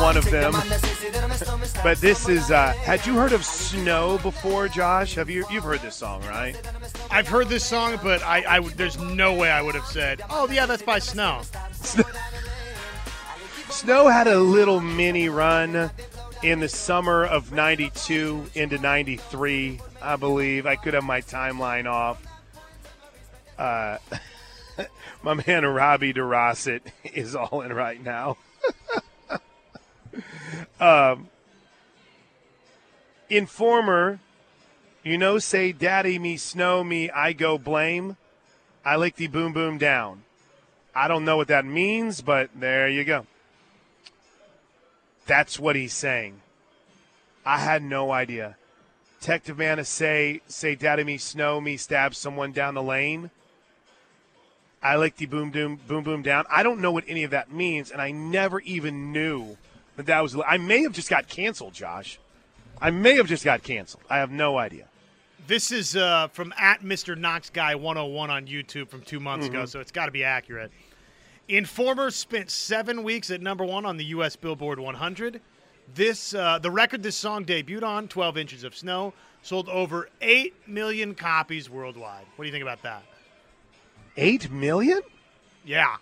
one 0.00 0.16
of 0.16 0.24
them. 0.30 0.52
but 1.82 1.98
this 1.98 2.28
is. 2.28 2.50
Uh, 2.50 2.72
had 2.72 3.04
you 3.06 3.14
heard 3.14 3.32
of 3.32 3.44
Snow 3.44 4.18
before, 4.18 4.68
Josh? 4.68 5.14
Have 5.14 5.28
you? 5.30 5.44
You've 5.50 5.64
heard 5.64 5.80
this 5.80 5.96
song, 5.96 6.22
right? 6.22 6.56
I've 7.10 7.28
heard 7.28 7.48
this 7.48 7.64
song, 7.64 7.98
but 8.02 8.22
I, 8.22 8.56
I 8.56 8.60
there's 8.60 8.98
no 8.98 9.34
way 9.34 9.50
I 9.50 9.62
would 9.62 9.74
have 9.74 9.86
said, 9.86 10.22
"Oh 10.30 10.48
yeah, 10.50 10.66
that's 10.66 10.82
by 10.82 10.98
Snow." 10.98 11.42
Snow 13.70 14.08
had 14.08 14.26
a 14.26 14.38
little 14.38 14.80
mini 14.80 15.28
run 15.28 15.90
in 16.42 16.60
the 16.60 16.68
summer 16.68 17.24
of 17.24 17.52
92 17.52 18.46
into 18.54 18.78
93, 18.78 19.80
I 20.00 20.16
believe. 20.16 20.66
I 20.66 20.76
could 20.76 20.94
have 20.94 21.04
my 21.04 21.20
timeline 21.20 21.86
off. 21.86 22.22
Uh, 23.58 23.98
my 25.22 25.34
man 25.46 25.66
Robbie 25.66 26.12
DeRosset 26.14 26.80
is 27.04 27.34
all 27.34 27.60
in 27.62 27.72
right 27.72 28.02
now. 28.02 28.36
um, 30.80 31.28
Informer, 33.30 34.20
you 35.02 35.18
know, 35.18 35.38
say, 35.38 35.72
Daddy, 35.72 36.18
me, 36.18 36.36
snow 36.36 36.82
me, 36.82 37.10
I 37.10 37.32
go 37.32 37.58
blame. 37.58 38.16
I 38.84 38.96
lick 38.96 39.16
the 39.16 39.26
boom 39.26 39.52
boom 39.52 39.78
down. 39.78 40.22
I 40.94 41.08
don't 41.08 41.24
know 41.24 41.36
what 41.36 41.48
that 41.48 41.64
means, 41.64 42.22
but 42.22 42.50
there 42.54 42.88
you 42.88 43.04
go. 43.04 43.26
That's 45.26 45.60
what 45.60 45.76
he's 45.76 45.92
saying. 45.92 46.40
I 47.44 47.58
had 47.58 47.82
no 47.82 48.10
idea. 48.10 48.56
Detective 49.20 49.58
man 49.58 49.84
say 49.84 50.40
say 50.48 50.74
daddy 50.74 51.04
me 51.04 51.18
snow 51.18 51.60
me 51.60 51.76
stab 51.76 52.14
someone 52.14 52.52
down 52.52 52.74
the 52.74 52.82
lane. 52.82 53.30
I 54.82 54.94
like 54.96 55.16
the 55.16 55.26
boom 55.26 55.50
boom 55.50 55.80
boom 55.86 56.04
boom 56.04 56.22
down. 56.22 56.44
I 56.50 56.62
don't 56.62 56.80
know 56.80 56.92
what 56.92 57.04
any 57.08 57.24
of 57.24 57.32
that 57.32 57.52
means, 57.52 57.90
and 57.90 58.00
I 58.00 58.10
never 58.10 58.60
even 58.60 59.12
knew 59.12 59.56
that 59.98 60.06
that 60.06 60.22
was. 60.22 60.36
I 60.46 60.56
may 60.56 60.82
have 60.82 60.92
just 60.92 61.10
got 61.10 61.28
canceled, 61.28 61.74
Josh. 61.74 62.18
I 62.80 62.90
may 62.90 63.16
have 63.16 63.26
just 63.26 63.44
got 63.44 63.62
canceled. 63.62 64.04
I 64.08 64.18
have 64.18 64.30
no 64.30 64.56
idea. 64.56 64.86
This 65.46 65.72
is 65.72 65.96
uh, 65.96 66.28
from 66.28 66.54
at 66.58 66.82
Mr. 66.82 67.16
Knox 67.16 67.50
Guy 67.50 67.74
101 67.74 68.30
on 68.30 68.46
YouTube 68.46 68.88
from 68.88 69.02
two 69.02 69.18
months 69.20 69.46
Mm-hmm. 69.46 69.56
ago, 69.56 69.66
so 69.66 69.80
it's 69.80 69.90
got 69.92 70.06
to 70.06 70.12
be 70.12 70.22
accurate. 70.24 70.70
Informer 71.48 72.10
spent 72.10 72.50
seven 72.50 73.02
weeks 73.02 73.30
at 73.30 73.40
number 73.40 73.64
one 73.64 73.84
on 73.86 73.96
the 73.96 74.04
U.S. 74.06 74.36
Billboard 74.36 74.78
100. 74.78 75.40
This 75.94 76.34
uh, 76.34 76.58
the 76.58 76.70
record 76.70 77.02
this 77.02 77.16
song 77.16 77.44
debuted 77.44 77.82
on, 77.82 78.08
12 78.08 78.36
Inches 78.38 78.62
of 78.64 78.76
Snow, 78.76 79.14
sold 79.42 79.68
over 79.70 80.10
eight 80.20 80.54
million 80.68 81.14
copies 81.14 81.68
worldwide. 81.70 82.26
What 82.36 82.44
do 82.44 82.46
you 82.46 82.52
think 82.52 82.62
about 82.62 82.82
that? 82.82 83.02
Eight 84.18 84.50
million? 84.50 85.00
Yeah, 85.64 85.96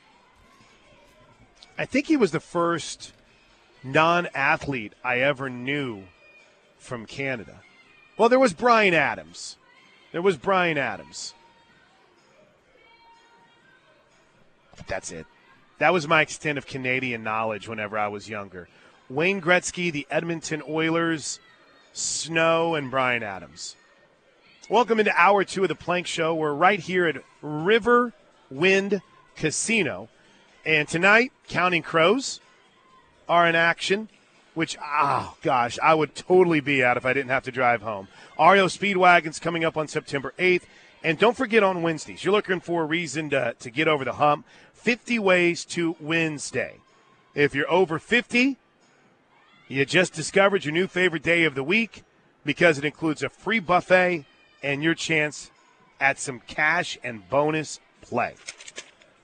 I 1.78 1.84
think 1.86 2.06
he 2.08 2.16
was 2.16 2.32
the 2.32 2.40
first 2.40 3.12
non-athlete 3.86 4.92
I 5.04 5.20
ever 5.20 5.48
knew 5.48 6.02
from 6.78 7.06
Canada. 7.06 7.60
Well, 8.18 8.28
there 8.28 8.38
was 8.38 8.52
Bryan 8.52 8.94
Adams. 8.94 9.56
There 10.12 10.22
was 10.22 10.36
Bryan 10.36 10.78
Adams. 10.78 11.34
But 14.76 14.86
that's 14.86 15.12
it. 15.12 15.26
That 15.78 15.92
was 15.92 16.08
my 16.08 16.22
extent 16.22 16.58
of 16.58 16.66
Canadian 16.66 17.22
knowledge 17.22 17.68
whenever 17.68 17.98
I 17.98 18.08
was 18.08 18.28
younger. 18.28 18.68
Wayne 19.08 19.40
Gretzky, 19.40 19.92
the 19.92 20.06
Edmonton 20.10 20.62
Oilers, 20.68 21.38
Snow, 21.92 22.74
and 22.74 22.90
Bryan 22.90 23.22
Adams. 23.22 23.76
Welcome 24.68 24.98
into 24.98 25.12
hour 25.16 25.44
two 25.44 25.62
of 25.62 25.68
the 25.68 25.74
Plank 25.74 26.06
Show. 26.06 26.34
We're 26.34 26.52
right 26.52 26.80
here 26.80 27.06
at 27.06 27.22
River 27.40 28.12
Wind 28.50 29.00
Casino. 29.36 30.08
And 30.64 30.88
tonight, 30.88 31.30
Counting 31.48 31.82
Crows 31.82 32.40
are 33.28 33.46
in 33.48 33.54
action, 33.54 34.08
which, 34.54 34.76
oh 34.82 35.36
gosh, 35.42 35.78
I 35.82 35.94
would 35.94 36.14
totally 36.14 36.60
be 36.60 36.82
at 36.82 36.96
if 36.96 37.04
I 37.04 37.12
didn't 37.12 37.30
have 37.30 37.44
to 37.44 37.52
drive 37.52 37.82
home. 37.82 38.08
REO 38.38 38.66
Speedwagon's 38.66 39.38
coming 39.38 39.64
up 39.64 39.76
on 39.76 39.88
September 39.88 40.32
8th. 40.38 40.62
And 41.04 41.18
don't 41.18 41.36
forget 41.36 41.62
on 41.62 41.82
Wednesdays, 41.82 42.24
you're 42.24 42.32
looking 42.32 42.60
for 42.60 42.82
a 42.82 42.86
reason 42.86 43.30
to, 43.30 43.54
to 43.60 43.70
get 43.70 43.86
over 43.86 44.04
the 44.04 44.14
hump. 44.14 44.46
50 44.74 45.18
ways 45.18 45.64
to 45.66 45.94
Wednesday. 46.00 46.80
If 47.34 47.54
you're 47.54 47.70
over 47.70 47.98
50, 47.98 48.56
you 49.68 49.84
just 49.84 50.14
discovered 50.14 50.64
your 50.64 50.72
new 50.72 50.86
favorite 50.86 51.22
day 51.22 51.44
of 51.44 51.54
the 51.54 51.62
week 51.62 52.02
because 52.44 52.78
it 52.78 52.84
includes 52.84 53.22
a 53.22 53.28
free 53.28 53.58
buffet 53.58 54.24
and 54.62 54.82
your 54.82 54.94
chance 54.94 55.50
at 56.00 56.18
some 56.18 56.40
cash 56.40 56.98
and 57.04 57.28
bonus 57.28 57.80
play. 58.00 58.34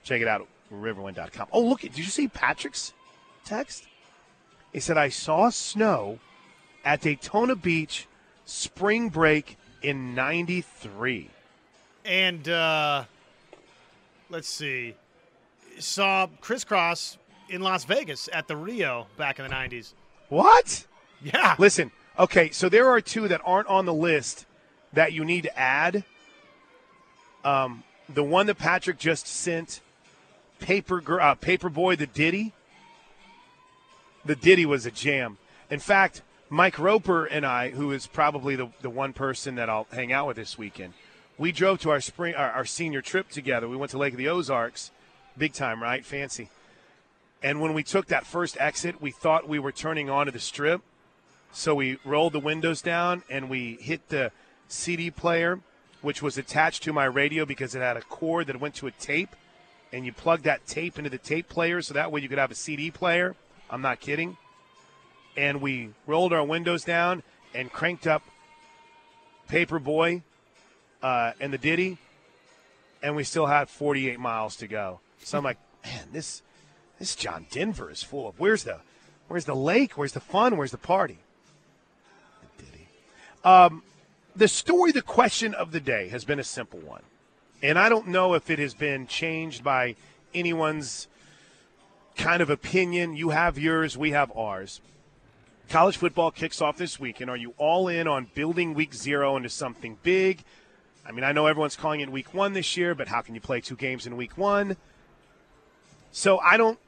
Check 0.05 0.21
it 0.21 0.29
out 0.29 0.43
at 0.43 0.77
riverwind.com. 0.77 1.49
Oh, 1.53 1.63
look, 1.63 1.81
did 1.81 1.97
you 1.97 2.05
see 2.05 2.29
Patrick's 2.29 2.93
text? 3.45 3.87
He 4.73 4.81
said, 4.81 4.97
I 4.97 5.09
saw 5.11 5.51
snow 5.51 6.19
at 6.85 7.03
Daytona 7.03 7.55
Beach 7.55 8.07
spring 8.45 9.09
break 9.09 9.57
in 9.83 10.15
93. 10.15 11.29
and 12.05 12.49
uh, 12.49 13.05
let's 14.31 14.49
see, 14.49 14.95
saw 15.79 16.27
Kris 16.41 16.65
Kross 16.65 17.17
in 17.49 17.61
Las 17.63 17.85
Vegas 17.85 18.29
at 18.33 18.49
the 18.49 18.57
Rio 18.57 19.07
back 19.17 19.39
in 19.39 19.47
the 19.49 19.55
90s. 19.55 19.93
What? 20.29 20.87
Yeah, 21.23 21.55
Listen, 21.59 21.93
okay, 22.19 22.51
so 22.51 22.69
there 22.69 22.89
are 22.89 23.01
two 23.01 23.29
that 23.29 23.41
aren't 23.45 23.69
on 23.69 23.85
the 23.87 23.95
list 23.95 24.47
that 24.93 25.13
you 25.13 25.25
need 25.25 25.43
to 25.43 25.59
add. 25.59 26.05
Um, 27.45 27.85
the 28.09 28.25
one 28.25 28.47
that 28.47 28.59
Patrick 28.59 28.99
just 28.99 29.27
sent, 29.27 29.81
Paper 30.59 31.21
uh, 31.21 31.35
Paperboy, 31.37 31.99
the 31.99 32.07
Ditty. 32.07 32.53
The 34.25 34.37
ditty 34.37 34.67
was 34.67 34.87
a 34.87 34.91
jam. 34.91 35.39
In 35.71 35.81
fact, 35.81 36.23
Mike 36.49 36.79
Roper 36.79 37.25
and 37.25 37.47
I, 37.47 37.71
who 37.71 37.93
is 37.93 38.07
probably 38.07 38.57
the, 38.57 38.69
the 38.83 38.91
one 38.91 39.13
person 39.13 39.55
that 39.57 39.71
I'll 39.71 39.87
hang 39.91 40.13
out 40.13 40.27
with 40.27 40.37
this 40.37 40.59
weekend, 40.59 40.93
we 41.39 41.51
drove 41.51 41.81
to 41.81 41.91
our 41.91 42.01
spring 42.01 42.35
our, 42.35 42.51
our 42.51 42.65
senior 42.65 43.01
trip 43.01 43.31
together. 43.31 43.69
We 43.69 43.77
went 43.77 43.91
to 43.93 43.99
Lake 43.99 44.13
of 44.13 44.19
the 44.19 44.29
Ozarks, 44.29 44.91
big 45.37 45.55
time, 45.55 45.83
right? 45.83 46.05
Fancy. 46.05 46.51
And 47.43 47.61
when 47.61 47.75
we 47.75 47.83
took 47.83 48.07
that 48.09 48.27
first 48.27 48.57
exit, 48.61 49.01
we 49.01 49.11
thought 49.11 49.49
we 49.49 49.59
were 49.59 49.73
turning 49.73 50.09
onto 50.09 50.31
the 50.31 50.39
strip. 50.39 50.83
So 51.51 51.75
we 51.75 51.99
rolled 52.05 52.33
the 52.33 52.41
windows 52.41 52.81
down 52.81 53.25
and 53.29 53.51
we 53.51 53.79
hit 53.81 54.09
the 54.09 54.31
CD 54.69 55.11
player, 55.11 55.61
which 56.01 56.23
was 56.23 56.39
attached 56.39 56.83
to 56.85 56.93
my 56.93 57.05
radio 57.05 57.45
because 57.45 57.75
it 57.75 57.81
had 57.81 57.97
a 57.97 58.03
cord 58.03 58.47
that 58.47 58.61
went 58.61 58.75
to 58.77 58.87
a 58.87 58.93
tape. 58.93 59.35
And 59.93 60.07
you 60.07 60.13
plug 60.13 60.43
that 60.43 60.67
tape 60.67 60.97
into 60.97 61.11
the 61.11 61.19
tape 61.19 61.49
player 61.49 61.83
so 61.83 61.93
that 61.95 62.13
way 62.13 62.21
you 62.21 62.29
could 62.29 62.39
have 62.39 62.51
a 62.51 62.55
CD 62.55 62.91
player. 62.91 63.35
I'm 63.73 63.81
not 63.81 64.01
kidding. 64.01 64.37
And 65.35 65.63
we 65.63 65.89
rolled 66.07 66.35
our 66.35 66.45
windows 66.45 66.85
down 66.85 67.23
and 67.55 67.73
cranked 67.73 68.07
up 68.07 68.23
Paperboy 69.49 70.23
uh, 71.03 71.33
and 71.41 71.53
the 71.53 71.59
Ditty. 71.59 71.97
And 73.03 73.17
we 73.17 73.25
still 73.25 73.47
had 73.47 73.71
48 73.71 74.21
miles 74.21 74.57
to 74.57 74.69
go. 74.69 75.01
So 75.25 75.39
I'm 75.39 75.45
like, 75.45 75.59
man, 75.85 76.09
this 76.13 76.43
this 76.99 77.17
John 77.17 77.47
Denver 77.51 77.91
is 77.91 78.03
full 78.03 78.29
of 78.29 78.39
where's 78.39 78.63
the 78.65 78.79
where's 79.27 79.47
the 79.47 79.57
lake? 79.57 79.95
Where's 79.95 80.13
the 80.13 80.21
fun? 80.21 80.57
Where's 80.57 80.71
the 80.71 80.79
party? 80.79 81.19
The 82.59 82.65
Ditty. 82.65 82.89
Um, 83.43 83.83
the 84.37 84.49
story, 84.49 84.93
the 84.93 85.03
question 85.03 85.55
of 85.55 85.73
the 85.73 85.81
day 85.81 86.09
has 86.09 86.25
been 86.25 86.39
a 86.39 86.45
simple 86.45 86.79
one. 86.79 87.03
And 87.63 87.79
I 87.79 87.89
don't 87.89 88.09
know 88.09 88.35
if 88.35 88.51
it 88.51 88.59
has 88.59 88.75
been 88.75 89.07
changed 89.07 89.65
by 89.65 89.97
anyone's 90.35 91.09
kind 92.17 92.43
of 92.43 92.51
opinion. 92.51 93.17
You 93.17 93.31
have 93.31 93.59
yours, 93.59 93.97
we 93.97 94.11
have 94.11 94.31
ours. 94.37 94.81
College 95.69 95.97
football 95.97 96.31
kicks 96.31 96.61
off 96.61 96.77
this 96.77 97.01
weekend. 97.01 97.31
Are 97.31 97.37
you 97.37 97.55
all 97.57 97.89
in 97.89 98.07
on 98.07 98.29
building 98.35 98.75
week 98.75 98.95
zero 98.95 99.37
into 99.37 99.49
something 99.49 99.99
big? 100.03 100.45
I 101.07 101.13
mean, 101.13 101.25
I 101.25 101.33
know 101.33 101.47
everyone's 101.47 101.77
calling 101.77 102.01
it 102.01 102.11
week 102.11 102.35
one 102.35 102.53
this 102.53 102.77
year, 102.77 102.95
but 102.95 103.09
how 103.09 103.23
can 103.23 103.35
you 103.35 103.41
play 103.41 103.61
two 103.61 103.77
games 103.77 104.07
in 104.07 104.17
week 104.17 104.37
one? 104.37 104.77
So 106.13 106.39
I 106.39 106.57
don't. 106.57 106.79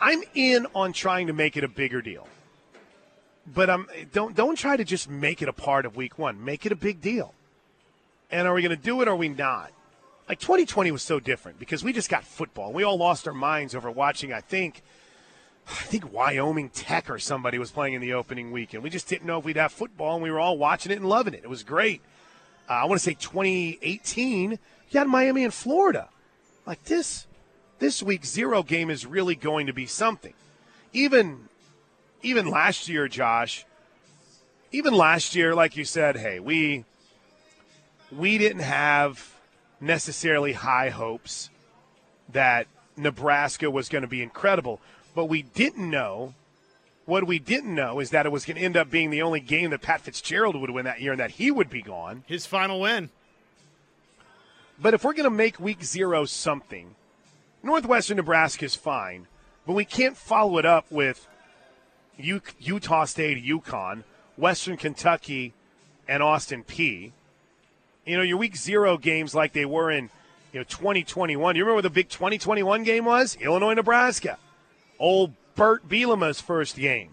I'm 0.00 0.22
in 0.34 0.66
on 0.74 0.92
trying 0.92 1.26
to 1.28 1.32
make 1.32 1.56
it 1.56 1.64
a 1.64 1.68
bigger 1.68 2.02
deal, 2.02 2.26
but 3.46 3.70
I'm 3.70 3.86
don't 4.12 4.34
don't 4.34 4.56
try 4.56 4.76
to 4.76 4.84
just 4.84 5.08
make 5.08 5.40
it 5.40 5.48
a 5.48 5.52
part 5.52 5.86
of 5.86 5.94
week 5.94 6.18
one. 6.18 6.44
Make 6.44 6.66
it 6.66 6.72
a 6.72 6.76
big 6.76 7.00
deal. 7.00 7.34
And 8.30 8.46
are 8.46 8.54
we 8.54 8.62
going 8.62 8.76
to 8.76 8.82
do 8.82 9.00
it 9.02 9.08
or 9.08 9.12
are 9.12 9.16
we 9.16 9.28
not? 9.28 9.72
Like 10.30 10.38
2020 10.38 10.92
was 10.92 11.02
so 11.02 11.18
different 11.18 11.58
because 11.58 11.82
we 11.82 11.92
just 11.92 12.08
got 12.08 12.22
football. 12.22 12.72
We 12.72 12.84
all 12.84 12.96
lost 12.96 13.26
our 13.26 13.34
minds 13.34 13.74
over 13.74 13.90
watching. 13.90 14.32
I 14.32 14.40
think, 14.40 14.80
I 15.66 15.72
think 15.72 16.12
Wyoming 16.12 16.68
Tech 16.68 17.10
or 17.10 17.18
somebody 17.18 17.58
was 17.58 17.72
playing 17.72 17.94
in 17.94 18.00
the 18.00 18.12
opening 18.12 18.52
weekend. 18.52 18.84
We 18.84 18.90
just 18.90 19.08
didn't 19.08 19.26
know 19.26 19.40
if 19.40 19.44
we'd 19.44 19.56
have 19.56 19.72
football, 19.72 20.14
and 20.14 20.22
we 20.22 20.30
were 20.30 20.38
all 20.38 20.56
watching 20.56 20.92
it 20.92 20.98
and 20.98 21.08
loving 21.08 21.34
it. 21.34 21.40
It 21.42 21.50
was 21.50 21.64
great. 21.64 22.00
Uh, 22.68 22.74
I 22.74 22.84
want 22.84 23.00
to 23.00 23.04
say 23.04 23.14
2018. 23.14 24.52
You 24.52 24.98
had 25.00 25.08
Miami 25.08 25.42
and 25.42 25.52
Florida. 25.52 26.08
Like 26.64 26.84
this, 26.84 27.26
this 27.80 28.00
week 28.00 28.24
zero 28.24 28.62
game 28.62 28.88
is 28.88 29.04
really 29.04 29.34
going 29.34 29.66
to 29.66 29.72
be 29.72 29.86
something. 29.86 30.34
Even, 30.92 31.48
even 32.22 32.46
last 32.46 32.88
year, 32.88 33.08
Josh. 33.08 33.66
Even 34.70 34.94
last 34.94 35.34
year, 35.34 35.56
like 35.56 35.76
you 35.76 35.84
said, 35.84 36.16
hey, 36.16 36.38
we 36.38 36.84
we 38.12 38.38
didn't 38.38 38.62
have 38.62 39.39
necessarily 39.80 40.52
high 40.52 40.90
hopes 40.90 41.50
that 42.32 42.66
Nebraska 42.96 43.70
was 43.70 43.88
going 43.88 44.02
to 44.02 44.08
be 44.08 44.22
incredible. 44.22 44.80
But 45.14 45.26
we 45.26 45.42
didn't 45.42 45.88
know. 45.90 46.34
What 47.06 47.26
we 47.26 47.38
didn't 47.38 47.74
know 47.74 47.98
is 47.98 48.10
that 48.10 48.26
it 48.26 48.32
was 48.32 48.44
going 48.44 48.56
to 48.56 48.62
end 48.62 48.76
up 48.76 48.90
being 48.90 49.10
the 49.10 49.22
only 49.22 49.40
game 49.40 49.70
that 49.70 49.82
Pat 49.82 50.02
Fitzgerald 50.02 50.54
would 50.54 50.70
win 50.70 50.84
that 50.84 51.00
year 51.00 51.12
and 51.12 51.20
that 51.20 51.32
he 51.32 51.50
would 51.50 51.70
be 51.70 51.82
gone. 51.82 52.22
His 52.26 52.46
final 52.46 52.80
win. 52.80 53.10
But 54.80 54.94
if 54.94 55.04
we're 55.04 55.14
going 55.14 55.24
to 55.24 55.30
make 55.30 55.58
week 55.58 55.82
zero 55.82 56.24
something, 56.24 56.94
Northwestern 57.62 58.16
Nebraska 58.16 58.64
is 58.64 58.74
fine, 58.74 59.26
but 59.66 59.74
we 59.74 59.84
can't 59.84 60.16
follow 60.16 60.58
it 60.58 60.64
up 60.64 60.90
with 60.90 61.26
U- 62.16 62.40
Utah 62.58 63.04
State, 63.04 63.44
UConn, 63.44 64.04
Western 64.36 64.76
Kentucky, 64.76 65.52
and 66.08 66.22
Austin 66.22 66.64
Peay. 66.64 67.12
You 68.04 68.16
know, 68.16 68.22
your 68.22 68.38
week 68.38 68.56
zero 68.56 68.96
games 68.96 69.34
like 69.34 69.52
they 69.52 69.66
were 69.66 69.90
in 69.90 70.10
you 70.52 70.60
know 70.60 70.64
2021. 70.64 71.56
You 71.56 71.62
remember 71.62 71.76
what 71.76 71.82
the 71.82 71.90
big 71.90 72.08
2021 72.08 72.82
game 72.82 73.04
was? 73.04 73.36
Illinois, 73.40 73.74
Nebraska. 73.74 74.38
Old 74.98 75.32
Bret 75.54 75.88
Bielema's 75.88 76.40
first 76.40 76.76
game. 76.76 77.10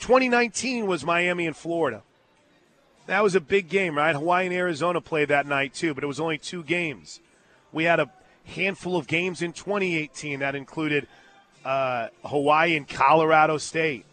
2019 0.00 0.86
was 0.86 1.04
Miami 1.04 1.46
and 1.46 1.56
Florida. 1.56 2.02
That 3.06 3.22
was 3.22 3.34
a 3.34 3.40
big 3.40 3.68
game, 3.68 3.96
right? 3.96 4.14
Hawaii 4.14 4.46
and 4.46 4.54
Arizona 4.54 5.00
played 5.00 5.28
that 5.28 5.46
night 5.46 5.74
too, 5.74 5.94
but 5.94 6.04
it 6.04 6.06
was 6.06 6.20
only 6.20 6.38
two 6.38 6.62
games. 6.62 7.20
We 7.72 7.84
had 7.84 8.00
a 8.00 8.10
handful 8.44 8.96
of 8.96 9.06
games 9.06 9.42
in 9.42 9.52
2018 9.52 10.40
that 10.40 10.54
included 10.54 11.06
uh, 11.64 12.08
Hawaii 12.24 12.76
and 12.76 12.88
Colorado 12.88 13.58
State, 13.58 14.04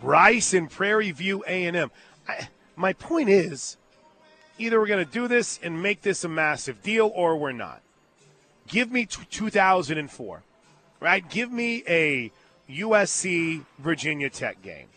Rice 0.00 0.54
and 0.54 0.70
Prairie 0.70 1.10
View 1.10 1.42
A&M. 1.46 1.90
I, 2.28 2.48
my 2.76 2.92
point 2.92 3.28
is, 3.28 3.76
either 4.58 4.78
we're 4.78 4.86
going 4.86 5.04
to 5.04 5.10
do 5.10 5.26
this 5.26 5.58
and 5.62 5.82
make 5.82 6.02
this 6.02 6.24
a 6.24 6.28
massive 6.28 6.82
deal, 6.82 7.10
or 7.14 7.36
we're 7.36 7.52
not. 7.52 7.80
Give 8.68 8.90
me 8.90 9.06
t- 9.06 9.22
2004, 9.30 10.42
right? 11.00 11.28
Give 11.28 11.50
me 11.50 11.82
a 11.88 12.30
USC 12.68 13.64
Virginia 13.78 14.28
Tech 14.28 14.62
game. 14.62 14.88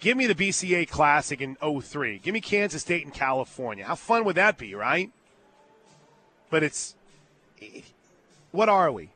Give 0.00 0.16
me 0.16 0.26
the 0.26 0.34
BCA 0.34 0.88
Classic 0.88 1.40
in 1.40 1.56
03. 1.56 2.18
Give 2.18 2.32
me 2.32 2.40
Kansas 2.40 2.82
State 2.82 3.04
in 3.04 3.10
California. 3.10 3.84
How 3.84 3.94
fun 3.94 4.24
would 4.24 4.36
that 4.36 4.56
be, 4.56 4.74
right? 4.74 5.10
But 6.48 6.62
it's 6.62 6.94
what 8.50 8.68
are 8.68 8.90
we? 8.90 9.10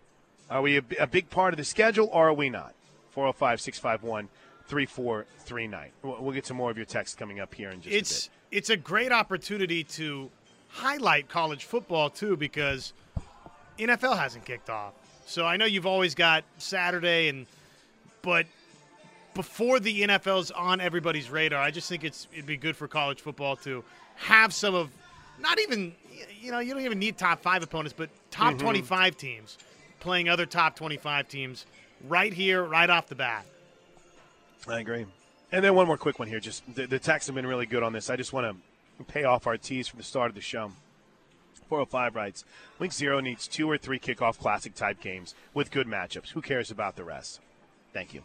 Are 0.50 0.62
we 0.62 0.78
a, 0.78 0.82
a 1.00 1.06
big 1.06 1.30
part 1.30 1.54
of 1.54 1.58
the 1.58 1.64
schedule 1.64 2.08
or 2.12 2.28
are 2.28 2.34
we 2.34 2.50
not? 2.50 2.74
405 3.12 3.60
651 3.60 4.28
3439. 4.74 5.90
We'll 6.02 6.32
get 6.32 6.46
some 6.46 6.56
more 6.56 6.68
of 6.68 6.76
your 6.76 6.86
text 6.86 7.16
coming 7.16 7.38
up 7.38 7.54
here 7.54 7.70
in 7.70 7.80
just 7.80 7.94
it's, 7.94 8.26
a 8.26 8.30
bit. 8.30 8.58
It's 8.58 8.70
a 8.70 8.76
great 8.76 9.12
opportunity 9.12 9.84
to 9.84 10.30
highlight 10.68 11.28
college 11.28 11.64
football, 11.64 12.10
too, 12.10 12.36
because 12.36 12.92
NFL 13.78 14.18
hasn't 14.18 14.44
kicked 14.44 14.68
off. 14.68 14.94
So 15.26 15.46
I 15.46 15.56
know 15.56 15.64
you've 15.64 15.86
always 15.86 16.16
got 16.16 16.42
Saturday, 16.58 17.28
and 17.28 17.46
but 18.22 18.46
before 19.34 19.78
the 19.78 20.02
NFL's 20.02 20.50
on 20.50 20.80
everybody's 20.80 21.30
radar, 21.30 21.62
I 21.62 21.70
just 21.70 21.88
think 21.88 22.02
it's 22.02 22.26
it'd 22.32 22.46
be 22.46 22.56
good 22.56 22.76
for 22.76 22.88
college 22.88 23.20
football 23.20 23.54
to 23.58 23.84
have 24.16 24.52
some 24.52 24.74
of 24.74 24.90
not 25.40 25.60
even 25.60 25.94
you 26.40 26.50
know 26.50 26.58
you 26.58 26.74
don't 26.74 26.84
even 26.84 26.98
need 26.98 27.16
top 27.16 27.40
five 27.40 27.62
opponents, 27.62 27.94
but 27.96 28.10
top 28.32 28.54
Mm-hmm. 28.54 28.64
25 28.64 29.16
teams 29.16 29.56
playing 30.00 30.28
other 30.28 30.46
top 30.46 30.76
25 30.76 31.28
teams 31.28 31.64
right 32.06 32.32
here, 32.32 32.62
right 32.62 32.90
off 32.90 33.06
the 33.06 33.14
bat. 33.14 33.46
I 34.68 34.80
agree. 34.80 35.06
And 35.52 35.64
then 35.64 35.74
one 35.74 35.86
more 35.86 35.96
quick 35.96 36.18
one 36.18 36.28
here. 36.28 36.40
Just 36.40 36.62
the, 36.74 36.86
the 36.86 36.98
texts 36.98 37.28
have 37.28 37.36
been 37.36 37.46
really 37.46 37.66
good 37.66 37.82
on 37.82 37.92
this. 37.92 38.10
I 38.10 38.16
just 38.16 38.32
want 38.32 38.56
to 38.98 39.04
pay 39.04 39.24
off 39.24 39.46
our 39.46 39.56
tease 39.56 39.88
from 39.88 39.98
the 39.98 40.04
start 40.04 40.30
of 40.30 40.34
the 40.34 40.40
show. 40.40 40.72
405 41.68 42.14
writes 42.14 42.44
Week 42.78 42.92
Zero 42.92 43.20
needs 43.20 43.48
two 43.48 43.70
or 43.70 43.78
three 43.78 43.98
kickoff 43.98 44.38
classic 44.38 44.74
type 44.74 45.00
games 45.00 45.34
with 45.52 45.70
good 45.70 45.86
matchups. 45.86 46.30
Who 46.30 46.42
cares 46.42 46.70
about 46.70 46.96
the 46.96 47.04
rest? 47.04 47.40
Thank 47.92 48.14
you. 48.14 48.22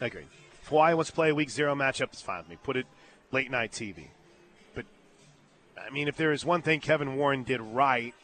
I 0.00 0.06
agree. 0.06 0.26
If 0.62 0.68
Hawaii 0.68 0.94
wants 0.94 1.10
to 1.10 1.14
play 1.14 1.30
a 1.30 1.34
Week 1.34 1.50
Zero 1.50 1.74
matchup, 1.74 2.12
it's 2.12 2.22
fine 2.22 2.38
with 2.38 2.48
me. 2.48 2.58
Put 2.62 2.76
it 2.76 2.86
late 3.32 3.50
night 3.50 3.72
TV. 3.72 4.08
But, 4.74 4.86
I 5.78 5.90
mean, 5.90 6.08
if 6.08 6.16
there 6.16 6.32
is 6.32 6.44
one 6.44 6.62
thing 6.62 6.80
Kevin 6.80 7.16
Warren 7.16 7.42
did 7.42 7.60
right, 7.60 8.14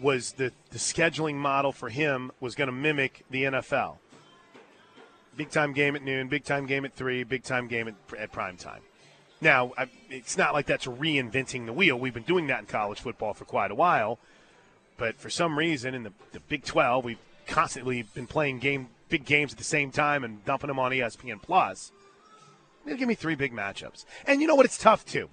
was 0.00 0.32
the, 0.32 0.52
the 0.70 0.78
scheduling 0.78 1.36
model 1.36 1.72
for 1.72 1.88
him 1.88 2.30
was 2.40 2.54
going 2.54 2.68
to 2.68 2.72
mimic 2.72 3.24
the 3.30 3.44
NFL. 3.44 3.96
Big 5.36 5.50
time 5.50 5.72
game 5.72 5.94
at 5.96 6.02
noon, 6.02 6.28
big 6.28 6.44
time 6.44 6.66
game 6.66 6.84
at 6.84 6.94
three, 6.94 7.22
big 7.24 7.42
time 7.42 7.68
game 7.68 7.88
at, 7.88 7.94
at 8.18 8.32
prime 8.32 8.56
time. 8.56 8.80
Now, 9.40 9.72
I, 9.76 9.88
it's 10.08 10.38
not 10.38 10.54
like 10.54 10.66
that's 10.66 10.86
reinventing 10.86 11.66
the 11.66 11.72
wheel. 11.72 11.98
We've 11.98 12.14
been 12.14 12.22
doing 12.22 12.46
that 12.46 12.60
in 12.60 12.66
college 12.66 13.00
football 13.00 13.34
for 13.34 13.44
quite 13.44 13.70
a 13.70 13.74
while, 13.74 14.18
but 14.96 15.16
for 15.16 15.28
some 15.28 15.58
reason 15.58 15.94
in 15.94 16.04
the, 16.04 16.12
the 16.32 16.40
Big 16.40 16.64
12, 16.64 17.04
we've 17.04 17.18
constantly 17.46 18.02
been 18.02 18.26
playing 18.26 18.60
game 18.60 18.88
big 19.08 19.24
games 19.24 19.52
at 19.52 19.58
the 19.58 19.64
same 19.64 19.90
time 19.90 20.24
and 20.24 20.44
dumping 20.44 20.68
them 20.68 20.78
on 20.78 20.90
ESPN 20.90 21.40
Plus. 21.40 21.92
They'll 22.84 22.96
give 22.96 23.08
me 23.08 23.14
three 23.14 23.34
big 23.34 23.52
matchups, 23.52 24.04
and 24.26 24.40
you 24.40 24.46
know 24.46 24.54
what? 24.54 24.64
It's 24.64 24.78
tough 24.78 25.04
too. 25.04 25.28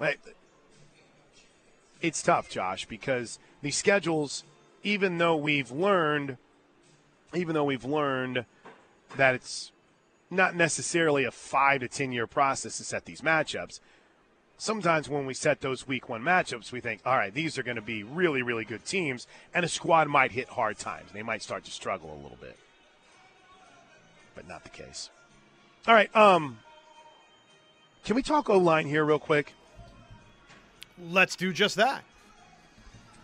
It's 2.01 2.21
tough, 2.21 2.49
Josh, 2.49 2.85
because 2.85 3.39
the 3.61 3.71
schedules, 3.71 4.43
even 4.83 5.17
though 5.17 5.35
we've 5.35 5.71
learned, 5.71 6.37
even 7.33 7.53
though 7.53 7.63
we've 7.63 7.85
learned 7.85 8.45
that 9.17 9.35
it's 9.35 9.71
not 10.33 10.55
necessarily 10.55 11.23
a 11.23 11.31
five 11.31 11.81
to 11.81 11.87
ten 11.87 12.11
year 12.11 12.27
process 12.27 12.77
to 12.77 12.83
set 12.83 13.05
these 13.05 13.21
matchups. 13.21 13.79
Sometimes 14.57 15.09
when 15.09 15.25
we 15.25 15.33
set 15.33 15.61
those 15.61 15.87
week 15.87 16.09
one 16.09 16.21
matchups, 16.21 16.71
we 16.71 16.79
think, 16.79 17.01
all 17.05 17.17
right, 17.17 17.33
these 17.33 17.57
are 17.57 17.63
going 17.63 17.75
to 17.75 17.81
be 17.81 18.03
really, 18.03 18.41
really 18.41 18.63
good 18.63 18.85
teams, 18.85 19.27
and 19.53 19.65
a 19.65 19.67
squad 19.67 20.07
might 20.07 20.31
hit 20.31 20.47
hard 20.47 20.77
times. 20.77 21.11
They 21.11 21.23
might 21.23 21.41
start 21.41 21.65
to 21.65 21.71
struggle 21.71 22.13
a 22.13 22.21
little 22.21 22.37
bit, 22.39 22.57
but 24.35 24.47
not 24.47 24.63
the 24.63 24.69
case. 24.69 25.09
All 25.87 25.93
right, 25.93 26.15
um, 26.15 26.59
can 28.05 28.15
we 28.15 28.21
talk 28.21 28.49
O 28.49 28.57
line 28.57 28.87
here 28.87 29.03
real 29.03 29.19
quick? 29.19 29.53
Let's 31.09 31.35
do 31.35 31.51
just 31.51 31.75
that. 31.75 32.03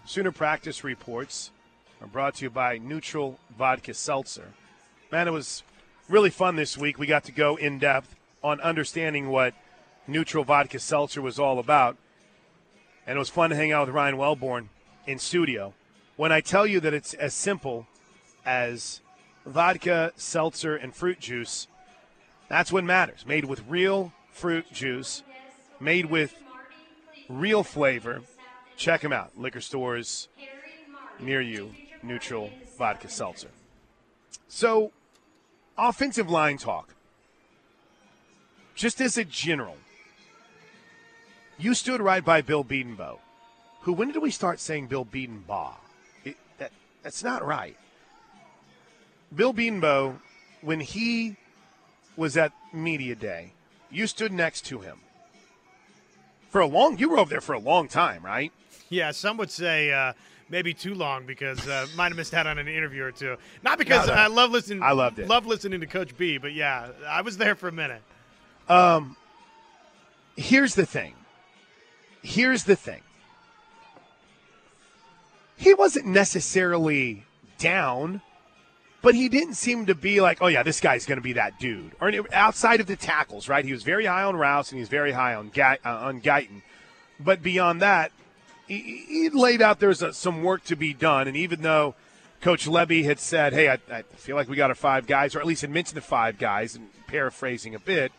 Sooner 0.06 0.32
practice 0.32 0.84
reports 0.84 1.52
are 2.02 2.08
brought 2.08 2.36
to 2.36 2.46
you 2.46 2.50
by 2.50 2.80
Neutral 2.80 3.40
Vodka 3.58 3.94
Seltzer. 3.94 4.50
Man, 5.12 5.28
it 5.28 5.32
was 5.32 5.64
really 6.10 6.30
fun 6.30 6.56
this 6.56 6.78
week. 6.78 6.98
We 6.98 7.08
got 7.08 7.24
to 7.26 7.32
go 7.32 7.56
in 7.56 7.80
depth 7.80 8.16
on 8.44 8.60
understanding 8.62 9.30
what 9.30 9.54
Neutral 10.08 10.44
Vodka 10.44 10.80
Seltzer 10.80 11.22
was 11.22 11.40
all 11.40 11.60
about. 11.60 11.98
And 13.06 13.16
it 13.16 13.20
was 13.20 13.30
fun 13.30 13.50
to 13.52 13.56
hang 13.56 13.72
out 13.72 13.88
with 13.88 13.96
Ryan 13.96 14.18
Wellborn 14.18 14.70
in 15.08 15.20
studio. 15.20 15.74
When 16.16 16.32
I 16.32 16.42
tell 16.42 16.68
you 16.68 16.80
that 16.82 16.94
it's 16.94 17.14
as 17.14 17.34
simple 17.34 17.88
as 18.46 19.02
vodka, 19.46 20.12
seltzer, 20.16 20.76
and 20.76 20.94
fruit 20.94 21.20
juice, 21.20 21.68
that's 22.50 22.72
what 22.72 22.84
matters. 22.84 23.26
Made 23.26 23.46
with 23.46 23.64
real 23.68 24.12
fruit 24.32 24.72
juice, 24.72 25.24
made 25.80 26.08
with 26.08 26.36
real 27.30 27.64
flavor. 27.64 28.22
Check 28.76 29.02
them 29.02 29.14
out. 29.14 29.38
Liquor 29.38 29.62
stores 29.62 30.28
near 31.20 31.42
you. 31.42 31.72
Neutral 32.02 32.50
Vodka 32.78 33.10
Seltzer. 33.10 33.50
So, 34.48 34.92
offensive 35.88 36.30
line 36.30 36.58
talk. 36.58 36.94
Just 38.76 39.02
as 39.02 39.18
a 39.18 39.26
general, 39.26 39.78
you 41.58 41.74
stood 41.74 42.02
right 42.02 42.24
by 42.24 42.42
Bill 42.42 42.64
Beatonbow, 42.64 43.20
who, 43.82 43.94
when 43.94 44.12
did 44.12 44.22
we 44.22 44.32
start 44.32 44.60
saying 44.60 44.88
Bill 44.88 45.06
Beatonbaugh? 45.06 45.76
It, 46.24 46.38
that, 46.58 46.72
that's 47.04 47.24
not 47.24 47.46
right. 47.46 47.78
Bill 49.36 49.54
Beatonbow, 49.54 50.20
when 50.62 50.80
he 50.80 51.38
was 52.16 52.36
at 52.38 52.52
Media 52.74 53.16
Day, 53.16 53.54
you 53.90 54.08
stood 54.08 54.32
next 54.32 54.66
to 54.68 54.80
him. 54.80 55.00
For 56.50 56.62
a 56.62 56.68
long, 56.68 56.98
you 56.98 57.10
were 57.10 57.20
over 57.20 57.30
there 57.30 57.42
for 57.42 57.54
a 57.54 57.60
long 57.60 57.88
time, 57.88 58.24
right? 58.26 58.52
Yeah, 58.90 59.12
some 59.12 59.38
would 59.38 59.52
say 59.52 59.92
uh, 59.92 60.14
maybe 60.50 60.74
too 60.74 60.96
long 60.96 61.26
because 61.26 61.68
uh, 61.68 61.88
might 61.96 62.10
have 62.10 62.18
missed 62.18 62.34
out 62.34 62.48
on 62.48 62.58
an 62.58 62.68
interview 62.68 63.04
or 63.04 63.12
two. 63.12 63.38
Not 63.64 63.78
because 63.78 64.08
No, 64.08 64.16
no. 64.16 64.20
I 64.20 64.28
love 64.28 64.52
listening. 64.52 64.84
I 64.84 64.92
loved 64.92 65.20
it. 65.20 65.28
Love 65.28 65.46
listening 65.46 65.80
to 65.82 65.88
Coach 65.88 66.18
B, 66.18 66.38
but 66.38 66.54
yeah, 66.54 66.90
I 67.08 67.22
was 67.22 67.38
there 67.38 67.56
for 67.56 67.68
a 67.68 67.72
minute. 67.72 68.02
Um, 68.68 69.16
here's 70.36 70.76
the 70.76 70.86
thing. 70.86 71.14
Here's 72.22 72.64
the 72.64 72.76
thing. 72.76 73.02
He 75.58 75.74
wasn't 75.74 76.06
necessarily 76.06 77.26
down, 77.58 78.22
but 79.02 79.14
he 79.16 79.28
didn't 79.28 79.56
seem 79.56 79.88
to 79.88 79.96
be 79.96 80.22
like, 80.22 80.42
oh 80.42 80.48
yeah, 80.48 80.64
this 80.64 80.80
guy's 80.80 81.06
going 81.06 81.18
to 81.18 81.22
be 81.22 81.34
that 81.34 81.60
dude. 81.60 81.92
Or 82.00 82.12
outside 82.32 82.80
of 82.80 82.88
the 82.88 82.96
tackles, 82.96 83.50
right? 83.50 83.66
He 83.66 83.72
was 83.74 83.84
very 83.84 84.06
high 84.06 84.24
on 84.24 84.36
Rouse 84.36 84.72
and 84.72 84.78
he 84.78 84.82
was 84.82 84.90
very 84.90 85.12
high 85.12 85.36
on 85.36 85.50
Ga- 85.50 85.78
uh, 85.84 85.98
on 85.98 86.22
Guyton, 86.22 86.62
but 87.20 87.42
beyond 87.44 87.82
that, 87.82 88.12
he, 88.70 89.04
he 89.08 89.30
laid 89.30 89.62
out 89.62 89.80
there's 89.80 90.02
a, 90.02 90.14
some 90.14 90.44
work 90.44 90.64
to 90.66 90.76
be 90.76 90.94
done. 90.94 91.28
And 91.28 91.36
even 91.36 91.62
though 91.62 91.96
Coach 92.42 92.68
Lebby 92.68 93.04
had 93.04 93.20
said, 93.20 93.54
hey, 93.54 93.70
I, 93.70 93.80
I 93.92 94.04
feel 94.16 94.36
like 94.36 94.48
we 94.48 94.56
got 94.56 94.70
our 94.70 94.76
five 94.76 95.08
guys, 95.08 95.36
or 95.36 95.40
at 95.40 95.46
least 95.46 95.62
had 95.62 95.72
mentioned 95.72 95.98
the 95.98 96.02
five 96.02 96.38
guys, 96.38 96.76
and 96.76 96.88
paraphrasing 97.08 97.76
a 97.76 97.80
bit. 97.80 98.12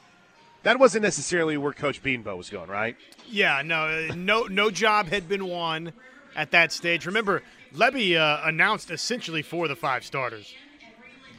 That 0.62 0.78
wasn't 0.78 1.04
necessarily 1.04 1.56
where 1.56 1.72
Coach 1.72 2.02
Beanbo 2.02 2.36
was 2.36 2.50
going, 2.50 2.68
right? 2.68 2.96
Yeah, 3.28 3.62
no, 3.64 4.08
uh, 4.10 4.14
no, 4.14 4.42
no 4.44 4.70
job 4.70 5.06
had 5.06 5.26
been 5.26 5.46
won 5.46 5.92
at 6.36 6.50
that 6.50 6.72
stage. 6.72 7.06
Remember, 7.06 7.42
Lebby 7.74 8.16
uh, 8.16 8.42
announced 8.44 8.90
essentially 8.90 9.40
for 9.42 9.68
the 9.68 9.76
five 9.76 10.04
starters 10.04 10.52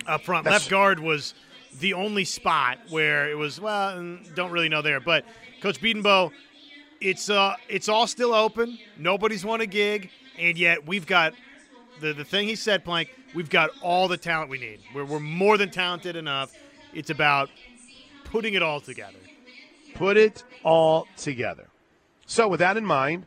up 0.07 0.23
front. 0.23 0.45
That's- 0.45 0.61
Left 0.61 0.71
guard 0.71 0.99
was 0.99 1.35
the 1.79 1.93
only 1.93 2.25
spot 2.25 2.79
where 2.89 3.29
it 3.29 3.37
was 3.37 3.61
well, 3.61 3.97
mm, 3.97 4.35
don't 4.35 4.51
really 4.51 4.69
know 4.69 4.81
there. 4.81 4.99
But 4.99 5.25
Coach 5.61 5.79
Bedenbaugh, 5.79 6.31
it's 7.01 7.29
uh, 7.29 7.55
it's 7.67 7.89
all 7.89 8.07
still 8.07 8.33
open. 8.33 8.77
Nobody's 8.97 9.43
won 9.43 9.61
a 9.61 9.65
gig, 9.65 10.09
and 10.37 10.57
yet 10.57 10.87
we've 10.87 11.05
got 11.05 11.33
the 11.99 12.13
the 12.13 12.23
thing 12.23 12.47
he 12.47 12.55
said, 12.55 12.85
Plank. 12.85 13.09
We've 13.33 13.49
got 13.49 13.71
all 13.81 14.07
the 14.07 14.17
talent 14.17 14.49
we 14.49 14.59
need. 14.59 14.79
We're 14.93 15.05
we're 15.05 15.19
more 15.19 15.57
than 15.57 15.71
talented 15.71 16.15
enough. 16.15 16.53
It's 16.93 17.09
about 17.09 17.49
putting 18.25 18.53
it 18.53 18.61
all 18.61 18.79
together. 18.79 19.17
Put 19.95 20.17
it 20.17 20.43
all 20.63 21.07
together. 21.17 21.67
So, 22.25 22.47
with 22.47 22.59
that 22.59 22.77
in 22.77 22.85
mind, 22.85 23.25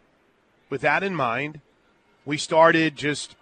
with 0.70 0.80
that 0.82 1.02
in 1.02 1.14
mind, 1.14 1.60
we 2.24 2.38
started 2.38 2.96
just 2.96 3.36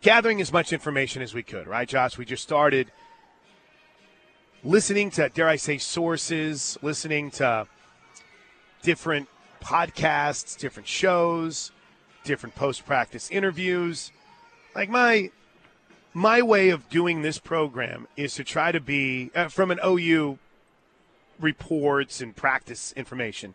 gathering 0.00 0.40
as 0.40 0.52
much 0.52 0.72
information 0.72 1.22
as 1.22 1.34
we 1.34 1.42
could, 1.42 1.66
right, 1.66 1.88
Josh? 1.88 2.18
We 2.18 2.24
just 2.24 2.42
started 2.42 2.90
listening 4.64 5.10
to, 5.12 5.28
dare 5.28 5.48
I 5.48 5.56
say, 5.56 5.78
sources, 5.78 6.76
listening 6.82 7.30
to 7.32 7.66
different 8.82 9.28
podcasts, 9.62 10.58
different 10.58 10.88
shows, 10.88 11.70
different 12.24 12.54
post 12.54 12.84
practice 12.86 13.30
interviews. 13.30 14.12
Like 14.74 14.88
my 14.88 15.30
my 16.14 16.42
way 16.42 16.68
of 16.68 16.88
doing 16.90 17.22
this 17.22 17.38
program 17.38 18.06
is 18.16 18.34
to 18.34 18.44
try 18.44 18.70
to 18.72 18.80
be 18.80 19.30
uh, 19.34 19.48
from 19.48 19.70
an 19.70 19.80
OU 19.84 20.38
reports 21.40 22.20
and 22.20 22.36
practice 22.36 22.92
information 22.92 23.54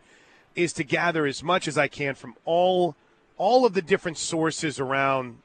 is 0.56 0.74
to 0.74 0.84
gather 0.84 1.26
as 1.28 1.44
much 1.44 1.68
as 1.68 1.78
I 1.78 1.88
can 1.88 2.16
from 2.16 2.36
all 2.46 2.96
all 3.38 3.66
of 3.66 3.74
the 3.74 3.82
different 3.82 4.18
sources 4.18 4.80
around 4.80 5.38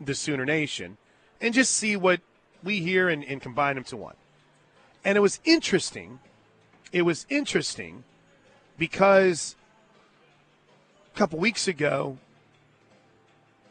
the 0.00 0.14
Sooner 0.14 0.46
Nation 0.46 0.96
and 1.40 1.52
just 1.52 1.72
see 1.72 1.96
what 1.96 2.20
we 2.62 2.80
hear 2.80 3.08
and, 3.08 3.22
and 3.24 3.40
combine 3.40 3.74
them 3.74 3.84
to 3.84 3.96
one. 3.96 4.14
And 5.04 5.16
it 5.16 5.20
was 5.20 5.40
interesting. 5.44 6.18
It 6.92 7.02
was 7.02 7.26
interesting 7.28 8.04
because 8.78 9.54
a 11.16 11.18
couple 11.18 11.38
weeks 11.38 11.66
ago 11.66 12.18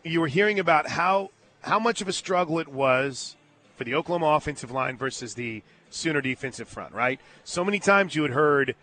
you 0.03 0.19
were 0.19 0.27
hearing 0.27 0.59
about 0.59 0.89
how 0.89 1.29
how 1.61 1.77
much 1.77 2.01
of 2.01 2.07
a 2.07 2.13
struggle 2.13 2.57
it 2.57 2.67
was 2.67 3.35
for 3.75 3.83
the 3.83 3.93
Oklahoma 3.93 4.25
offensive 4.35 4.71
line 4.71 4.97
versus 4.97 5.35
the 5.35 5.61
Sooner 5.91 6.21
defensive 6.21 6.67
front, 6.67 6.93
right? 6.93 7.19
So 7.43 7.63
many 7.63 7.79
times 7.79 8.15
you 8.15 8.23
had 8.23 8.31
heard, 8.31 8.75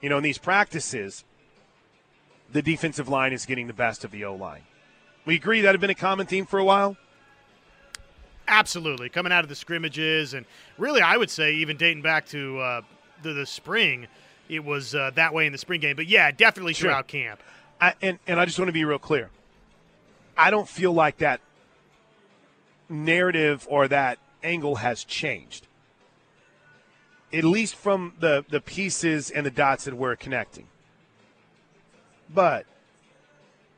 you 0.00 0.08
know, 0.08 0.18
in 0.18 0.22
these 0.22 0.38
practices, 0.38 1.24
the 2.52 2.62
defensive 2.62 3.08
line 3.08 3.32
is 3.32 3.46
getting 3.46 3.66
the 3.66 3.72
best 3.72 4.04
of 4.04 4.10
the 4.12 4.24
O 4.26 4.34
line. 4.34 4.62
We 5.24 5.34
agree 5.34 5.62
that 5.62 5.72
had 5.72 5.80
been 5.80 5.90
a 5.90 5.94
common 5.94 6.26
theme 6.26 6.44
for 6.46 6.58
a 6.58 6.64
while. 6.64 6.96
Absolutely, 8.46 9.08
coming 9.08 9.32
out 9.32 9.42
of 9.42 9.48
the 9.48 9.56
scrimmages, 9.56 10.34
and 10.34 10.44
really, 10.78 11.00
I 11.00 11.16
would 11.16 11.30
say 11.30 11.54
even 11.54 11.76
dating 11.78 12.02
back 12.02 12.26
to 12.28 12.58
uh, 12.60 12.80
the, 13.22 13.32
the 13.32 13.46
spring, 13.46 14.06
it 14.48 14.64
was 14.64 14.94
uh, 14.94 15.10
that 15.14 15.32
way 15.34 15.46
in 15.46 15.52
the 15.52 15.58
spring 15.58 15.80
game. 15.80 15.96
But 15.96 16.06
yeah, 16.06 16.30
definitely 16.30 16.74
Sure. 16.74 16.90
throughout 16.90 17.08
camp. 17.08 17.40
I, 17.80 17.94
and 18.02 18.18
and 18.26 18.40
I 18.40 18.44
just 18.44 18.58
want 18.58 18.68
to 18.68 18.72
be 18.72 18.84
real 18.84 18.98
clear. 18.98 19.30
I 20.36 20.50
don't 20.50 20.68
feel 20.68 20.92
like 20.92 21.18
that 21.18 21.40
narrative 22.88 23.66
or 23.70 23.88
that 23.88 24.18
angle 24.42 24.76
has 24.76 25.04
changed. 25.04 25.66
At 27.32 27.44
least 27.44 27.74
from 27.74 28.14
the 28.20 28.44
the 28.48 28.60
pieces 28.60 29.30
and 29.30 29.44
the 29.44 29.50
dots 29.50 29.84
that 29.84 29.94
we're 29.94 30.16
connecting. 30.16 30.68
But 32.32 32.66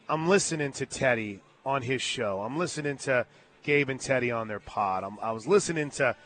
I'm 0.09 0.29
listening 0.29 0.73
to 0.73 0.87
Teddy 0.87 1.41
on 1.67 1.83
his 1.83 2.01
show. 2.01 2.41
I'm 2.41 2.57
listening 2.57 2.97
to 2.99 3.27
Gabe 3.63 3.91
and 3.91 4.01
Teddy 4.01 4.31
on 4.31 4.49
their 4.49 4.61
pod. 4.61 5.05
I'm, 5.05 5.19
I 5.21 5.33
was 5.33 5.47
listening 5.47 5.91
to 5.93 6.17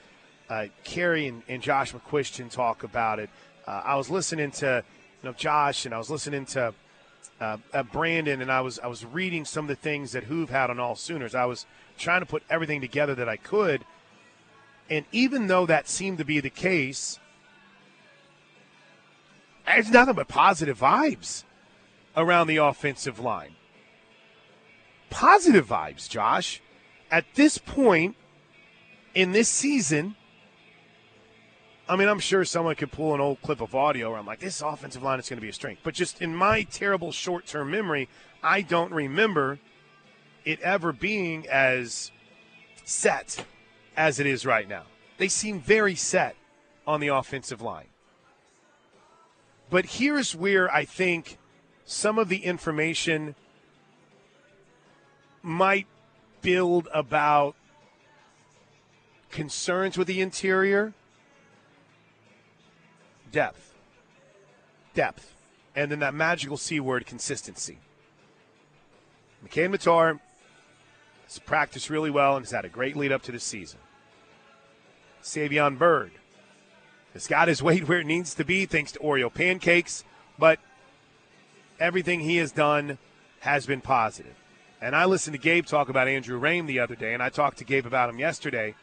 uh, 0.49 0.67
and, 0.97 1.43
and 1.49 1.62
Josh 1.62 1.93
McCuistion 1.93 2.50
talk 2.50 2.85
about 2.85 3.19
it. 3.19 3.31
Uh, 3.67 3.83
I 3.85 3.97
was 3.97 4.11
listening 4.11 4.50
to 4.52 4.85
you 5.23 5.29
know 5.29 5.33
Josh 5.33 5.87
and 5.87 5.95
I 5.95 5.99
was 5.99 6.11
listening 6.11 6.45
to 6.47 6.75
uh, 7.42 7.82
Brandon, 7.82 8.40
and 8.40 8.50
I 8.52 8.61
was 8.61 8.78
I 8.78 8.87
was 8.87 9.04
reading 9.04 9.44
some 9.44 9.64
of 9.64 9.68
the 9.68 9.75
things 9.75 10.12
that 10.12 10.28
Hoove 10.28 10.50
had 10.50 10.70
on 10.70 10.78
all 10.78 10.94
Sooners. 10.94 11.34
I 11.34 11.44
was 11.44 11.66
trying 11.99 12.20
to 12.20 12.26
put 12.26 12.42
everything 12.49 12.80
together 12.80 13.14
that 13.16 13.28
I 13.28 13.37
could, 13.37 13.84
and 14.88 15.04
even 15.12 15.49
though 15.49 15.66
that 15.66 15.88
seemed 15.88 16.18
to 16.18 16.25
be 16.25 16.40
the 16.40 16.50
case, 16.50 17.18
it's 19.66 19.90
nothing 19.90 20.14
but 20.14 20.28
positive 20.28 20.78
vibes 20.78 21.44
around 22.16 22.46
the 22.46 22.58
offensive 22.58 23.18
line. 23.18 23.56
Positive 25.11 25.66
vibes, 25.66 26.08
Josh. 26.08 26.61
At 27.11 27.26
this 27.34 27.58
point 27.58 28.16
in 29.14 29.32
this 29.32 29.49
season, 29.49 30.16
I 31.92 31.96
mean, 31.96 32.08
I'm 32.08 32.20
sure 32.20 32.42
someone 32.46 32.75
could 32.75 32.90
pull 32.90 33.12
an 33.14 33.20
old 33.20 33.42
clip 33.42 33.61
of 33.61 33.75
audio 33.75 34.08
where 34.08 34.18
I'm 34.18 34.25
like, 34.25 34.38
this 34.38 34.62
offensive 34.62 35.02
line 35.02 35.18
is 35.18 35.28
going 35.28 35.37
to 35.37 35.42
be 35.42 35.50
a 35.50 35.52
strength. 35.52 35.82
But 35.84 35.92
just 35.92 36.22
in 36.22 36.34
my 36.34 36.62
terrible 36.62 37.12
short 37.12 37.44
term 37.44 37.70
memory, 37.70 38.08
I 38.42 38.62
don't 38.62 38.94
remember 38.94 39.58
it 40.46 40.58
ever 40.62 40.94
being 40.94 41.46
as 41.49 42.11
set 42.87 43.44
as 43.94 44.18
it 44.18 44.26
is 44.26 44.46
right 44.46 44.66
now. 44.66 44.84
They 45.18 45.28
seem 45.28 45.61
very 45.61 45.94
set 45.94 46.34
on 46.87 47.00
the 47.00 47.08
offensive 47.08 47.61
line. 47.61 47.88
But 49.68 49.84
here's 49.84 50.34
where 50.34 50.72
I 50.75 50.87
think 50.87 51.37
some 51.84 52.18
of 52.18 52.30
the 52.30 52.46
information 52.46 53.34
might 55.42 55.87
build 56.40 56.88
about 56.94 57.54
concerns 59.30 59.99
with 59.99 60.06
the 60.06 60.22
interior 60.22 60.94
depth. 63.33 63.75
Depth. 64.95 65.35
And 65.75 65.91
then 65.91 66.01
that 66.01 66.15
magical 66.15 66.57
C 66.57 66.79
word, 66.79 67.07
consistency. 67.07 67.79
McCade 69.45 69.75
Mettauer 69.75 70.21
has 71.25 71.39
practiced 71.39 71.91
really 71.91 72.11
well 72.11 72.37
and 72.37 72.45
has 72.45 72.53
had 72.53 72.65
a 72.65 72.69
great 72.69 72.97
lead 72.97 73.11
up 73.11 73.23
to 73.23 73.33
the 73.33 73.41
season. 73.41 73.81
Savion 75.23 75.79
Byrd 75.79 76.12
has 77.15 77.27
got 77.27 77.49
his 77.49 77.62
weight 77.62 77.89
where 77.89 78.01
it 78.01 78.07
needs 78.07 78.35
to 78.35 78.45
be 78.45 78.67
thanks 78.67 78.93
to 78.93 78.99
Oreo 79.01 79.33
pancakes, 79.33 80.05
but 80.39 80.61
everything 81.81 82.21
he 82.21 82.37
has 82.37 82.53
done 82.53 82.99
has 83.41 83.67
been 83.67 83.81
positive. 83.81 84.35
And 84.81 84.97
I 84.97 85.05
listened 85.05 85.35
to 85.35 85.41
Gabe 85.41 85.65
talk 85.65 85.89
about 85.89 86.09
Andrew 86.09 86.41
Raym 86.41 86.67
the 86.67 86.81
other 86.81 86.97
day, 86.97 87.15
and 87.15 87.23
I 87.23 87.29
talked 87.29 87.59
to 87.59 87.65
Gabe 87.65 87.87
about 87.87 88.11
him 88.11 88.19
yesterday. 88.19 88.75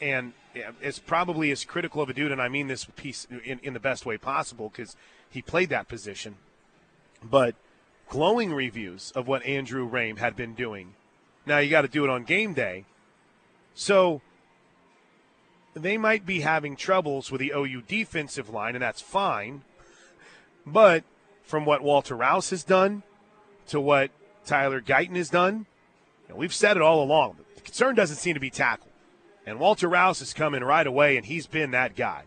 And 0.00 0.32
it's 0.80 0.98
probably 0.98 1.50
as 1.50 1.64
critical 1.64 2.02
of 2.02 2.08
a 2.08 2.14
dude, 2.14 2.32
and 2.32 2.40
I 2.40 2.48
mean 2.48 2.68
this 2.68 2.84
piece 2.96 3.26
in, 3.44 3.58
in 3.62 3.74
the 3.74 3.80
best 3.80 4.06
way 4.06 4.16
possible 4.16 4.68
because 4.68 4.96
he 5.28 5.42
played 5.42 5.68
that 5.70 5.88
position. 5.88 6.36
But 7.22 7.54
glowing 8.08 8.52
reviews 8.52 9.12
of 9.12 9.26
what 9.26 9.44
Andrew 9.44 9.88
Raym 9.88 10.18
had 10.18 10.36
been 10.36 10.54
doing. 10.54 10.94
Now 11.46 11.58
you 11.58 11.70
got 11.70 11.82
to 11.82 11.88
do 11.88 12.04
it 12.04 12.10
on 12.10 12.24
game 12.24 12.54
day. 12.54 12.84
So 13.74 14.20
they 15.74 15.98
might 15.98 16.24
be 16.24 16.40
having 16.40 16.76
troubles 16.76 17.30
with 17.30 17.40
the 17.40 17.52
OU 17.54 17.82
defensive 17.82 18.48
line, 18.48 18.74
and 18.76 18.82
that's 18.82 19.00
fine. 19.00 19.62
But 20.64 21.04
from 21.42 21.64
what 21.64 21.82
Walter 21.82 22.16
Rouse 22.16 22.50
has 22.50 22.64
done 22.64 23.02
to 23.68 23.80
what 23.80 24.10
Tyler 24.46 24.80
Guyton 24.80 25.16
has 25.16 25.28
done, 25.28 25.66
you 26.22 26.34
know, 26.34 26.36
we've 26.36 26.54
said 26.54 26.76
it 26.76 26.82
all 26.82 27.02
along. 27.02 27.36
The 27.56 27.60
concern 27.60 27.94
doesn't 27.94 28.16
seem 28.16 28.34
to 28.34 28.40
be 28.40 28.50
tackle. 28.50 28.88
And 29.46 29.58
Walter 29.58 29.88
Rouse 29.88 30.20
is 30.22 30.32
coming 30.32 30.64
right 30.64 30.86
away, 30.86 31.16
and 31.16 31.26
he's 31.26 31.46
been 31.46 31.70
that 31.72 31.96
guy. 31.96 32.22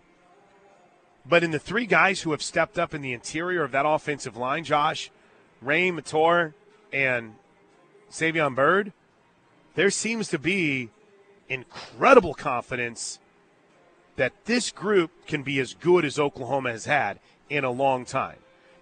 But 1.25 1.43
in 1.43 1.51
the 1.51 1.59
three 1.59 1.85
guys 1.85 2.21
who 2.21 2.31
have 2.31 2.41
stepped 2.41 2.77
up 2.77 2.93
in 2.93 3.01
the 3.01 3.13
interior 3.13 3.63
of 3.63 3.71
that 3.71 3.85
offensive 3.85 4.37
line, 4.37 4.63
Josh, 4.63 5.11
Ray 5.61 5.91
Mator, 5.91 6.53
and 6.93 7.35
Savion 8.09 8.55
Byrd, 8.55 8.93
there 9.75 9.89
seems 9.89 10.29
to 10.29 10.39
be 10.39 10.89
incredible 11.49 12.33
confidence 12.33 13.19
that 14.15 14.33
this 14.45 14.71
group 14.71 15.11
can 15.27 15.43
be 15.43 15.59
as 15.59 15.73
good 15.73 16.05
as 16.05 16.17
Oklahoma 16.17 16.71
has 16.71 16.85
had 16.85 17.19
in 17.49 17.63
a 17.63 17.71
long 17.71 18.05
time. 18.05 18.37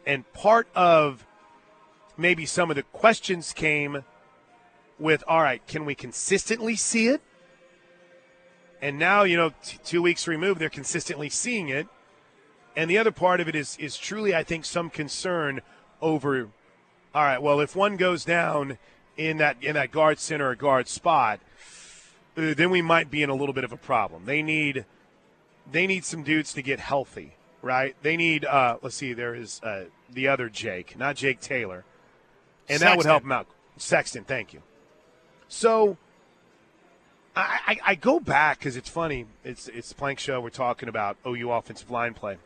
And 0.06 0.32
part 0.34 0.68
of 0.76 1.26
maybe 2.18 2.46
some 2.46 2.70
of 2.70 2.76
the 2.76 2.84
questions 2.84 3.54
came 3.54 4.04
with 4.98 5.24
all 5.28 5.42
right, 5.42 5.66
can 5.68 5.84
we 5.84 5.96
consistently 5.96 6.76
see 6.76 7.08
it? 7.08 7.22
And 8.86 9.00
now, 9.00 9.24
you 9.24 9.36
know, 9.36 9.50
t- 9.64 9.80
two 9.84 10.04
weeks 10.04 10.28
removed, 10.28 10.62
they're 10.62 10.70
consistently 10.70 11.28
seeing 11.28 11.70
it. 11.70 11.88
And 12.76 12.88
the 12.88 13.00
other 13.00 13.12
part 13.12 13.42
of 13.42 13.48
it 13.48 13.56
is 13.56 13.76
is 13.80 13.98
truly, 13.98 14.36
I 14.36 14.44
think, 14.44 14.64
some 14.64 14.92
concern 14.92 15.62
over. 16.04 16.50
All 17.16 17.24
right, 17.24 17.42
well, 17.42 17.60
if 17.62 17.76
one 17.76 17.98
goes 17.98 18.24
down 18.24 18.78
in 19.18 19.38
that 19.38 19.58
in 19.60 19.74
that 19.74 19.90
guard 19.90 20.20
center 20.20 20.52
or 20.52 20.56
guard 20.56 20.88
spot, 20.88 21.40
uh, 22.38 22.54
then 22.54 22.70
we 22.70 22.84
might 22.84 23.10
be 23.10 23.24
in 23.24 23.32
a 23.32 23.34
little 23.34 23.54
bit 23.54 23.64
of 23.64 23.72
a 23.72 23.78
problem. 23.78 24.26
They 24.26 24.44
need 24.44 24.86
they 25.72 25.88
need 25.88 26.06
some 26.06 26.22
dudes 26.22 26.54
to 26.54 26.62
get 26.62 26.80
healthy, 26.80 27.34
right? 27.64 27.96
They 28.04 28.16
need. 28.16 28.46
Uh, 28.46 28.78
let's 28.84 28.96
see, 28.96 29.14
there 29.14 29.34
is 29.34 29.62
uh, 29.64 29.86
the 30.14 30.28
other 30.28 30.48
Jake, 30.48 30.96
not 30.96 31.16
Jake 31.16 31.40
Taylor, 31.40 31.86
and 32.70 32.84
that 32.84 32.98
would 32.98 33.08
help 33.08 33.24
them 33.24 33.32
out. 33.32 33.48
Sexton, 33.78 34.26
thank 34.26 34.54
you. 34.54 34.62
So 35.48 35.98
I, 37.36 37.80
I, 37.86 37.96
go 37.96 38.20
back 38.20 38.60
because 38.60 38.78
it's 38.78 38.88
funny. 38.90 39.26
It's 39.44 39.68
it's 39.68 39.90
the 39.90 39.96
Plank 39.96 40.20
Show. 40.20 40.40
We're 40.40 40.50
talking 40.50 40.88
about 40.88 41.18
OU 41.28 41.52
offensive 41.52 41.92
line 41.92 42.14
play 42.14 42.38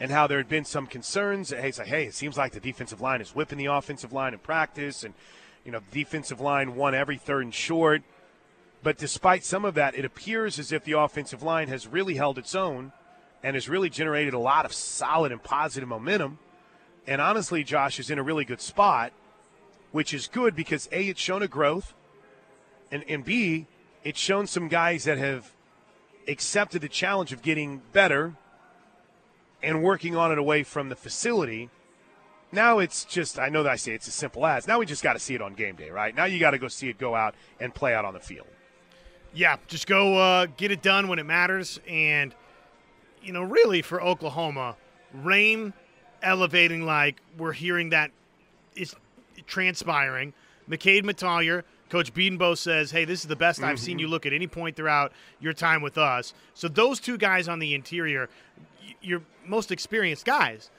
and 0.00 0.10
how 0.10 0.26
there 0.26 0.38
had 0.38 0.48
been 0.48 0.64
some 0.64 0.86
concerns. 0.86 1.50
Hey, 1.50 1.68
it's 1.68 1.78
like, 1.78 1.88
hey, 1.88 2.04
it 2.04 2.14
seems 2.14 2.36
like 2.36 2.52
the 2.52 2.60
defensive 2.60 3.00
line 3.00 3.20
is 3.20 3.34
whipping 3.34 3.58
the 3.58 3.66
offensive 3.66 4.12
line 4.12 4.32
in 4.32 4.38
practice, 4.38 5.04
and 5.04 5.14
you 5.64 5.72
know, 5.72 5.80
the 5.90 6.04
defensive 6.04 6.40
line 6.40 6.74
won 6.74 6.94
every 6.94 7.18
third 7.18 7.44
and 7.44 7.54
short. 7.54 8.02
But 8.82 8.98
despite 8.98 9.44
some 9.44 9.64
of 9.64 9.74
that, 9.74 9.94
it 9.94 10.04
appears 10.04 10.58
as 10.58 10.72
if 10.72 10.84
the 10.84 10.98
offensive 10.98 11.42
line 11.42 11.68
has 11.68 11.86
really 11.86 12.14
held 12.14 12.38
its 12.38 12.54
own 12.54 12.92
and 13.42 13.56
has 13.56 13.68
really 13.68 13.88
generated 13.88 14.34
a 14.34 14.38
lot 14.38 14.64
of 14.64 14.72
solid 14.72 15.32
and 15.32 15.42
positive 15.42 15.88
momentum. 15.88 16.38
And 17.06 17.20
honestly, 17.20 17.64
Josh 17.64 17.98
is 17.98 18.10
in 18.10 18.18
a 18.18 18.22
really 18.22 18.44
good 18.44 18.60
spot, 18.60 19.12
which 19.92 20.12
is 20.12 20.26
good 20.26 20.54
because 20.54 20.88
A, 20.92 21.08
it's 21.08 21.20
shown 21.20 21.42
a 21.42 21.48
growth, 21.48 21.94
and, 22.90 23.04
and 23.08 23.24
B, 23.24 23.66
it's 24.02 24.20
shown 24.20 24.46
some 24.46 24.68
guys 24.68 25.04
that 25.04 25.18
have 25.18 25.52
accepted 26.28 26.82
the 26.82 26.88
challenge 26.88 27.32
of 27.32 27.42
getting 27.42 27.82
better 27.92 28.34
and 29.62 29.82
working 29.82 30.16
on 30.16 30.30
it 30.30 30.38
away 30.38 30.62
from 30.62 30.88
the 30.88 30.96
facility. 30.96 31.70
Now 32.52 32.78
it's 32.78 33.04
just, 33.04 33.38
I 33.38 33.48
know 33.48 33.62
that 33.62 33.72
I 33.72 33.76
say 33.76 33.92
it's 33.92 34.06
as 34.06 34.14
simple 34.14 34.46
as. 34.46 34.68
Now 34.68 34.78
we 34.78 34.86
just 34.86 35.02
got 35.02 35.14
to 35.14 35.18
see 35.18 35.34
it 35.34 35.42
on 35.42 35.54
game 35.54 35.74
day, 35.76 35.90
right? 35.90 36.14
Now 36.14 36.24
you 36.24 36.38
got 36.38 36.52
to 36.52 36.58
go 36.58 36.68
see 36.68 36.88
it 36.88 36.98
go 36.98 37.14
out 37.14 37.34
and 37.58 37.74
play 37.74 37.94
out 37.94 38.04
on 38.04 38.14
the 38.14 38.20
field. 38.20 38.46
Yeah, 39.32 39.56
just 39.66 39.86
go 39.86 40.16
uh, 40.16 40.46
get 40.56 40.70
it 40.70 40.80
done 40.80 41.08
when 41.08 41.18
it 41.18 41.26
matters. 41.26 41.80
And 41.88 42.34
you 43.22 43.32
know, 43.32 43.42
really 43.42 43.82
for 43.82 44.00
Oklahoma, 44.00 44.76
Raym 45.16 45.72
elevating 46.22 46.84
like 46.84 47.20
we're 47.36 47.52
hearing 47.52 47.90
that 47.90 48.10
is 48.76 48.94
transpiring. 49.46 50.32
McCade 50.68 51.04
Mettauer, 51.04 51.62
Coach 51.90 52.12
Bedenbaugh 52.14 52.56
says, 52.56 52.90
"Hey, 52.90 53.04
this 53.04 53.20
is 53.20 53.26
the 53.26 53.36
best 53.36 53.60
mm-hmm. 53.60 53.70
I've 53.70 53.80
seen 53.80 53.94
mm-hmm. 53.94 54.00
you 54.00 54.08
look 54.08 54.26
at 54.26 54.32
any 54.32 54.46
point 54.46 54.76
throughout 54.76 55.12
your 55.40 55.52
time 55.52 55.82
with 55.82 55.98
us." 55.98 56.34
So 56.54 56.68
those 56.68 57.00
two 57.00 57.16
guys 57.16 57.48
on 57.48 57.58
the 57.58 57.74
interior, 57.74 58.28
your 59.00 59.22
most 59.46 59.70
experienced 59.70 60.24
guys, 60.24 60.70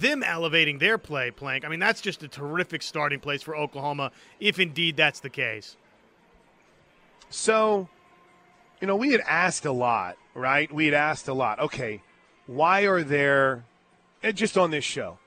them 0.00 0.22
elevating 0.22 0.78
their 0.78 0.98
play, 0.98 1.30
Plank. 1.30 1.64
I 1.64 1.68
mean, 1.68 1.80
that's 1.80 2.00
just 2.00 2.22
a 2.22 2.28
terrific 2.28 2.82
starting 2.82 3.20
place 3.20 3.42
for 3.42 3.56
Oklahoma, 3.56 4.12
if 4.40 4.58
indeed 4.58 4.96
that's 4.96 5.20
the 5.20 5.30
case. 5.30 5.76
So, 7.30 7.88
you 8.80 8.86
know, 8.86 8.96
we 8.96 9.12
had 9.12 9.22
asked 9.22 9.64
a 9.64 9.72
lot 9.72 10.16
right? 10.34 10.70
We 10.72 10.86
had 10.86 10.94
asked 10.94 11.28
a 11.28 11.34
lot. 11.34 11.58
Okay, 11.60 12.02
why 12.46 12.82
are 12.82 13.02
there, 13.02 13.64
just 14.34 14.58
on 14.58 14.70
this 14.70 14.84
show, 14.84 15.18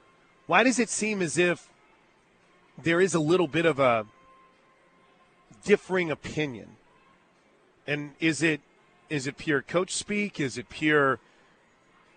why 0.45 0.63
does 0.63 0.79
it 0.79 0.89
seem 0.89 1.21
as 1.21 1.37
if 1.37 1.69
there 2.81 3.01
is 3.01 3.15
a 3.15 3.19
little 3.19 3.47
bit 3.47 3.65
of 3.65 3.79
a 3.79 4.05
differing 5.63 6.11
opinion? 6.11 6.77
And 7.85 8.11
is 8.19 8.41
it 8.41 8.61
is 9.09 9.27
it 9.27 9.37
pure 9.37 9.61
coach 9.61 9.93
speak? 9.93 10.39
Is 10.39 10.57
it 10.57 10.69
pure? 10.69 11.19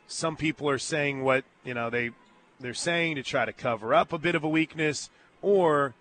Some 0.07 0.37
people 0.37 0.69
are 0.69 0.79
saying 0.79 1.23
what 1.23 1.45
you 1.65 1.75
know 1.75 1.91
they 1.91 2.11
they're 2.59 2.75
saying 2.75 3.17
to 3.17 3.23
try 3.23 3.45
to 3.45 3.53
cover 3.53 3.95
up 3.95 4.13
a 4.13 4.19
bit 4.19 4.35
of 4.35 4.45
a 4.45 4.49
weakness, 4.49 5.11
or 5.41 5.95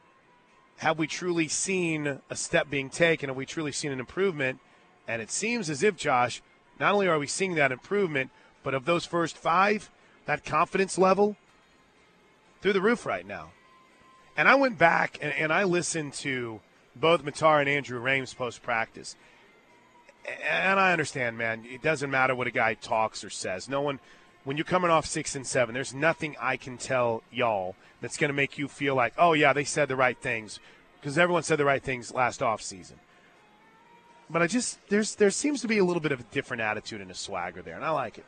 have 0.77 0.97
we 0.97 1.07
truly 1.07 1.47
seen 1.47 2.19
a 2.29 2.35
step 2.35 2.69
being 2.69 2.89
taken? 2.89 3.29
Have 3.29 3.35
we 3.35 3.45
truly 3.45 3.71
seen 3.71 3.91
an 3.91 3.99
improvement? 3.99 4.59
And 5.07 5.21
it 5.21 5.31
seems 5.31 5.69
as 5.69 5.83
if 5.83 5.95
Josh, 5.95 6.41
not 6.79 6.93
only 6.93 7.07
are 7.07 7.19
we 7.19 7.27
seeing 7.27 7.55
that 7.55 7.71
improvement, 7.71 8.31
but 8.63 8.73
of 8.73 8.85
those 8.85 9.05
first 9.05 9.37
five, 9.37 9.89
that 10.25 10.45
confidence 10.45 10.97
level 10.97 11.35
through 12.61 12.73
the 12.73 12.81
roof 12.81 13.05
right 13.05 13.25
now. 13.25 13.51
And 14.37 14.47
I 14.47 14.55
went 14.55 14.77
back 14.77 15.17
and, 15.21 15.33
and 15.33 15.51
I 15.51 15.63
listened 15.63 16.13
to 16.15 16.61
both 16.95 17.23
Mettauer 17.23 17.59
and 17.59 17.69
Andrew 17.69 17.99
Raym's 17.99 18.33
post 18.33 18.61
practice. 18.61 19.15
And 20.49 20.79
I 20.79 20.91
understand, 20.91 21.37
man, 21.37 21.65
it 21.65 21.81
doesn't 21.81 22.11
matter 22.11 22.35
what 22.35 22.47
a 22.47 22.51
guy 22.51 22.73
talks 22.73 23.23
or 23.23 23.29
says. 23.29 23.69
No 23.69 23.81
one, 23.81 23.99
when 24.43 24.57
you're 24.57 24.65
coming 24.65 24.91
off 24.91 25.05
six 25.05 25.35
and 25.35 25.47
seven, 25.47 25.73
there's 25.73 25.93
nothing 25.93 26.35
I 26.39 26.57
can 26.57 26.77
tell 26.77 27.23
y'all 27.31 27.75
that's 28.01 28.17
going 28.17 28.29
to 28.29 28.35
make 28.35 28.57
you 28.57 28.67
feel 28.67 28.95
like, 28.95 29.13
oh, 29.17 29.33
yeah, 29.33 29.53
they 29.53 29.63
said 29.63 29.87
the 29.87 29.95
right 29.95 30.19
things. 30.19 30.59
Because 30.99 31.17
everyone 31.17 31.43
said 31.43 31.57
the 31.57 31.65
right 31.65 31.81
things 31.81 32.13
last 32.13 32.43
off 32.43 32.61
season 32.61 32.99
but 34.29 34.41
I 34.41 34.47
just 34.47 34.79
there's 34.89 35.15
there 35.15 35.31
seems 35.31 35.61
to 35.61 35.67
be 35.67 35.79
a 35.79 35.83
little 35.83 36.01
bit 36.01 36.11
of 36.11 36.19
a 36.19 36.23
different 36.23 36.61
attitude 36.61 37.01
and 37.01 37.09
a 37.09 37.15
swagger 37.15 37.61
there, 37.61 37.75
and 37.75 37.83
I 37.83 37.89
like 37.89 38.17
it. 38.17 38.25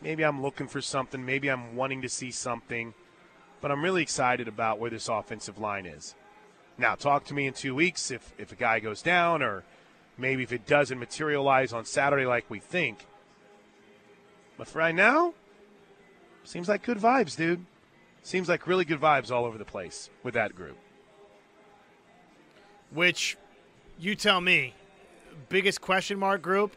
Maybe 0.00 0.24
I'm 0.24 0.40
looking 0.40 0.68
for 0.68 0.80
something. 0.80 1.24
Maybe 1.24 1.48
I'm 1.48 1.76
wanting 1.76 2.02
to 2.02 2.08
see 2.08 2.30
something, 2.30 2.94
but 3.60 3.70
I'm 3.70 3.82
really 3.82 4.02
excited 4.02 4.48
about 4.48 4.78
where 4.78 4.90
this 4.90 5.08
offensive 5.08 5.58
line 5.58 5.84
is. 5.84 6.14
Now, 6.80 6.94
talk 6.94 7.26
to 7.26 7.34
me 7.34 7.46
in 7.46 7.52
two 7.52 7.74
weeks 7.74 8.10
if 8.10 8.32
if 8.38 8.52
a 8.52 8.56
guy 8.56 8.80
goes 8.80 9.02
down, 9.02 9.42
or 9.42 9.64
maybe 10.16 10.42
if 10.42 10.52
it 10.52 10.66
doesn't 10.66 10.98
materialize 10.98 11.72
on 11.72 11.84
Saturday 11.84 12.24
like 12.24 12.48
we 12.48 12.58
think. 12.58 13.06
But 14.56 14.66
for 14.66 14.78
right 14.78 14.94
now, 14.94 15.34
seems 16.44 16.68
like 16.68 16.82
good 16.82 16.98
vibes, 16.98 17.36
dude. 17.36 17.64
Seems 18.22 18.48
like 18.48 18.66
really 18.66 18.84
good 18.84 19.00
vibes 19.00 19.30
all 19.30 19.44
over 19.44 19.58
the 19.58 19.64
place 19.64 20.10
with 20.22 20.34
that 20.34 20.54
group. 20.54 20.76
Which, 22.92 23.36
you 23.98 24.14
tell 24.14 24.40
me, 24.40 24.74
biggest 25.48 25.80
question 25.80 26.18
mark 26.18 26.42
group 26.42 26.76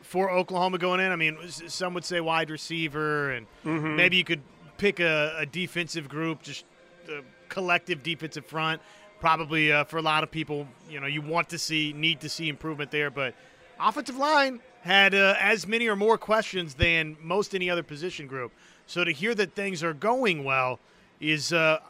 for 0.00 0.30
Oklahoma 0.30 0.78
going 0.78 1.00
in? 1.00 1.12
I 1.12 1.16
mean, 1.16 1.36
some 1.48 1.94
would 1.94 2.04
say 2.04 2.20
wide 2.20 2.50
receiver, 2.50 3.32
and 3.32 3.46
mm-hmm. 3.64 3.96
maybe 3.96 4.16
you 4.16 4.24
could 4.24 4.42
pick 4.76 5.00
a, 5.00 5.34
a, 5.38 5.44
defensive 5.44 6.08
group, 6.08 6.42
just 6.42 6.64
a 7.08 7.22
collective 7.48 8.02
defensive 8.02 8.46
front. 8.46 8.80
Probably 9.20 9.72
uh, 9.72 9.84
for 9.84 9.98
a 9.98 10.02
lot 10.02 10.22
of 10.22 10.30
people, 10.30 10.66
you 10.88 11.00
know, 11.00 11.06
you 11.06 11.22
want 11.22 11.48
to 11.50 11.58
see, 11.58 11.92
need 11.92 12.20
to 12.20 12.28
see 12.28 12.48
improvement 12.48 12.90
there, 12.90 13.10
but 13.10 13.34
offensive 13.80 14.16
line 14.16 14.60
had 14.82 15.14
uh, 15.14 15.34
as 15.40 15.66
many 15.66 15.88
or 15.88 15.96
more 15.96 16.16
questions 16.16 16.74
than 16.74 17.16
most 17.20 17.54
any 17.54 17.68
other 17.68 17.82
position 17.82 18.26
group. 18.26 18.52
So 18.86 19.04
to 19.04 19.12
hear 19.12 19.34
that 19.34 19.54
things 19.54 19.82
are 19.82 19.92
going 19.92 20.44
well 20.44 20.78
is, 21.20 21.52
uh, 21.52 21.80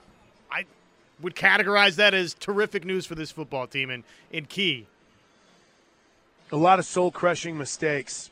I 0.51 0.65
would 1.21 1.35
categorize 1.35 1.97
that 1.97 2.15
as 2.15 2.35
terrific 2.35 2.85
news 2.85 3.05
for 3.05 3.15
this 3.15 3.31
football 3.31 3.67
team 3.67 3.91
and, 3.91 4.05
and 4.33 4.49
key 4.49 4.87
a 6.51 6.57
lot 6.57 6.79
of 6.79 6.87
soul 6.87 7.11
crushing 7.11 7.59
mistakes 7.59 8.31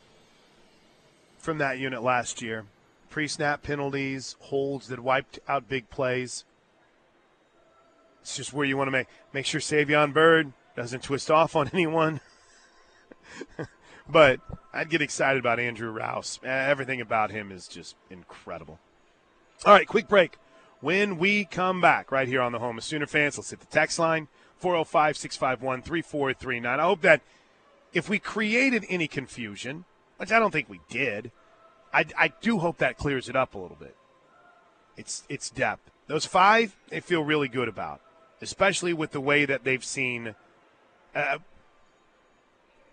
from 1.38 1.58
that 1.58 1.78
unit 1.78 2.02
last 2.02 2.40
year. 2.40 2.64
Pre 3.10 3.28
snap 3.28 3.62
penalties, 3.62 4.36
holds 4.40 4.88
that 4.88 5.00
wiped 5.00 5.38
out 5.48 5.68
big 5.68 5.88
plays. 5.90 6.44
It's 8.26 8.36
just 8.36 8.52
where 8.52 8.66
you 8.66 8.76
want 8.76 8.88
to 8.88 8.92
make 8.92 9.06
make 9.32 9.46
sure 9.46 9.60
Savion 9.60 10.12
Byrd 10.12 10.52
doesn't 10.74 11.04
twist 11.04 11.30
off 11.30 11.54
on 11.54 11.70
anyone. 11.72 12.20
but 14.08 14.40
I'd 14.72 14.90
get 14.90 15.00
excited 15.00 15.38
about 15.38 15.60
Andrew 15.60 15.92
Rouse. 15.92 16.40
Everything 16.42 17.00
about 17.00 17.30
him 17.30 17.52
is 17.52 17.68
just 17.68 17.94
incredible. 18.10 18.80
All 19.64 19.72
right, 19.72 19.86
quick 19.86 20.08
break. 20.08 20.38
When 20.80 21.18
we 21.18 21.44
come 21.44 21.80
back 21.80 22.10
right 22.10 22.26
here 22.26 22.42
on 22.42 22.50
the 22.50 22.58
home 22.58 22.78
of 22.78 22.82
Sooner 22.82 23.06
fans, 23.06 23.38
let's 23.38 23.50
hit 23.50 23.60
the 23.60 23.66
text 23.66 23.96
line 23.96 24.26
405 24.56 25.16
651 25.16 25.82
3439. 25.82 26.80
I 26.80 26.82
hope 26.82 27.02
that 27.02 27.20
if 27.92 28.08
we 28.08 28.18
created 28.18 28.84
any 28.88 29.06
confusion, 29.06 29.84
which 30.16 30.32
I 30.32 30.40
don't 30.40 30.50
think 30.50 30.68
we 30.68 30.80
did, 30.88 31.30
I, 31.94 32.06
I 32.18 32.32
do 32.40 32.58
hope 32.58 32.78
that 32.78 32.98
clears 32.98 33.28
it 33.28 33.36
up 33.36 33.54
a 33.54 33.58
little 33.58 33.76
bit. 33.78 33.96
It's 34.96 35.22
it's 35.28 35.48
depth. 35.48 35.92
Those 36.08 36.26
five, 36.26 36.74
they 36.88 36.98
feel 36.98 37.22
really 37.22 37.46
good 37.46 37.68
about, 37.68 38.00
especially 38.40 38.92
with 38.92 39.12
the 39.12 39.20
way 39.20 39.44
that 39.44 39.64
they've 39.64 39.84
seen. 39.84 40.34
Uh, 41.14 41.38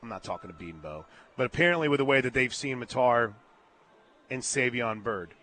I'm 0.02 0.10
not 0.10 0.24
talking 0.24 0.52
to 0.52 0.56
Beanbo, 0.56 1.06
but 1.38 1.46
apparently 1.46 1.88
with 1.88 2.00
the 2.00 2.06
way 2.06 2.22
that 2.22 2.34
they've 2.34 2.54
seen 2.54 2.80
Mettauer 2.80 3.34
and 4.30 4.42
Savion 4.42 5.04
Byrd, 5.04 5.34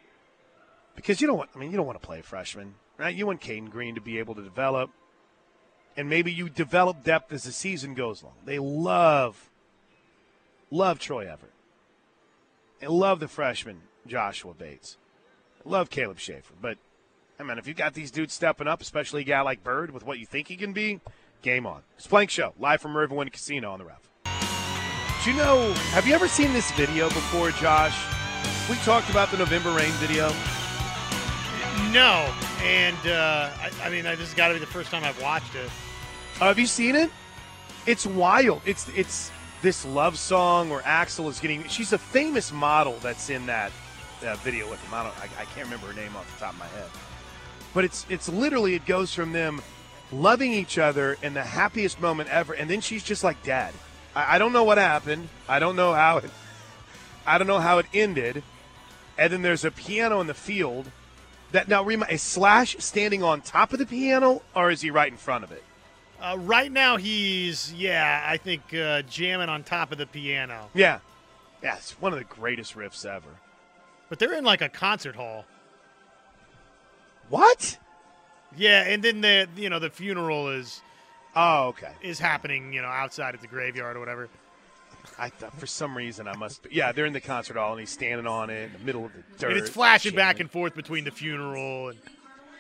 Because 0.96 1.20
you 1.20 1.26
don't 1.26 1.38
want, 1.38 1.50
I 1.54 1.58
mean, 1.58 1.70
you 1.70 1.76
don't 1.76 1.86
want 1.86 2.00
to 2.00 2.06
play 2.06 2.18
a 2.18 2.22
freshman, 2.22 2.74
right? 2.98 3.14
You 3.14 3.26
want 3.26 3.40
Caden 3.40 3.70
Green 3.70 3.94
to 3.94 4.00
be 4.00 4.18
able 4.18 4.34
to 4.34 4.42
develop, 4.42 4.90
and 5.96 6.08
maybe 6.08 6.32
you 6.32 6.48
develop 6.48 7.04
depth 7.04 7.32
as 7.32 7.44
the 7.44 7.52
season 7.52 7.94
goes 7.94 8.22
along. 8.22 8.34
They 8.44 8.58
love 8.58 9.50
Love 10.70 10.98
Troy 10.98 11.22
Everett. 11.22 11.52
And 12.80 12.90
love 12.90 13.20
the 13.20 13.28
freshman 13.28 13.82
Joshua 14.06 14.54
Bates. 14.54 14.96
Love 15.64 15.90
Caleb 15.90 16.18
Shaffer. 16.18 16.54
But, 16.60 16.78
I 17.40 17.42
mean, 17.42 17.56
if 17.56 17.66
you 17.66 17.72
got 17.72 17.94
these 17.94 18.10
dudes 18.10 18.34
stepping 18.34 18.68
up, 18.68 18.82
especially 18.82 19.22
a 19.22 19.24
guy 19.24 19.40
like 19.40 19.64
Byrd 19.64 19.92
with 19.92 20.04
what 20.04 20.18
you 20.18 20.26
think 20.26 20.48
he 20.48 20.56
can 20.56 20.74
be, 20.74 21.00
game 21.40 21.66
on. 21.66 21.80
It's 21.96 22.06
Plank 22.06 22.28
Show, 22.28 22.52
live 22.58 22.82
from 22.82 22.92
Riverwind 22.92 23.32
Casino 23.32 23.72
on 23.72 23.78
the 23.78 23.86
ref. 23.86 24.10
Do 25.24 25.30
you 25.30 25.36
know, 25.38 25.72
have 25.92 26.06
you 26.06 26.14
ever 26.14 26.28
seen 26.28 26.52
this 26.52 26.70
video 26.72 27.08
before, 27.08 27.50
Josh? 27.52 27.98
We 28.68 28.76
talked 28.76 29.08
about 29.08 29.30
the 29.30 29.38
November 29.38 29.70
Rain 29.70 29.90
video. 29.92 30.28
No. 31.92 32.30
And, 32.62 33.06
uh, 33.06 33.50
I, 33.58 33.70
I, 33.84 33.88
mean, 33.88 34.04
this 34.04 34.18
has 34.18 34.34
got 34.34 34.48
to 34.48 34.54
be 34.54 34.60
the 34.60 34.66
first 34.66 34.90
time 34.90 35.02
I've 35.02 35.20
watched 35.22 35.54
it. 35.54 35.70
Uh, 36.42 36.48
have 36.48 36.58
you 36.58 36.66
seen 36.66 36.94
it? 36.94 37.10
It's 37.86 38.04
wild. 38.04 38.60
It's, 38.66 38.86
it's, 38.90 39.30
this 39.62 39.86
love 39.86 40.18
song 40.18 40.68
where 40.68 40.80
Axl 40.82 41.28
is 41.30 41.40
getting. 41.40 41.66
She's 41.68 41.94
a 41.94 41.98
famous 41.98 42.52
model 42.52 42.98
that's 43.02 43.30
in 43.30 43.46
that 43.46 43.72
uh, 44.26 44.36
video 44.36 44.68
with 44.70 44.82
him. 44.82 44.92
I 44.92 45.04
don't. 45.04 45.18
I, 45.18 45.24
I, 45.40 45.44
can't 45.46 45.64
remember 45.64 45.86
her 45.86 45.94
name 45.94 46.16
off 46.16 46.30
the 46.34 46.44
top 46.44 46.54
of 46.54 46.58
my 46.58 46.66
head. 46.66 46.88
But 47.72 47.84
it's 47.84 48.06
it's 48.08 48.28
literally 48.28 48.74
it 48.74 48.86
goes 48.86 49.14
from 49.14 49.32
them 49.32 49.62
loving 50.12 50.52
each 50.52 50.78
other 50.78 51.16
in 51.22 51.34
the 51.34 51.42
happiest 51.42 52.00
moment 52.00 52.28
ever, 52.30 52.52
and 52.52 52.68
then 52.68 52.80
she's 52.80 53.02
just 53.02 53.22
like 53.22 53.42
"Dad, 53.42 53.72
I, 54.14 54.36
I 54.36 54.38
don't 54.38 54.52
know 54.52 54.64
what 54.64 54.78
happened. 54.78 55.28
I 55.48 55.58
don't 55.58 55.76
know 55.76 55.92
how 55.92 56.18
it. 56.18 56.30
I 57.26 57.38
don't 57.38 57.46
know 57.46 57.60
how 57.60 57.78
it 57.78 57.86
ended. 57.92 58.42
And 59.18 59.32
then 59.32 59.42
there's 59.42 59.64
a 59.64 59.70
piano 59.70 60.20
in 60.20 60.26
the 60.26 60.34
field. 60.34 60.90
That 61.52 61.68
now 61.68 61.86
is 61.88 62.22
Slash 62.22 62.76
standing 62.78 63.22
on 63.24 63.40
top 63.40 63.72
of 63.72 63.80
the 63.80 63.86
piano, 63.86 64.42
or 64.54 64.70
is 64.70 64.80
he 64.80 64.90
right 64.90 65.10
in 65.10 65.18
front 65.18 65.42
of 65.42 65.50
it? 65.50 65.64
Uh, 66.20 66.36
right 66.38 66.70
now, 66.70 66.96
he's 66.96 67.72
yeah, 67.72 68.24
I 68.26 68.36
think 68.36 68.72
uh, 68.72 69.02
jamming 69.02 69.48
on 69.48 69.64
top 69.64 69.90
of 69.90 69.98
the 69.98 70.06
piano. 70.06 70.70
Yeah, 70.74 71.00
yeah, 71.62 71.76
it's 71.76 72.00
one 72.00 72.12
of 72.12 72.18
the 72.18 72.24
greatest 72.24 72.76
riffs 72.76 73.04
ever. 73.04 73.28
But 74.08 74.18
they're 74.18 74.34
in 74.34 74.44
like 74.44 74.60
a 74.60 74.68
concert 74.68 75.16
hall. 75.16 75.44
What? 77.30 77.78
Yeah, 78.56 78.82
and 78.82 79.02
then 79.02 79.20
the 79.22 79.48
you 79.56 79.70
know 79.70 79.78
the 79.78 79.90
funeral 79.90 80.48
is 80.50 80.82
oh 81.34 81.68
okay 81.68 81.92
is 82.02 82.18
happening 82.18 82.72
you 82.72 82.82
know 82.82 82.88
outside 82.88 83.34
at 83.34 83.40
the 83.40 83.46
graveyard 83.46 83.96
or 83.96 84.00
whatever. 84.00 84.28
I 85.18 85.30
thought 85.30 85.58
for 85.58 85.66
some 85.66 85.96
reason 85.96 86.28
I 86.28 86.36
must. 86.36 86.64
Be, 86.64 86.70
yeah, 86.72 86.92
they're 86.92 87.06
in 87.06 87.14
the 87.14 87.20
concert 87.20 87.56
hall 87.56 87.72
and 87.72 87.80
he's 87.80 87.90
standing 87.90 88.26
on 88.26 88.50
it 88.50 88.64
in 88.64 88.72
the 88.74 88.78
middle 88.80 89.06
of 89.06 89.12
the 89.14 89.22
dirt. 89.38 89.50
And 89.50 89.58
it's 89.58 89.70
flashing 89.70 90.14
back 90.14 90.40
and 90.40 90.50
forth 90.50 90.74
between 90.74 91.04
the 91.04 91.10
funeral 91.10 91.88
and. 91.88 91.98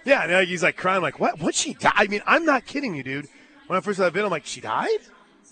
Yeah, 0.06 0.22
and 0.22 0.32
uh, 0.32 0.40
he's 0.40 0.62
like 0.62 0.78
crying, 0.78 1.02
like, 1.02 1.20
"What? 1.20 1.38
What 1.40 1.54
she 1.54 1.74
died? 1.74 1.92
I 1.94 2.06
mean, 2.06 2.22
I'm 2.26 2.46
not 2.46 2.64
kidding 2.64 2.94
you, 2.94 3.02
dude 3.02 3.28
when 3.70 3.76
I 3.76 3.82
first 3.82 3.98
saw 3.98 4.02
that 4.06 4.12
video, 4.14 4.26
I'm 4.26 4.32
like, 4.32 4.46
she 4.46 4.60
died? 4.60 4.98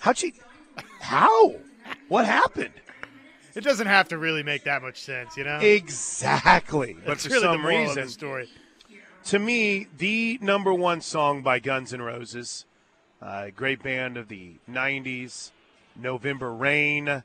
How'd 0.00 0.18
she? 0.18 0.34
How? 1.00 1.54
What 2.08 2.26
happened? 2.26 2.72
It 3.54 3.60
doesn't 3.60 3.86
have 3.86 4.08
to 4.08 4.18
really 4.18 4.42
make 4.42 4.64
that 4.64 4.82
much 4.82 5.00
sense, 5.00 5.36
you 5.36 5.44
know. 5.44 5.58
Exactly, 5.58 6.94
but 6.94 7.06
That's 7.06 7.26
for 7.26 7.34
really 7.34 7.42
some 7.42 7.62
the 7.62 7.68
reason, 7.68 8.08
story. 8.08 8.50
To 9.24 9.38
me, 9.38 9.86
the 9.96 10.38
number 10.40 10.72
one 10.72 11.00
song 11.02 11.42
by 11.42 11.58
Guns 11.58 11.92
N' 11.92 12.00
Roses, 12.00 12.64
uh, 13.20 13.48
great 13.54 13.82
band 13.82 14.16
of 14.16 14.28
the 14.28 14.54
'90s, 14.70 15.50
November 15.94 16.52
Rain. 16.52 17.08
Uh, 17.08 17.22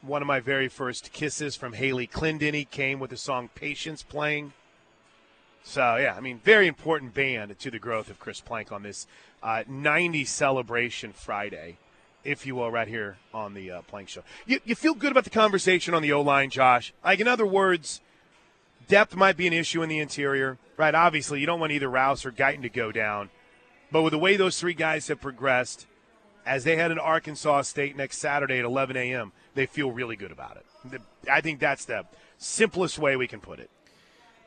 one 0.00 0.22
of 0.22 0.28
my 0.28 0.40
very 0.40 0.68
first 0.68 1.12
kisses 1.12 1.54
from 1.54 1.74
Haley 1.74 2.06
Clendenny 2.06 2.64
came 2.64 2.98
with 2.98 3.10
the 3.10 3.16
song 3.16 3.50
"Patience" 3.54 4.02
playing. 4.02 4.52
So 5.62 5.96
yeah, 5.96 6.14
I 6.16 6.20
mean, 6.20 6.40
very 6.42 6.66
important 6.66 7.12
band 7.12 7.58
to 7.58 7.70
the 7.70 7.78
growth 7.78 8.08
of 8.08 8.18
Chris 8.18 8.40
Plank 8.40 8.72
on 8.72 8.82
this 8.82 9.06
uh, 9.42 9.64
90 9.68 10.24
celebration 10.24 11.12
Friday, 11.12 11.76
if 12.24 12.46
you 12.46 12.54
will, 12.54 12.70
right 12.70 12.88
here 12.88 13.18
on 13.34 13.52
the 13.52 13.70
uh, 13.70 13.82
Plank 13.82 14.08
Show. 14.08 14.22
You, 14.46 14.60
you 14.64 14.74
feel 14.74 14.94
good 14.94 15.10
about 15.10 15.24
the 15.24 15.30
conversation 15.30 15.92
on 15.92 16.00
the 16.00 16.12
O 16.12 16.22
line, 16.22 16.48
Josh? 16.48 16.94
Like, 17.04 17.20
in 17.20 17.28
other 17.28 17.46
words, 17.46 18.00
depth 18.88 19.14
might 19.14 19.36
be 19.36 19.46
an 19.46 19.52
issue 19.52 19.82
in 19.82 19.88
the 19.88 19.98
interior, 19.98 20.58
right? 20.76 20.94
Obviously, 20.94 21.40
you 21.40 21.46
don't 21.46 21.60
want 21.60 21.72
either 21.72 21.88
Rouse 21.88 22.24
or 22.24 22.32
Guyton 22.32 22.62
to 22.62 22.68
go 22.68 22.90
down. 22.90 23.30
But 23.90 24.02
with 24.02 24.12
the 24.12 24.18
way 24.18 24.36
those 24.36 24.58
three 24.58 24.74
guys 24.74 25.08
have 25.08 25.20
progressed, 25.20 25.86
as 26.44 26.64
they 26.64 26.76
head 26.76 26.90
into 26.90 27.02
Arkansas 27.02 27.62
State 27.62 27.96
next 27.96 28.18
Saturday 28.18 28.58
at 28.58 28.64
11 28.64 28.96
a.m., 28.96 29.32
they 29.54 29.66
feel 29.66 29.90
really 29.90 30.16
good 30.16 30.32
about 30.32 30.56
it. 30.56 31.00
I 31.30 31.40
think 31.40 31.60
that's 31.60 31.84
the 31.84 32.04
simplest 32.38 32.98
way 32.98 33.16
we 33.16 33.28
can 33.28 33.40
put 33.40 33.60
it. 33.60 33.70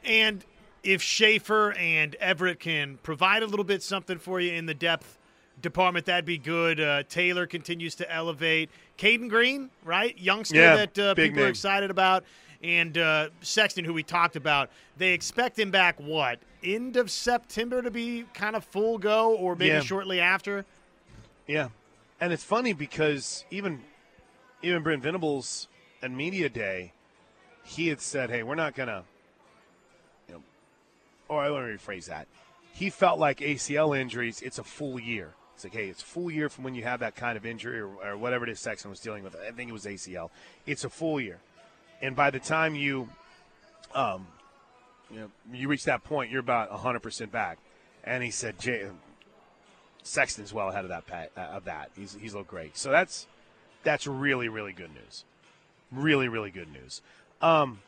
And 0.04 0.44
if 0.84 1.02
Shaffer 1.02 1.74
and 1.74 2.16
Everett 2.16 2.60
can 2.60 2.98
provide 3.04 3.44
a 3.44 3.48
little 3.48 3.66
bit 3.66 3.84
something 3.84 4.18
for 4.18 4.40
you 4.40 4.52
in 4.54 4.66
the 4.66 4.74
depth 4.74 5.18
department, 5.62 6.06
that'd 6.08 6.26
be 6.26 6.38
good. 6.38 6.80
Uh, 6.80 7.04
Taylor 7.04 7.46
continues 7.46 7.96
to 7.96 8.12
elevate. 8.12 8.70
Caden 8.98 9.30
Green, 9.30 9.70
right? 9.84 10.18
Youngster 10.18 10.56
yeah, 10.56 10.76
that 10.78 11.00
uh, 11.00 11.14
people 11.14 11.38
name. 11.38 11.46
are 11.46 11.50
excited 11.50 11.92
about. 11.92 12.24
And 12.64 12.98
uh, 12.98 13.30
Sexton, 13.42 13.86
who 13.86 13.94
we 13.94 14.04
talked 14.04 14.36
about, 14.36 14.70
they 14.98 15.14
expect 15.14 15.58
him 15.58 15.72
back, 15.72 16.00
what, 16.00 16.40
end 16.64 16.96
of 16.96 17.10
September 17.10 17.82
to 17.82 17.90
be 17.90 18.26
kind 18.34 18.56
of 18.56 18.64
full 18.64 18.98
go 18.98 19.36
or 19.36 19.56
maybe 19.56 19.70
yeah. 19.70 19.82
shortly 19.82 20.20
after? 20.20 20.66
Yeah. 21.48 21.70
And 22.20 22.32
it's 22.32 22.44
funny 22.44 22.74
because 22.74 23.46
even 23.50 23.82
even 24.62 24.84
Brent 24.84 25.02
Venables 25.02 25.68
at 26.04 26.12
Media 26.12 26.50
Day, 26.50 26.94
he 27.64 27.88
had 27.88 28.00
said, 28.00 28.30
hey, 28.30 28.44
we're 28.44 28.54
not 28.54 28.76
going 28.76 28.90
to 28.90 29.04
you 30.28 30.36
know, 30.36 30.44
or 31.28 31.42
I 31.42 31.50
want 31.50 31.66
to 31.66 31.74
rephrase 31.74 32.06
that. 32.06 32.28
He 32.74 32.92
felt 32.92 33.20
like 33.20 33.40
ACL 33.40 33.98
injuries, 33.98 34.42
it's 34.42 34.60
a 34.60 34.64
full 34.64 35.00
year. 35.00 35.34
It's 35.56 35.64
like, 35.64 35.74
hey, 35.74 35.90
it's 35.90 36.02
a 36.02 36.06
full 36.06 36.32
year 36.32 36.48
from 36.48 36.64
when 36.64 36.76
you 36.76 36.84
have 36.84 37.02
that 37.02 37.16
kind 37.16 37.38
of 37.38 37.46
injury 37.46 37.80
or, 37.80 37.90
or 38.04 38.18
whatever 38.18 38.46
it 38.46 38.52
is 38.52 38.60
Sexton 38.60 38.90
was 38.90 39.00
dealing 39.00 39.24
with. 39.24 39.36
I 39.36 39.52
think 39.52 39.70
it 39.70 39.74
was 39.74 39.86
ACL. 39.86 40.30
It's 40.66 40.84
a 40.84 40.90
full 40.90 41.20
year. 41.20 41.40
And 42.02 42.16
by 42.16 42.32
the 42.32 42.40
time 42.40 42.76
you, 42.76 43.10
um, 43.94 44.28
you 45.10 45.20
know, 45.20 45.32
you 45.54 45.68
reach 45.68 45.86
that 45.86 46.04
point, 46.04 46.32
you're 46.32 46.40
about 46.40 46.72
100% 46.72 47.32
back. 47.32 47.60
And 48.04 48.24
he 48.24 48.32
said, 48.32 48.60
Jay, 48.60 48.88
Sexton's 50.04 50.54
well 50.54 50.70
ahead 50.70 50.86
of 50.86 50.90
that. 50.90 51.32
Uh, 51.38 51.40
of 51.40 51.66
that, 51.66 51.92
he's 51.96 52.18
he's 52.20 52.34
looked 52.34 52.50
great. 52.50 52.76
So 52.76 52.90
that's 52.90 53.28
that's 53.84 54.08
really 54.08 54.50
really 54.50 54.74
good 54.74 54.90
news. 54.94 55.26
Really 55.92 56.28
really 56.28 56.50
good 56.50 56.72
news. 56.72 57.02
Um, 57.42 57.82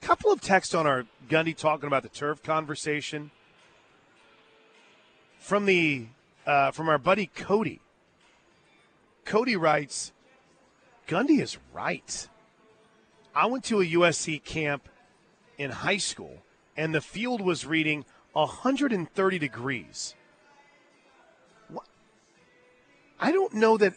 couple 0.00 0.30
of 0.30 0.40
texts 0.42 0.74
on 0.74 0.86
our 0.86 1.06
Gundy 1.30 1.56
talking 1.56 1.86
about 1.86 2.02
the 2.02 2.10
turf 2.10 2.42
conversation 2.42 3.30
from 5.38 5.64
the 5.64 6.08
uh, 6.46 6.72
from 6.72 6.88
our 6.90 6.98
buddy 6.98 7.30
Cody. 7.34 7.80
Cody 9.24 9.56
writes, 9.56 10.12
Gundy 11.08 11.40
is 11.40 11.56
right. 11.72 12.28
I 13.34 13.46
went 13.46 13.64
to 13.64 13.80
a 13.80 13.86
USC 13.86 14.42
camp 14.44 14.88
in 15.58 15.70
high 15.70 15.96
school, 15.96 16.42
and 16.76 16.94
the 16.94 17.00
field 17.00 17.40
was 17.40 17.66
reading 17.66 18.04
130 18.32 19.38
degrees. 19.38 20.14
What? 21.68 21.86
I 23.20 23.32
don't 23.32 23.54
know 23.54 23.76
that 23.76 23.94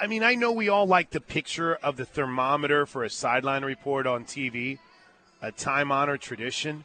I 0.00 0.06
mean, 0.06 0.22
I 0.22 0.34
know 0.34 0.50
we 0.50 0.70
all 0.70 0.86
like 0.86 1.10
the 1.10 1.20
picture 1.20 1.74
of 1.74 1.98
the 1.98 2.06
thermometer 2.06 2.86
for 2.86 3.04
a 3.04 3.10
sideline 3.10 3.66
report 3.66 4.06
on 4.06 4.24
TV, 4.24 4.78
a 5.42 5.52
time 5.52 5.92
honored 5.92 6.22
tradition. 6.22 6.84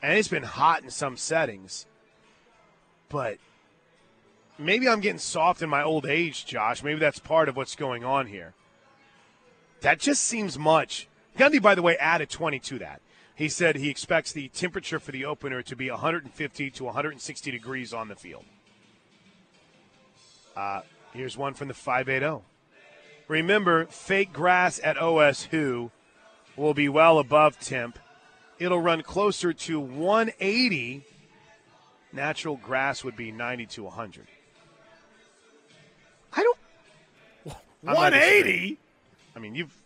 And 0.00 0.16
it's 0.16 0.28
been 0.28 0.44
hot 0.44 0.84
in 0.84 0.90
some 0.90 1.16
settings. 1.16 1.86
But 3.08 3.38
maybe 4.56 4.88
I'm 4.88 5.00
getting 5.00 5.18
soft 5.18 5.62
in 5.62 5.68
my 5.68 5.82
old 5.82 6.06
age, 6.06 6.46
Josh. 6.46 6.84
Maybe 6.84 7.00
that's 7.00 7.18
part 7.18 7.48
of 7.48 7.56
what's 7.56 7.74
going 7.74 8.04
on 8.04 8.28
here. 8.28 8.54
That 9.80 9.98
just 9.98 10.22
seems 10.22 10.58
much. 10.58 11.08
Gundy, 11.38 11.60
by 11.60 11.74
the 11.74 11.82
way, 11.82 11.96
added 11.98 12.30
20 12.30 12.58
to 12.60 12.78
that. 12.78 13.00
He 13.34 13.48
said 13.48 13.76
he 13.76 13.90
expects 13.90 14.32
the 14.32 14.48
temperature 14.48 14.98
for 14.98 15.12
the 15.12 15.26
opener 15.26 15.62
to 15.62 15.76
be 15.76 15.90
150 15.90 16.70
to 16.70 16.84
160 16.84 17.50
degrees 17.50 17.92
on 17.92 18.08
the 18.08 18.16
field. 18.16 18.44
Uh, 20.56 20.80
Here's 21.16 21.38
one 21.38 21.54
from 21.54 21.68
the 21.68 21.74
580. 21.74 22.44
Remember, 23.26 23.86
fake 23.86 24.34
grass 24.34 24.78
at 24.84 24.96
OSU 24.96 25.90
will 26.56 26.74
be 26.74 26.90
well 26.90 27.18
above 27.18 27.58
temp. 27.58 27.98
It'll 28.58 28.80
run 28.80 29.02
closer 29.02 29.54
to 29.54 29.80
180. 29.80 31.04
Natural 32.12 32.56
grass 32.56 33.02
would 33.02 33.16
be 33.16 33.32
90 33.32 33.66
to 33.66 33.84
100. 33.84 34.26
I 36.34 36.42
don't. 36.42 37.56
180? 37.80 38.78
I 39.36 39.38
mean, 39.38 39.54
you've. 39.54 39.82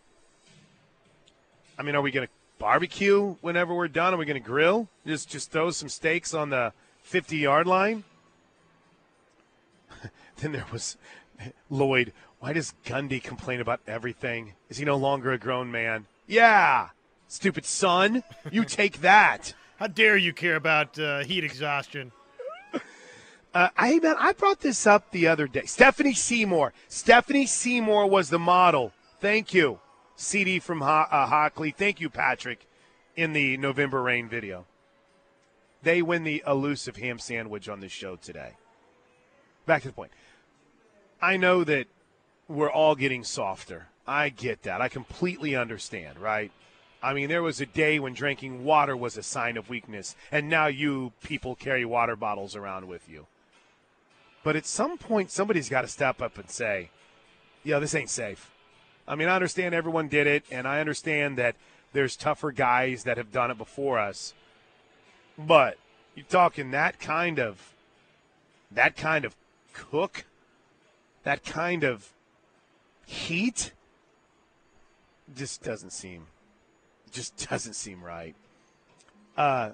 I 1.77 1.83
mean, 1.83 1.97
are 1.97 2.01
we 2.03 2.13
going 2.13 2.27
to 2.27 2.33
barbecue 2.59 3.35
whenever 3.41 3.75
we're 3.75 3.89
done? 3.89 4.15
Are 4.15 4.17
we 4.17 4.25
going 4.25 4.41
to 4.41 4.47
grill? 4.47 4.89
Just 5.05 5.29
just 5.29 5.51
throw 5.51 5.71
some 5.73 5.89
steaks 5.89 6.33
on 6.33 6.51
the 6.51 6.73
50 7.03 7.37
yard 7.37 7.67
line? 7.67 8.05
then 10.37 10.53
there 10.53 10.67
was 10.73 10.97
Lloyd, 11.69 12.13
why 12.39 12.53
does 12.53 12.75
Gundy 12.85 13.23
complain 13.23 13.61
about 13.61 13.81
everything? 13.87 14.53
Is 14.69 14.79
he 14.79 14.85
no 14.85 14.97
longer 14.97 15.33
a 15.33 15.39
grown 15.39 15.73
man? 15.73 16.07
Yeah, 16.29 16.91
stupid 17.27 17.65
son. 17.65 18.23
You 18.53 18.65
take 18.67 19.01
that. 19.01 19.55
How 19.79 19.89
dare 19.89 20.17
you 20.17 20.33
care 20.33 20.57
about 20.57 20.99
uh, 20.99 21.25
heat 21.25 21.45
exhaustion? 21.45 22.13
Uh, 23.53 23.69
I 23.77 23.99
man, 23.99 24.15
I 24.17 24.33
brought 24.33 24.61
this 24.61 24.87
up 24.87 25.11
the 25.11 25.27
other 25.27 25.49
day. 25.49 25.65
Stephanie 25.65 26.15
Seymour. 26.15 26.73
Stephanie 26.87 27.47
Seymour 27.47 28.07
was 28.07 28.31
the 28.31 28.39
model. 28.39 28.93
Thank 29.21 29.53
you, 29.53 29.81
CD 30.17 30.59
from 30.59 30.81
Ho- 30.81 31.07
uh, 31.11 31.27
Hockley. 31.27 31.73
Thank 31.73 32.01
you, 32.01 32.09
Patrick, 32.09 32.67
in 33.17 33.35
the 33.35 33.59
November 33.59 34.03
Rain 34.03 34.29
video. 34.29 34.65
They 35.83 36.01
win 36.01 36.25
the 36.25 36.43
elusive 36.47 36.97
ham 36.97 37.19
sandwich 37.19 37.69
on 37.69 37.81
this 37.81 37.93
show 37.93 38.17
today. 38.17 38.53
Back 39.67 39.83
to 39.83 39.89
the 39.89 39.95
point. 39.95 40.11
I 41.21 41.37
know 41.37 41.65
that 41.65 41.87
we're 42.49 42.71
all 42.71 42.95
getting 42.95 43.23
softer. 43.23 43.89
I 44.07 44.31
get 44.31 44.63
that. 44.63 44.81
I 44.81 44.89
completely 44.89 45.55
understand, 45.55 46.19
right? 46.19 46.51
I 47.03 47.13
mean, 47.13 47.29
there 47.29 47.43
was 47.43 47.61
a 47.61 47.67
day 47.67 47.99
when 47.99 48.15
drinking 48.15 48.65
water 48.65 48.97
was 48.97 49.19
a 49.19 49.23
sign 49.23 49.59
of 49.59 49.69
weakness, 49.69 50.17
and 50.33 50.49
now 50.49 50.67
you 50.67 51.13
people 51.23 51.55
carry 51.55 51.85
water 51.85 52.17
bottles 52.17 52.57
around 52.57 52.89
with 52.89 53.07
you. 53.09 53.27
But 54.43 54.57
at 54.57 54.65
some 54.65 54.97
point, 54.97 55.31
somebody's 55.31 55.69
got 55.69 55.83
to 55.83 55.89
step 55.89 56.23
up 56.23 56.39
and 56.39 56.49
say, 56.49 56.89
yeah, 57.63 57.79
this 57.79 57.95
ain't 57.95 58.09
safe. 58.09 58.50
I 59.11 59.17
mean, 59.17 59.27
I 59.27 59.35
understand 59.35 59.75
everyone 59.75 60.07
did 60.07 60.29
it, 60.29 60.45
and 60.53 60.69
I 60.69 60.79
understand 60.79 61.37
that 61.37 61.57
there's 61.93 62.15
tougher 62.15 62.53
guys 62.53 63.03
that 63.03 63.17
have 63.17 63.33
done 63.33 63.51
it 63.51 63.59
before 63.59 63.99
us. 63.99 64.35
But 65.37 65.79
You're 66.15 66.25
talking 66.27 66.71
that 66.71 67.01
kind 67.01 67.41
of 67.41 67.75
that 68.71 68.97
kind 68.97 69.25
of 69.25 69.35
cook, 69.73 70.27
that 71.25 71.45
kind 71.45 71.83
of 71.83 72.13
heat 73.05 73.73
just 75.35 75.65
doesn't 75.65 75.91
seem 75.93 76.27
just 77.11 77.49
doesn't 77.49 77.75
seem 77.75 78.05
right. 78.05 78.37
Uh 79.37 79.71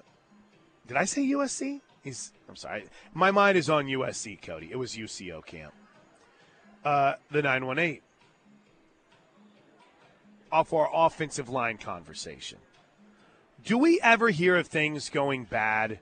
did 0.87 0.97
I 0.97 1.05
say 1.05 1.21
USC? 1.21 1.81
He's 2.03 2.31
I'm 2.49 2.55
sorry. 2.55 2.85
My 3.13 3.29
mind 3.29 3.55
is 3.55 3.69
on 3.69 3.85
USC, 3.85 4.41
Cody. 4.41 4.69
It 4.71 4.79
was 4.79 4.95
UCO 4.95 5.45
camp. 5.45 5.73
Uh 6.83 7.13
the 7.29 7.43
918 7.43 8.01
off 10.51 10.73
our 10.73 10.89
offensive 10.93 11.49
line 11.49 11.77
conversation. 11.77 12.59
Do 13.63 13.77
we 13.77 13.99
ever 14.01 14.29
hear 14.29 14.55
of 14.55 14.67
things 14.67 15.09
going 15.09 15.45
bad? 15.45 15.99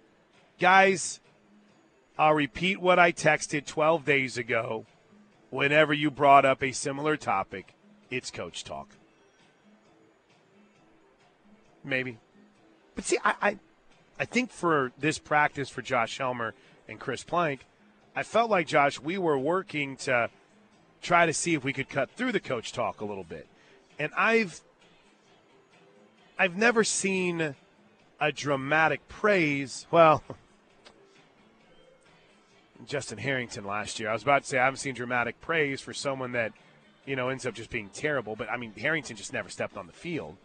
Guys, 0.60 1.20
I'll 2.18 2.34
repeat 2.34 2.80
what 2.80 3.00
I 3.00 3.12
texted 3.12 3.66
12 3.66 4.06
days 4.06 4.38
ago 4.38 4.86
whenever 5.50 5.94
you 5.94 6.12
brought 6.12 6.46
up 6.46 6.64
a 6.64 6.72
similar 6.72 7.18
topic. 7.18 7.74
It's 8.10 8.32
coach 8.32 8.64
talk. 8.64 8.90
Maybe. 11.84 12.18
But 12.96 13.06
see, 13.06 13.18
I, 13.24 13.34
I, 13.42 13.60
I 14.20 14.26
think 14.26 14.52
for 14.52 14.92
this 14.98 15.20
practice 15.20 15.70
for 15.70 15.82
Josh 15.82 16.18
Helmer 16.18 16.54
and 16.88 17.00
Chris 17.00 17.24
Plank, 17.24 17.66
I 18.16 18.24
felt 18.24 18.50
like, 18.50 18.68
Josh, 18.68 19.00
we 19.00 19.18
were 19.18 19.38
working 19.38 19.98
to 19.98 20.30
try 21.02 21.26
to 21.26 21.34
see 21.34 21.54
if 21.54 21.64
we 21.64 21.74
could 21.74 21.90
cut 21.90 22.10
through 22.12 22.32
the 22.32 22.40
coach 22.40 22.72
talk 22.72 23.02
a 23.02 23.06
little 23.06 23.24
bit. 23.24 23.48
And 23.98 24.12
I've 24.16 24.62
I've 26.38 26.58
never 26.58 26.84
seen 26.84 27.56
a 28.20 28.32
dramatic 28.32 29.08
praise. 29.08 29.88
Well, 29.92 30.24
Justin 32.86 33.18
Harrington 33.18 33.66
last 33.66 34.00
year. 34.00 34.10
I 34.10 34.14
was 34.14 34.24
about 34.24 34.44
to 34.44 34.50
say 34.50 34.58
I 34.58 34.66
haven't 34.66 34.78
seen 34.78 34.96
dramatic 34.96 35.40
praise 35.42 35.82
for 35.82 35.94
someone 35.94 36.34
that, 36.34 36.54
you 37.06 37.16
know, 37.16 37.30
ends 37.30 37.46
up 37.46 37.54
just 37.54 37.70
being 37.70 37.90
terrible. 37.90 38.36
But 38.36 38.50
I 38.50 38.58
mean, 38.58 38.74
Harrington 38.78 39.16
just 39.16 39.34
never 39.34 39.50
stepped 39.50 39.78
on 39.78 39.88
the 39.88 39.94
field. 39.94 40.38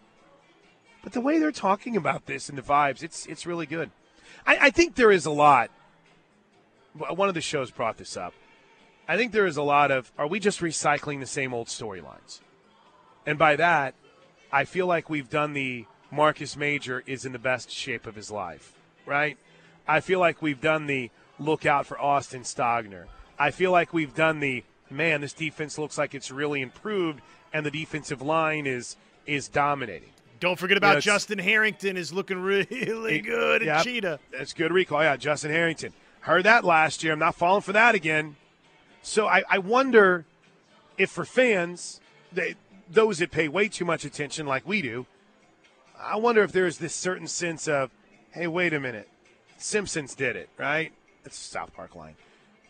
But 1.02 1.12
the 1.12 1.20
way 1.20 1.38
they're 1.38 1.52
talking 1.52 1.96
about 1.96 2.26
this 2.26 2.48
and 2.48 2.56
the 2.56 2.62
vibes, 2.62 3.02
it's 3.02 3.26
it's 3.26 3.46
really 3.46 3.66
good. 3.66 3.90
I, 4.46 4.66
I 4.66 4.70
think 4.70 4.94
there 4.94 5.10
is 5.10 5.26
a 5.26 5.30
lot. 5.30 5.70
One 6.94 7.28
of 7.28 7.34
the 7.34 7.40
shows 7.40 7.70
brought 7.70 7.96
this 7.96 8.16
up. 8.16 8.34
I 9.08 9.16
think 9.16 9.32
there 9.32 9.46
is 9.46 9.56
a 9.56 9.62
lot 9.62 9.90
of 9.90 10.12
are 10.18 10.26
we 10.26 10.38
just 10.38 10.60
recycling 10.60 11.20
the 11.20 11.26
same 11.26 11.52
old 11.52 11.66
storylines? 11.66 12.40
And 13.26 13.38
by 13.38 13.56
that, 13.56 13.94
I 14.52 14.64
feel 14.64 14.86
like 14.86 15.08
we've 15.08 15.30
done 15.30 15.52
the 15.52 15.86
Marcus 16.10 16.56
Major 16.56 17.02
is 17.06 17.24
in 17.24 17.32
the 17.32 17.38
best 17.38 17.70
shape 17.70 18.06
of 18.06 18.16
his 18.16 18.30
life, 18.30 18.72
right? 19.06 19.38
I 19.86 20.00
feel 20.00 20.18
like 20.18 20.42
we've 20.42 20.60
done 20.60 20.86
the 20.86 21.10
look 21.38 21.66
out 21.66 21.86
for 21.86 21.98
Austin 22.00 22.42
Stogner. 22.42 23.04
I 23.38 23.50
feel 23.50 23.70
like 23.70 23.92
we've 23.92 24.14
done 24.14 24.40
the 24.40 24.64
man, 24.90 25.20
this 25.20 25.32
defense 25.32 25.78
looks 25.78 25.96
like 25.96 26.14
it's 26.14 26.30
really 26.30 26.60
improved 26.60 27.20
and 27.52 27.64
the 27.64 27.70
defensive 27.70 28.22
line 28.22 28.66
is 28.66 28.96
is 29.26 29.48
dominating. 29.48 30.10
Don't 30.40 30.58
forget 30.58 30.76
about 30.76 30.88
you 30.88 30.94
know, 30.96 31.00
Justin 31.00 31.38
Harrington 31.38 31.96
is 31.96 32.12
looking 32.12 32.40
really 32.42 32.66
it, 32.70 33.20
good 33.20 33.62
at 33.62 33.84
Cheetah. 33.84 34.18
That's 34.32 34.52
good 34.52 34.72
recall. 34.72 35.02
Yeah, 35.02 35.16
Justin 35.16 35.50
Harrington. 35.50 35.92
Heard 36.20 36.44
that 36.44 36.64
last 36.64 37.02
year. 37.02 37.12
I'm 37.12 37.18
not 37.18 37.34
falling 37.34 37.62
for 37.62 37.72
that 37.72 37.94
again. 37.94 38.36
So 39.02 39.26
I, 39.26 39.42
I 39.48 39.58
wonder 39.58 40.26
if 40.98 41.10
for 41.10 41.24
fans, 41.24 42.00
they, 42.32 42.56
those 42.90 43.18
that 43.18 43.30
pay 43.30 43.48
way 43.48 43.68
too 43.68 43.84
much 43.84 44.04
attention, 44.04 44.46
like 44.46 44.66
we 44.66 44.82
do, 44.82 45.06
I 45.98 46.16
wonder 46.16 46.42
if 46.42 46.52
there's 46.52 46.78
this 46.78 46.94
certain 46.94 47.26
sense 47.26 47.68
of, 47.68 47.90
hey, 48.32 48.46
wait 48.46 48.72
a 48.72 48.80
minute, 48.80 49.08
Simpsons 49.58 50.14
did 50.14 50.36
it, 50.36 50.48
right? 50.58 50.92
It's 51.24 51.36
South 51.36 51.72
Park 51.74 51.94
line. 51.94 52.16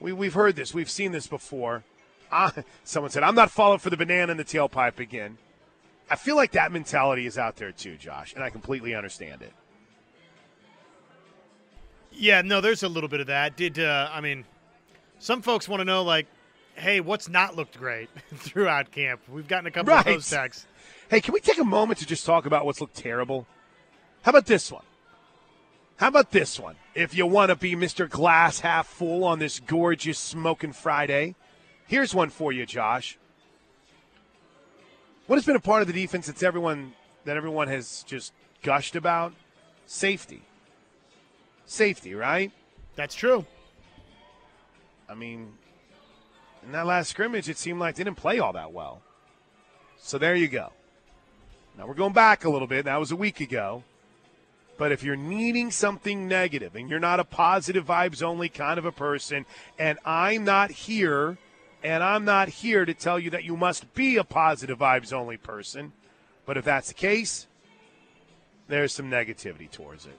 We, 0.01 0.13
we've 0.13 0.35
heard 0.35 0.57
this, 0.57 0.75
we've 0.75 0.91
seen 0.91 1.13
this 1.13 1.27
before. 1.27 1.85
Uh, 2.31 2.51
someone 2.85 3.11
said, 3.11 3.23
I'm 3.23 3.35
not 3.35 3.51
falling 3.51 3.79
for 3.79 3.91
the 3.91 3.97
banana 3.97 4.33
in 4.33 4.37
the 4.39 4.45
tailpipe 4.45 4.99
again. 4.99 5.39
I 6.11 6.17
feel 6.17 6.35
like 6.35 6.53
that 6.53 6.73
mentality 6.73 7.27
is 7.27 7.39
out 7.39 7.57
there 7.57 7.71
too, 7.71 7.97
Josh, 7.97 8.35
and 8.35 8.43
I 8.43 8.51
completely 8.51 8.95
understand 8.95 9.43
it. 9.43 9.53
Yeah, 12.13 12.43
no, 12.43 12.61
there's 12.61 12.83
a 12.83 12.89
little 12.89 13.09
bit 13.09 13.21
of 13.21 13.29
that. 13.29 13.57
Did 13.57 13.79
uh, 13.79 14.11
I 14.13 14.21
mean, 14.21 14.45
some 15.21 15.41
folks 15.41 15.69
want 15.69 15.81
to 15.81 15.85
know 15.85 16.03
like, 16.03 16.27
hey, 16.81 17.01
what's 17.01 17.29
not 17.29 17.57
looked 17.57 17.79
great 17.79 18.09
throughout 18.35 18.91
camp? 18.91 19.21
We've 19.29 19.47
gotten 19.47 19.67
a 19.67 19.71
couple 19.71 19.93
right. 19.93 20.07
of 20.07 20.15
those 20.15 20.31
texts. 20.31 20.67
Hey, 21.09 21.21
can 21.21 21.35
we 21.35 21.41
take 21.41 21.59
a 21.59 21.65
moment 21.65 21.99
to 22.01 22.07
just 22.07 22.25
talk 22.25 22.47
about 22.47 22.65
what's 22.65 22.81
looked 22.81 22.97
terrible? 22.97 23.47
How 24.23 24.31
about 24.31 24.47
this 24.47 24.71
one? 24.73 24.85
How 25.97 26.09
about 26.09 26.31
this 26.31 26.59
one? 26.59 26.77
If 26.95 27.15
you 27.15 27.27
want 27.27 27.51
to 27.51 27.57
be 27.57 27.75
Mr. 27.75 28.09
Glass 28.09 28.61
half 28.61 28.87
full 28.87 29.23
on 29.25 29.39
this 29.39 29.61
gorgeous 29.61 30.19
smoking 30.19 30.73
Friday, 30.73 31.35
here's 31.87 32.15
one 32.15 32.31
for 32.31 32.53
you, 32.53 32.65
Josh. 32.65 33.19
What 35.27 35.37
has 35.37 35.45
been 35.45 35.57
a 35.57 35.61
part 35.61 35.83
of 35.83 35.87
the 35.87 35.93
defense 35.93 36.27
that's 36.27 36.43
everyone 36.43 36.95
that 37.25 37.37
everyone 37.37 37.69
has 37.69 38.03
just 38.07 38.33
gushed 38.63 38.97
about? 38.97 39.35
Safety. 39.87 40.43
Safety, 41.67 42.15
right? 42.15 42.51
That's 42.97 43.15
true. 43.15 43.45
I 45.09 45.15
mean, 45.15 45.53
in 46.65 46.73
that 46.73 46.87
last 46.87 47.11
scrimmage, 47.11 47.49
it 47.49 47.59
seemed 47.59 47.81
like 47.81 47.97
they 47.97 48.05
didn't 48.05 48.17
play 48.17 48.39
all 48.39 48.53
that 48.53 48.73
well. 48.73 49.03
So 49.99 50.19
there 50.19 50.35
you 50.35 50.49
go. 50.49 50.73
Now 51.77 51.87
we're 51.87 51.95
going 51.95 52.13
back 52.13 52.45
a 52.45 52.51
little 52.51 52.69
bit. 52.69 52.85
That 52.85 53.01
was 53.01 53.11
a 53.11 53.17
week 53.17 53.41
ago. 53.41 53.85
But 54.77 54.93
if 54.93 55.03
you're 55.03 55.15
needing 55.15 55.71
something 55.71 56.27
negative 56.27 56.75
and 56.75 56.89
you're 56.89 56.99
not 56.99 57.21
a 57.21 57.25
positive 57.25 57.85
vibes 57.85 58.23
only 58.23 58.49
kind 58.49 58.79
of 58.79 58.87
a 58.87 58.93
person, 58.93 59.45
and 59.79 59.99
I'm 60.07 60.45
not 60.45 60.71
here, 60.71 61.37
and 61.83 62.03
I'm 62.03 62.25
not 62.25 62.49
here 62.49 62.87
to 62.87 62.95
tell 62.95 63.19
you 63.19 63.29
that 63.31 63.45
you 63.45 63.59
must 63.59 63.93
be 63.93 64.17
a 64.17 64.25
positive 64.25 64.79
vibes 64.79 65.13
only 65.13 65.37
person, 65.37 65.93
but 66.47 66.57
if 66.57 66.65
that's 66.65 66.89
the 66.89 66.95
case, 66.95 67.47
there's 68.69 68.95
some 68.95 69.11
negativity 69.11 69.71
towards 69.71 70.07
it. 70.07 70.19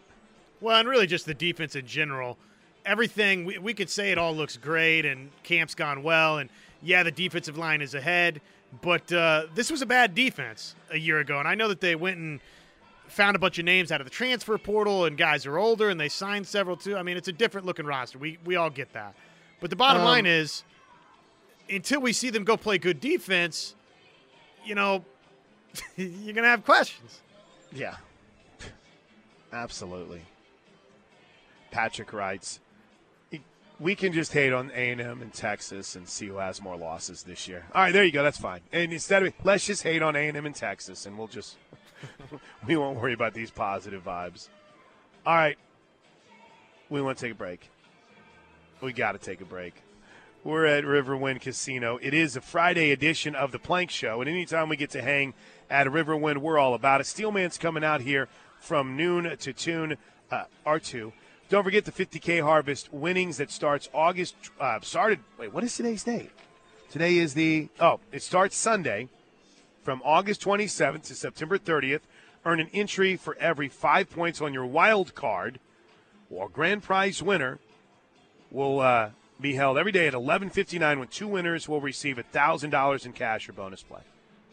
Well, 0.59 0.79
and 0.79 0.87
really 0.87 1.07
just 1.07 1.25
the 1.25 1.33
defense 1.33 1.75
in 1.75 1.87
general 1.87 2.37
everything 2.85 3.45
we, 3.45 3.57
we 3.57 3.73
could 3.73 3.89
say 3.89 4.11
it 4.11 4.17
all 4.17 4.35
looks 4.35 4.57
great 4.57 5.05
and 5.05 5.29
camp's 5.43 5.75
gone 5.75 6.03
well 6.03 6.37
and 6.39 6.49
yeah 6.81 7.03
the 7.03 7.11
defensive 7.11 7.57
line 7.57 7.81
is 7.81 7.93
ahead 7.93 8.41
but 8.81 9.11
uh, 9.11 9.45
this 9.53 9.69
was 9.69 9.81
a 9.81 9.85
bad 9.85 10.15
defense 10.15 10.75
a 10.91 10.97
year 10.97 11.19
ago 11.19 11.39
and 11.39 11.47
i 11.47 11.55
know 11.55 11.67
that 11.67 11.81
they 11.81 11.95
went 11.95 12.17
and 12.17 12.39
found 13.11 13.35
a 13.35 13.39
bunch 13.39 13.59
of 13.59 13.65
names 13.65 13.91
out 13.91 13.99
of 13.99 14.07
the 14.07 14.11
transfer 14.11 14.57
portal 14.57 15.05
and 15.05 15.17
guys 15.17 15.45
are 15.45 15.57
older 15.57 15.89
and 15.89 15.99
they 15.99 16.09
signed 16.09 16.47
several 16.47 16.77
too. 16.77 16.95
I 16.95 17.03
mean 17.03 17.17
it's 17.17 17.27
a 17.27 17.33
different 17.33 17.67
looking 17.67 17.85
roster. 17.85 18.17
We, 18.17 18.37
we 18.45 18.55
all 18.55 18.69
get 18.69 18.93
that. 18.93 19.15
But 19.59 19.69
the 19.69 19.75
bottom 19.75 20.01
um, 20.01 20.07
line 20.07 20.25
is 20.25 20.63
until 21.69 22.01
we 22.01 22.13
see 22.13 22.29
them 22.29 22.43
go 22.43 22.57
play 22.57 22.77
good 22.77 22.99
defense 22.99 23.75
you 24.63 24.75
know 24.75 25.03
you're 25.95 26.33
gonna 26.33 26.47
have 26.47 26.65
questions. 26.65 27.21
Yeah. 27.71 27.95
Absolutely. 29.53 30.21
Patrick 31.71 32.11
writes 32.13 32.59
we 33.81 33.95
can 33.95 34.13
just 34.13 34.31
hate 34.31 34.53
on 34.53 34.71
A 34.75 34.91
and 34.91 35.01
M 35.01 35.21
and 35.23 35.33
Texas 35.33 35.95
and 35.95 36.07
see 36.07 36.27
who 36.27 36.37
has 36.37 36.61
more 36.61 36.77
losses 36.77 37.23
this 37.23 37.47
year. 37.47 37.65
All 37.73 37.81
right, 37.81 37.91
there 37.91 38.03
you 38.03 38.11
go. 38.11 38.21
That's 38.21 38.37
fine. 38.37 38.61
And 38.71 38.93
instead 38.93 39.23
of 39.23 39.33
let's 39.43 39.65
just 39.65 39.81
hate 39.81 40.03
on 40.03 40.15
A 40.15 40.27
and 40.27 40.37
M 40.37 40.45
and 40.45 40.55
Texas, 40.55 41.07
and 41.07 41.17
we'll 41.17 41.27
just 41.27 41.57
we 42.67 42.77
won't 42.77 42.99
worry 42.99 43.13
about 43.13 43.33
these 43.33 43.49
positive 43.49 44.03
vibes. 44.03 44.49
All 45.25 45.33
right, 45.33 45.57
we 46.89 47.01
want 47.01 47.17
to 47.17 47.25
take 47.25 47.33
a 47.33 47.37
break. 47.37 47.69
We 48.81 48.93
got 48.93 49.13
to 49.13 49.17
take 49.17 49.41
a 49.41 49.45
break. 49.45 49.73
We're 50.43 50.65
at 50.65 50.83
Riverwind 50.83 51.41
Casino. 51.41 51.99
It 52.01 52.15
is 52.15 52.35
a 52.35 52.41
Friday 52.41 52.91
edition 52.91 53.35
of 53.35 53.51
the 53.51 53.59
Plank 53.59 53.91
Show, 53.91 54.21
and 54.21 54.29
anytime 54.29 54.69
we 54.69 54.75
get 54.75 54.91
to 54.91 55.01
hang 55.01 55.33
at 55.69 55.87
Riverwind, 55.87 56.37
we're 56.37 56.57
all 56.57 56.73
about 56.73 57.01
it. 57.01 57.05
Steelman's 57.05 57.57
coming 57.57 57.83
out 57.83 58.01
here 58.01 58.27
from 58.59 58.95
noon 58.95 59.37
to 59.37 59.53
tune 59.53 59.97
uh, 60.31 60.45
R2 60.65 61.13
don't 61.51 61.65
forget 61.65 61.83
the 61.83 61.91
50K 61.91 62.41
Harvest 62.41 62.93
winnings 62.93 63.35
that 63.37 63.51
starts 63.51 63.89
August. 63.93 64.35
Uh, 64.57 64.79
started. 64.81 65.19
Wait, 65.37 65.53
what 65.53 65.65
is 65.65 65.75
today's 65.75 66.01
date? 66.01 66.31
Today 66.89 67.17
is 67.17 67.33
the. 67.33 67.67
Oh, 67.77 67.99
it 68.13 68.23
starts 68.23 68.55
Sunday 68.55 69.09
from 69.83 70.01
August 70.05 70.41
27th 70.41 71.03
to 71.03 71.13
September 71.13 71.57
30th. 71.57 71.99
Earn 72.45 72.61
an 72.61 72.69
entry 72.73 73.17
for 73.17 73.35
every 73.35 73.67
five 73.67 74.09
points 74.09 74.39
on 74.39 74.53
your 74.53 74.65
wild 74.65 75.13
card. 75.13 75.59
Or 76.29 76.47
grand 76.47 76.83
prize 76.83 77.21
winner 77.21 77.59
will 78.49 78.79
uh, 78.79 79.09
be 79.41 79.55
held 79.55 79.77
every 79.77 79.91
day 79.91 80.07
at 80.07 80.13
11:59 80.13 80.99
when 80.99 81.07
two 81.09 81.27
winners 81.27 81.67
will 81.67 81.81
receive 81.81 82.15
$1,000 82.15 83.05
in 83.05 83.11
cash 83.11 83.49
or 83.49 83.51
bonus 83.51 83.83
play. 83.83 84.01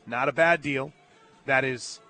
Not 0.04 0.28
a 0.28 0.32
bad 0.32 0.62
deal. 0.62 0.92
That 1.46 1.64
is 1.64 2.00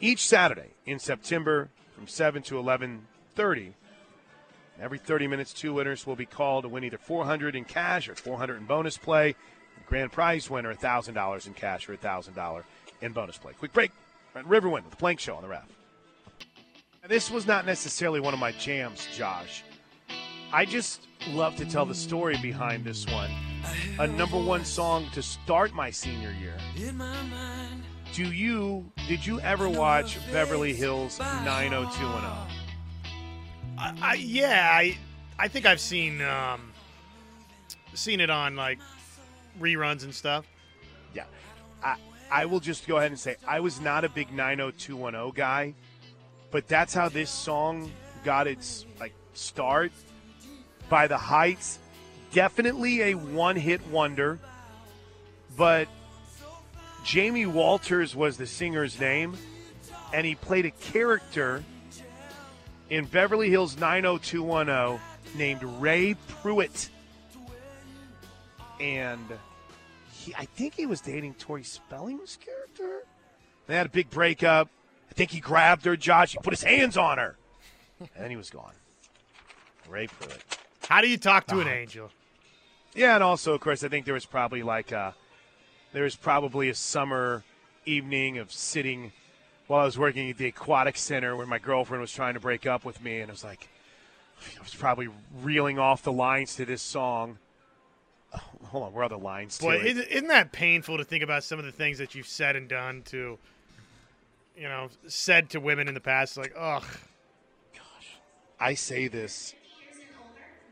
each 0.00 0.26
Saturday 0.26 0.72
in 0.84 0.98
September 0.98 1.70
from 1.96 2.06
7 2.06 2.42
to 2.42 2.58
11 2.58 3.06
30. 3.34 3.74
Every 4.80 4.98
30 4.98 5.26
minutes, 5.26 5.52
two 5.52 5.74
winners 5.74 6.06
will 6.06 6.16
be 6.16 6.26
called 6.26 6.64
to 6.64 6.68
win 6.68 6.84
either 6.84 6.98
400 6.98 7.54
in 7.54 7.64
cash 7.64 8.08
or 8.08 8.14
400 8.14 8.56
in 8.56 8.66
bonus 8.66 8.96
play. 8.96 9.34
Grand 9.86 10.12
prize 10.12 10.48
winner, 10.48 10.74
$1,000 10.74 11.46
in 11.46 11.54
cash 11.54 11.88
or 11.88 11.96
$1,000 11.96 12.62
in 13.02 13.12
bonus 13.12 13.36
play. 13.38 13.52
Quick 13.52 13.72
break. 13.72 13.90
Riverwind 14.34 14.84
with 14.84 14.90
the 14.90 14.96
Plank 14.96 15.20
Show 15.20 15.34
on 15.34 15.42
the 15.42 15.48
ref. 15.48 15.66
This 17.08 17.30
was 17.30 17.46
not 17.46 17.66
necessarily 17.66 18.20
one 18.20 18.34
of 18.34 18.40
my 18.40 18.52
jams, 18.52 19.06
Josh. 19.14 19.64
I 20.52 20.64
just 20.64 21.06
love 21.28 21.56
to 21.56 21.64
tell 21.64 21.86
the 21.86 21.94
story 21.94 22.36
behind 22.40 22.84
this 22.84 23.06
one. 23.06 23.30
A 23.98 24.06
number 24.06 24.38
one 24.38 24.64
song 24.64 25.06
to 25.12 25.22
start 25.22 25.74
my 25.74 25.90
senior 25.90 26.34
year. 26.40 26.54
Do 28.12 28.24
you, 28.24 28.90
did 29.08 29.24
you 29.24 29.40
ever 29.40 29.68
watch 29.68 30.18
Beverly 30.32 30.72
Hills 30.74 31.18
90210? 31.18 32.59
I, 33.80 33.94
I, 34.02 34.14
yeah, 34.14 34.68
I, 34.70 34.98
I 35.38 35.48
think 35.48 35.64
I've 35.64 35.80
seen 35.80 36.20
um, 36.20 36.72
seen 37.94 38.20
it 38.20 38.28
on 38.28 38.54
like 38.54 38.78
reruns 39.58 40.04
and 40.04 40.14
stuff. 40.14 40.46
Yeah. 41.14 41.24
I, 41.82 41.96
I 42.30 42.44
will 42.44 42.60
just 42.60 42.86
go 42.86 42.98
ahead 42.98 43.10
and 43.10 43.18
say 43.18 43.36
I 43.48 43.60
was 43.60 43.80
not 43.80 44.04
a 44.04 44.08
big 44.08 44.32
90210 44.32 45.32
guy, 45.34 45.74
but 46.50 46.68
that's 46.68 46.92
how 46.92 47.08
this 47.08 47.30
song 47.30 47.90
got 48.22 48.46
its 48.46 48.84
like 49.00 49.14
start 49.32 49.92
by 50.90 51.06
the 51.06 51.16
Heights. 51.16 51.78
Definitely 52.32 53.02
a 53.02 53.14
one-hit 53.14 53.84
wonder, 53.88 54.38
but 55.56 55.88
Jamie 57.02 57.46
Walters 57.46 58.14
was 58.14 58.36
the 58.36 58.46
singer's 58.46 59.00
name, 59.00 59.36
and 60.12 60.26
he 60.26 60.36
played 60.36 60.66
a 60.66 60.70
character 60.70 61.64
in 62.90 63.04
Beverly 63.04 63.48
Hills 63.48 63.78
90210 63.78 65.00
named 65.38 65.62
Ray 65.80 66.16
Pruitt. 66.28 66.90
And 68.80 69.24
he, 70.12 70.34
I 70.34 70.44
think 70.44 70.74
he 70.74 70.86
was 70.86 71.00
dating 71.00 71.34
Tori 71.34 71.62
Spelling's 71.62 72.36
character. 72.36 73.04
They 73.66 73.76
had 73.76 73.86
a 73.86 73.90
big 73.90 74.10
breakup. 74.10 74.68
I 75.08 75.14
think 75.14 75.30
he 75.30 75.40
grabbed 75.40 75.84
her, 75.84 75.96
Josh. 75.96 76.32
He 76.32 76.38
put 76.38 76.52
his 76.52 76.62
hands 76.62 76.96
on 76.96 77.18
her. 77.18 77.36
And 78.00 78.24
then 78.24 78.30
he 78.30 78.36
was 78.36 78.48
gone. 78.48 78.72
Ray 79.86 80.06
Pruitt. 80.06 80.42
How 80.88 81.02
do 81.02 81.08
you 81.10 81.18
talk 81.18 81.46
to 81.48 81.60
an 81.60 81.68
ah. 81.68 81.72
angel? 81.72 82.10
Yeah, 82.94 83.14
and 83.14 83.22
also, 83.22 83.52
of 83.52 83.60
course, 83.60 83.84
I 83.84 83.88
think 83.88 84.06
there 84.06 84.14
was 84.14 84.24
probably 84.24 84.62
like 84.62 84.90
a, 84.90 85.14
there 85.92 86.04
was 86.04 86.16
probably 86.16 86.70
a 86.70 86.74
summer 86.74 87.44
evening 87.84 88.38
of 88.38 88.50
sitting 88.50 89.12
while 89.70 89.82
I 89.82 89.84
was 89.84 89.96
working 89.96 90.28
at 90.28 90.36
the 90.36 90.48
aquatic 90.48 90.96
center 90.96 91.36
where 91.36 91.46
my 91.46 91.60
girlfriend 91.60 92.00
was 92.00 92.10
trying 92.10 92.34
to 92.34 92.40
break 92.40 92.66
up 92.66 92.84
with 92.84 93.00
me, 93.00 93.20
and 93.20 93.30
I 93.30 93.32
was 93.32 93.44
like, 93.44 93.68
I 94.58 94.62
was 94.62 94.74
probably 94.74 95.08
reeling 95.42 95.78
off 95.78 96.02
the 96.02 96.10
lines 96.10 96.56
to 96.56 96.64
this 96.64 96.82
song. 96.82 97.38
Oh, 98.34 98.40
hold 98.64 98.82
on, 98.82 98.92
where 98.92 99.04
are 99.04 99.08
the 99.08 99.16
lines? 99.16 99.58
to 99.58 99.66
Boy, 99.66 99.76
it? 99.76 99.96
isn't 100.10 100.26
that 100.26 100.50
painful 100.50 100.98
to 100.98 101.04
think 101.04 101.22
about 101.22 101.44
some 101.44 101.60
of 101.60 101.64
the 101.64 101.70
things 101.70 101.98
that 101.98 102.16
you've 102.16 102.26
said 102.26 102.56
and 102.56 102.68
done 102.68 103.02
to, 103.10 103.38
you 104.56 104.64
know, 104.64 104.88
said 105.06 105.50
to 105.50 105.60
women 105.60 105.86
in 105.86 105.94
the 105.94 106.00
past? 106.00 106.36
Like, 106.36 106.52
ugh. 106.58 106.84
I 108.58 108.74
say 108.74 109.06
this 109.06 109.54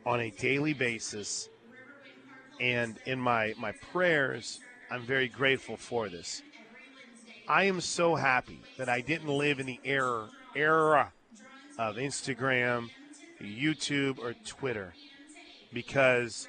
on 0.04 0.18
a 0.18 0.30
daily 0.30 0.74
basis, 0.74 1.48
and 2.60 2.98
in 3.06 3.20
my 3.20 3.54
my 3.58 3.70
prayers, 3.92 4.58
I'm 4.90 5.02
very 5.02 5.28
grateful 5.28 5.76
for 5.76 6.08
this. 6.08 6.42
I 7.48 7.64
am 7.64 7.80
so 7.80 8.14
happy 8.14 8.60
that 8.76 8.88
I 8.88 9.00
didn't 9.00 9.28
live 9.28 9.58
in 9.60 9.66
the 9.66 9.80
era 9.84 10.28
era 10.54 11.12
of 11.78 11.96
Instagram, 11.96 12.90
YouTube, 13.42 14.18
or 14.18 14.34
Twitter, 14.46 14.94
because 15.72 16.48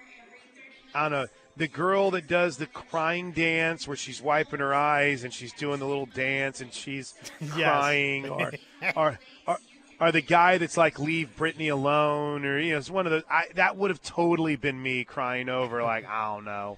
I 0.94 1.04
don't 1.04 1.12
know 1.12 1.28
the 1.56 1.68
girl 1.68 2.12
that 2.12 2.28
does 2.28 2.58
the 2.58 2.66
crying 2.68 3.32
dance 3.32 3.88
where 3.88 3.98
she's 3.98 4.22
wiping 4.22 4.60
her 4.60 4.74
eyes 4.74 5.24
and 5.24 5.34
she's 5.34 5.54
doing 5.54 5.80
the 5.80 5.86
little 5.88 6.06
dance 6.06 6.62
and 6.62 6.74
she's 6.74 7.14
Yes. 7.42 7.54
crying, 7.54 8.28
or, 8.30 8.52
or 8.96 9.20
or 9.48 9.58
or 10.00 10.12
the 10.12 10.22
guy 10.22 10.58
that's 10.58 10.78
like 10.78 11.00
leave 11.00 11.30
Britney 11.38 11.72
alone, 11.72 12.46
or 12.46 12.60
you 12.60 12.72
know, 12.72 12.78
it's 12.78 12.90
one 12.90 13.06
of 13.06 13.12
those. 13.12 13.24
I, 13.30 13.46
that 13.56 13.78
would 13.78 13.90
have 13.90 14.02
totally 14.02 14.56
been 14.56 14.82
me 14.82 15.04
crying 15.04 15.50
over 15.50 15.82
like 15.84 16.06
I 16.06 16.34
don't 16.36 16.46
know 16.46 16.78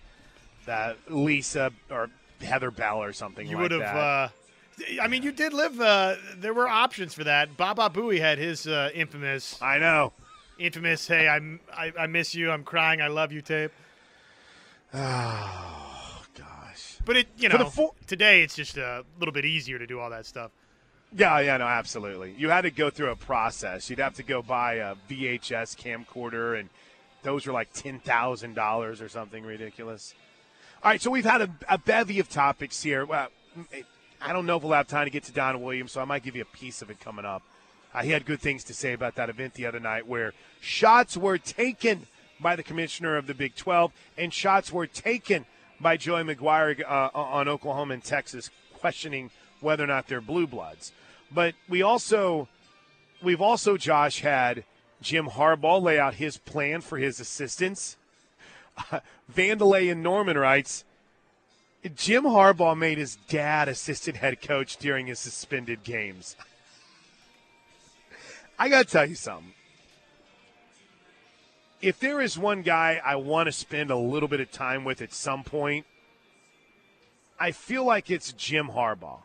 that 0.65 0.97
Lisa 1.09 1.71
or 1.89 2.09
Heather 2.43 2.71
Bell 2.71 3.01
or 3.01 3.13
something. 3.13 3.45
You 3.47 3.55
like 3.57 3.63
would 3.69 3.81
have. 3.81 3.95
Uh, 3.95 4.27
I 5.01 5.07
mean, 5.07 5.23
you 5.23 5.31
did 5.31 5.53
live. 5.53 5.79
Uh, 5.79 6.15
there 6.37 6.53
were 6.53 6.67
options 6.67 7.13
for 7.13 7.23
that. 7.25 7.55
Baba 7.57 7.89
Booey 7.89 8.19
had 8.19 8.37
his 8.39 8.65
uh, 8.67 8.89
infamous, 8.93 9.61
I 9.61 9.77
know. 9.77 10.13
infamous. 10.57 11.07
Hey, 11.07 11.27
I'm, 11.27 11.59
I, 11.71 11.91
I 11.99 12.07
miss 12.07 12.33
you. 12.33 12.49
I'm 12.51 12.63
crying. 12.63 13.01
I 13.01 13.07
love 13.07 13.31
you. 13.31 13.41
Tape. 13.41 13.71
Oh 14.93 16.23
gosh. 16.37 16.97
But 17.05 17.17
it, 17.17 17.27
you 17.37 17.49
know, 17.49 17.65
full- 17.69 17.95
today 18.07 18.43
it's 18.43 18.55
just 18.55 18.77
a 18.77 19.05
little 19.19 19.31
bit 19.33 19.45
easier 19.45 19.79
to 19.79 19.87
do 19.87 19.99
all 19.99 20.09
that 20.09 20.25
stuff. 20.25 20.51
Yeah, 21.15 21.39
yeah, 21.41 21.57
no, 21.57 21.65
absolutely. 21.65 22.33
You 22.37 22.49
had 22.49 22.61
to 22.61 22.71
go 22.71 22.89
through 22.89 23.11
a 23.11 23.15
process. 23.15 23.89
You'd 23.89 23.99
have 23.99 24.13
to 24.15 24.23
go 24.23 24.41
buy 24.41 24.75
a 24.75 24.95
VHS 25.09 25.75
camcorder, 25.75 26.57
and 26.59 26.69
those 27.23 27.45
were 27.45 27.51
like 27.53 27.73
ten 27.73 27.99
thousand 27.99 28.53
dollars 28.55 29.01
or 29.01 29.09
something 29.09 29.43
ridiculous. 29.43 30.13
All 30.83 30.89
right, 30.89 30.99
so 30.99 31.11
we've 31.11 31.25
had 31.25 31.43
a, 31.43 31.49
a 31.69 31.77
bevy 31.77 32.17
of 32.17 32.27
topics 32.27 32.81
here. 32.81 33.05
Well, 33.05 33.27
I 34.19 34.33
don't 34.33 34.47
know 34.47 34.57
if 34.57 34.63
we'll 34.63 34.71
have 34.71 34.87
time 34.87 35.05
to 35.05 35.11
get 35.11 35.23
to 35.25 35.31
Don 35.31 35.61
Williams, 35.61 35.91
so 35.91 36.01
I 36.01 36.05
might 36.05 36.23
give 36.23 36.35
you 36.35 36.41
a 36.41 36.57
piece 36.57 36.81
of 36.81 36.89
it 36.89 36.99
coming 36.99 37.23
up. 37.23 37.43
Uh, 37.93 38.01
he 38.01 38.09
had 38.09 38.25
good 38.25 38.41
things 38.41 38.63
to 38.63 38.73
say 38.73 38.93
about 38.93 39.13
that 39.13 39.29
event 39.29 39.53
the 39.53 39.67
other 39.67 39.79
night, 39.79 40.07
where 40.07 40.33
shots 40.59 41.15
were 41.15 41.37
taken 41.37 42.07
by 42.39 42.55
the 42.55 42.63
commissioner 42.63 43.15
of 43.15 43.27
the 43.27 43.35
Big 43.35 43.55
12, 43.55 43.91
and 44.17 44.33
shots 44.33 44.73
were 44.73 44.87
taken 44.87 45.45
by 45.79 45.97
Joey 45.97 46.23
McGuire 46.23 46.81
uh, 46.81 47.09
on 47.13 47.47
Oklahoma 47.47 47.93
and 47.93 48.03
Texas, 48.03 48.49
questioning 48.73 49.29
whether 49.59 49.83
or 49.83 49.87
not 49.87 50.07
they're 50.07 50.19
blue 50.19 50.47
bloods. 50.47 50.93
But 51.31 51.53
we 51.69 51.83
also, 51.83 52.47
we've 53.21 53.41
also, 53.41 53.77
Josh, 53.77 54.21
had 54.21 54.63
Jim 54.99 55.27
Harbaugh 55.27 55.79
lay 55.79 55.99
out 55.99 56.15
his 56.15 56.37
plan 56.37 56.81
for 56.81 56.97
his 56.97 57.19
assistants. 57.19 57.97
Vandalay 59.33 59.91
and 59.91 60.03
Norman 60.03 60.37
writes, 60.37 60.83
Jim 61.95 62.23
Harbaugh 62.23 62.77
made 62.77 62.97
his 62.97 63.15
dad 63.27 63.67
assistant 63.67 64.17
head 64.17 64.41
coach 64.41 64.77
during 64.77 65.07
his 65.07 65.19
suspended 65.19 65.83
games. 65.83 66.35
I 68.59 68.69
got 68.69 68.85
to 68.85 68.91
tell 68.91 69.05
you 69.07 69.15
something. 69.15 69.53
If 71.81 71.99
there 71.99 72.21
is 72.21 72.37
one 72.37 72.61
guy 72.61 73.01
I 73.03 73.15
want 73.15 73.47
to 73.47 73.51
spend 73.51 73.89
a 73.89 73.97
little 73.97 74.29
bit 74.29 74.39
of 74.39 74.51
time 74.51 74.83
with 74.83 75.01
at 75.01 75.11
some 75.11 75.43
point, 75.43 75.87
I 77.39 77.51
feel 77.51 77.83
like 77.83 78.11
it's 78.11 78.31
Jim 78.33 78.67
Harbaugh. 78.67 79.21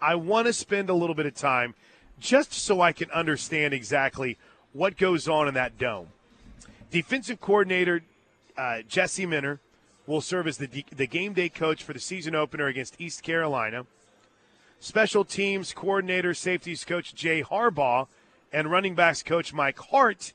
I 0.00 0.14
want 0.14 0.46
to 0.46 0.54
spend 0.54 0.88
a 0.88 0.94
little 0.94 1.14
bit 1.14 1.26
of 1.26 1.34
time 1.34 1.74
just 2.18 2.54
so 2.54 2.80
I 2.80 2.92
can 2.92 3.10
understand 3.10 3.74
exactly 3.74 4.38
what 4.72 4.96
goes 4.96 5.28
on 5.28 5.48
in 5.48 5.54
that 5.54 5.76
dome. 5.76 6.08
Defensive 6.90 7.40
coordinator 7.40 8.00
uh, 8.56 8.82
Jesse 8.82 9.26
Minter 9.26 9.60
will 10.06 10.20
serve 10.20 10.46
as 10.46 10.58
the, 10.58 10.84
the 10.94 11.06
game 11.06 11.32
day 11.32 11.48
coach 11.48 11.82
for 11.82 11.92
the 11.92 11.98
season 11.98 12.34
opener 12.34 12.66
against 12.66 13.00
East 13.00 13.22
Carolina. 13.22 13.86
Special 14.78 15.24
teams 15.24 15.72
coordinator, 15.72 16.34
safeties 16.34 16.84
coach 16.84 17.14
Jay 17.14 17.42
Harbaugh, 17.42 18.06
and 18.52 18.70
running 18.70 18.94
backs 18.94 19.22
coach 19.22 19.52
Mike 19.52 19.78
Hart 19.78 20.32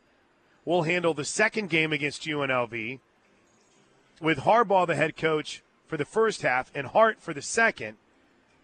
will 0.65 0.83
handle 0.83 1.13
the 1.13 1.25
second 1.25 1.69
game 1.69 1.93
against 1.93 2.23
UNLV, 2.23 2.99
with 4.19 4.39
Harbaugh 4.39 4.85
the 4.85 4.95
head 4.95 5.15
coach 5.15 5.63
for 5.87 5.97
the 5.97 6.05
first 6.05 6.41
half 6.41 6.71
and 6.75 6.87
Hart 6.87 7.21
for 7.21 7.33
the 7.33 7.41
second. 7.41 7.97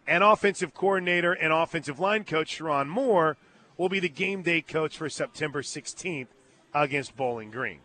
And 0.08 0.24
offensive 0.24 0.74
coordinator 0.74 1.34
and 1.34 1.52
offensive 1.52 2.00
line 2.00 2.24
coach 2.24 2.58
Sherrone 2.58 2.88
Moore 2.88 3.36
will 3.78 3.90
be 3.90 4.00
the 4.00 4.10
game 4.10 4.42
day 4.42 4.62
coach 4.62 4.98
for 4.98 5.10
September 5.10 5.62
16th 5.62 6.28
against 6.74 7.18
Bowling 7.18 7.52
Green. 7.52 7.80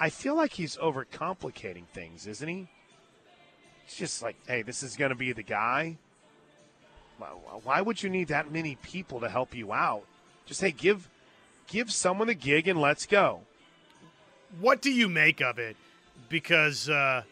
I 0.00 0.08
feel 0.08 0.34
like 0.34 0.54
he's 0.54 0.76
overcomplicating 0.78 1.86
things, 1.92 2.26
isn't 2.26 2.48
he? 2.48 2.68
It's 3.84 3.96
just 3.96 4.22
like, 4.22 4.36
hey, 4.46 4.62
this 4.62 4.82
is 4.82 4.96
going 4.96 5.10
to 5.10 5.14
be 5.14 5.32
the 5.32 5.42
guy. 5.42 5.98
Why- 7.64 7.82
would 7.82 8.02
you 8.02 8.08
need 8.08 8.28
that 8.28 8.50
many 8.50 8.76
people 8.76 9.20
to 9.20 9.28
help 9.28 9.54
you 9.54 9.74
out? 9.74 10.04
Just 10.46 10.62
hey, 10.62 10.70
give 10.72 11.08
give 11.68 11.92
someone 11.92 12.28
the 12.28 12.34
gig 12.34 12.66
and 12.66 12.80
let's 12.80 13.04
go. 13.04 13.40
What 14.58 14.80
do 14.80 14.90
you 14.90 15.08
make 15.08 15.40
of 15.42 15.58
it? 15.58 15.76
Because 16.28 16.88
uh, 16.88 17.22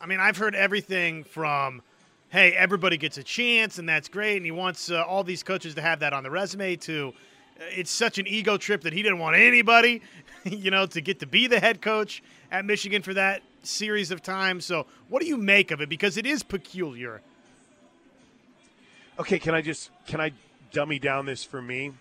I 0.00 0.06
mean, 0.06 0.20
I've 0.20 0.36
heard 0.36 0.54
everything 0.54 1.22
from, 1.24 1.82
"Hey, 2.30 2.52
everybody 2.52 2.96
gets 2.96 3.18
a 3.18 3.22
chance, 3.22 3.78
and 3.78 3.88
that's 3.88 4.08
great," 4.08 4.36
and 4.38 4.44
he 4.44 4.52
wants 4.52 4.90
uh, 4.90 5.02
all 5.02 5.22
these 5.22 5.42
coaches 5.42 5.74
to 5.74 5.82
have 5.82 6.00
that 6.00 6.12
on 6.12 6.22
the 6.22 6.30
resume. 6.30 6.76
To, 6.76 7.12
it's 7.60 7.90
such 7.90 8.18
an 8.18 8.26
ego 8.26 8.56
trip 8.56 8.82
that 8.82 8.92
he 8.92 9.02
didn't 9.02 9.18
want 9.18 9.36
anybody, 9.36 10.02
you 10.44 10.70
know, 10.70 10.86
to 10.86 11.00
get 11.00 11.20
to 11.20 11.26
be 11.26 11.46
the 11.46 11.60
head 11.60 11.80
coach 11.80 12.22
at 12.50 12.64
Michigan 12.64 13.02
for 13.02 13.14
that 13.14 13.42
series 13.62 14.10
of 14.10 14.22
time. 14.22 14.60
So, 14.60 14.86
what 15.08 15.20
do 15.22 15.28
you 15.28 15.36
make 15.36 15.70
of 15.70 15.80
it? 15.80 15.88
Because 15.88 16.16
it 16.16 16.26
is 16.26 16.42
peculiar. 16.42 17.20
Okay, 19.18 19.38
can 19.38 19.54
I 19.54 19.62
just 19.62 19.90
can 20.06 20.20
I 20.20 20.32
dummy 20.72 20.98
down 20.98 21.26
this 21.26 21.42
for 21.44 21.62
me? 21.62 21.92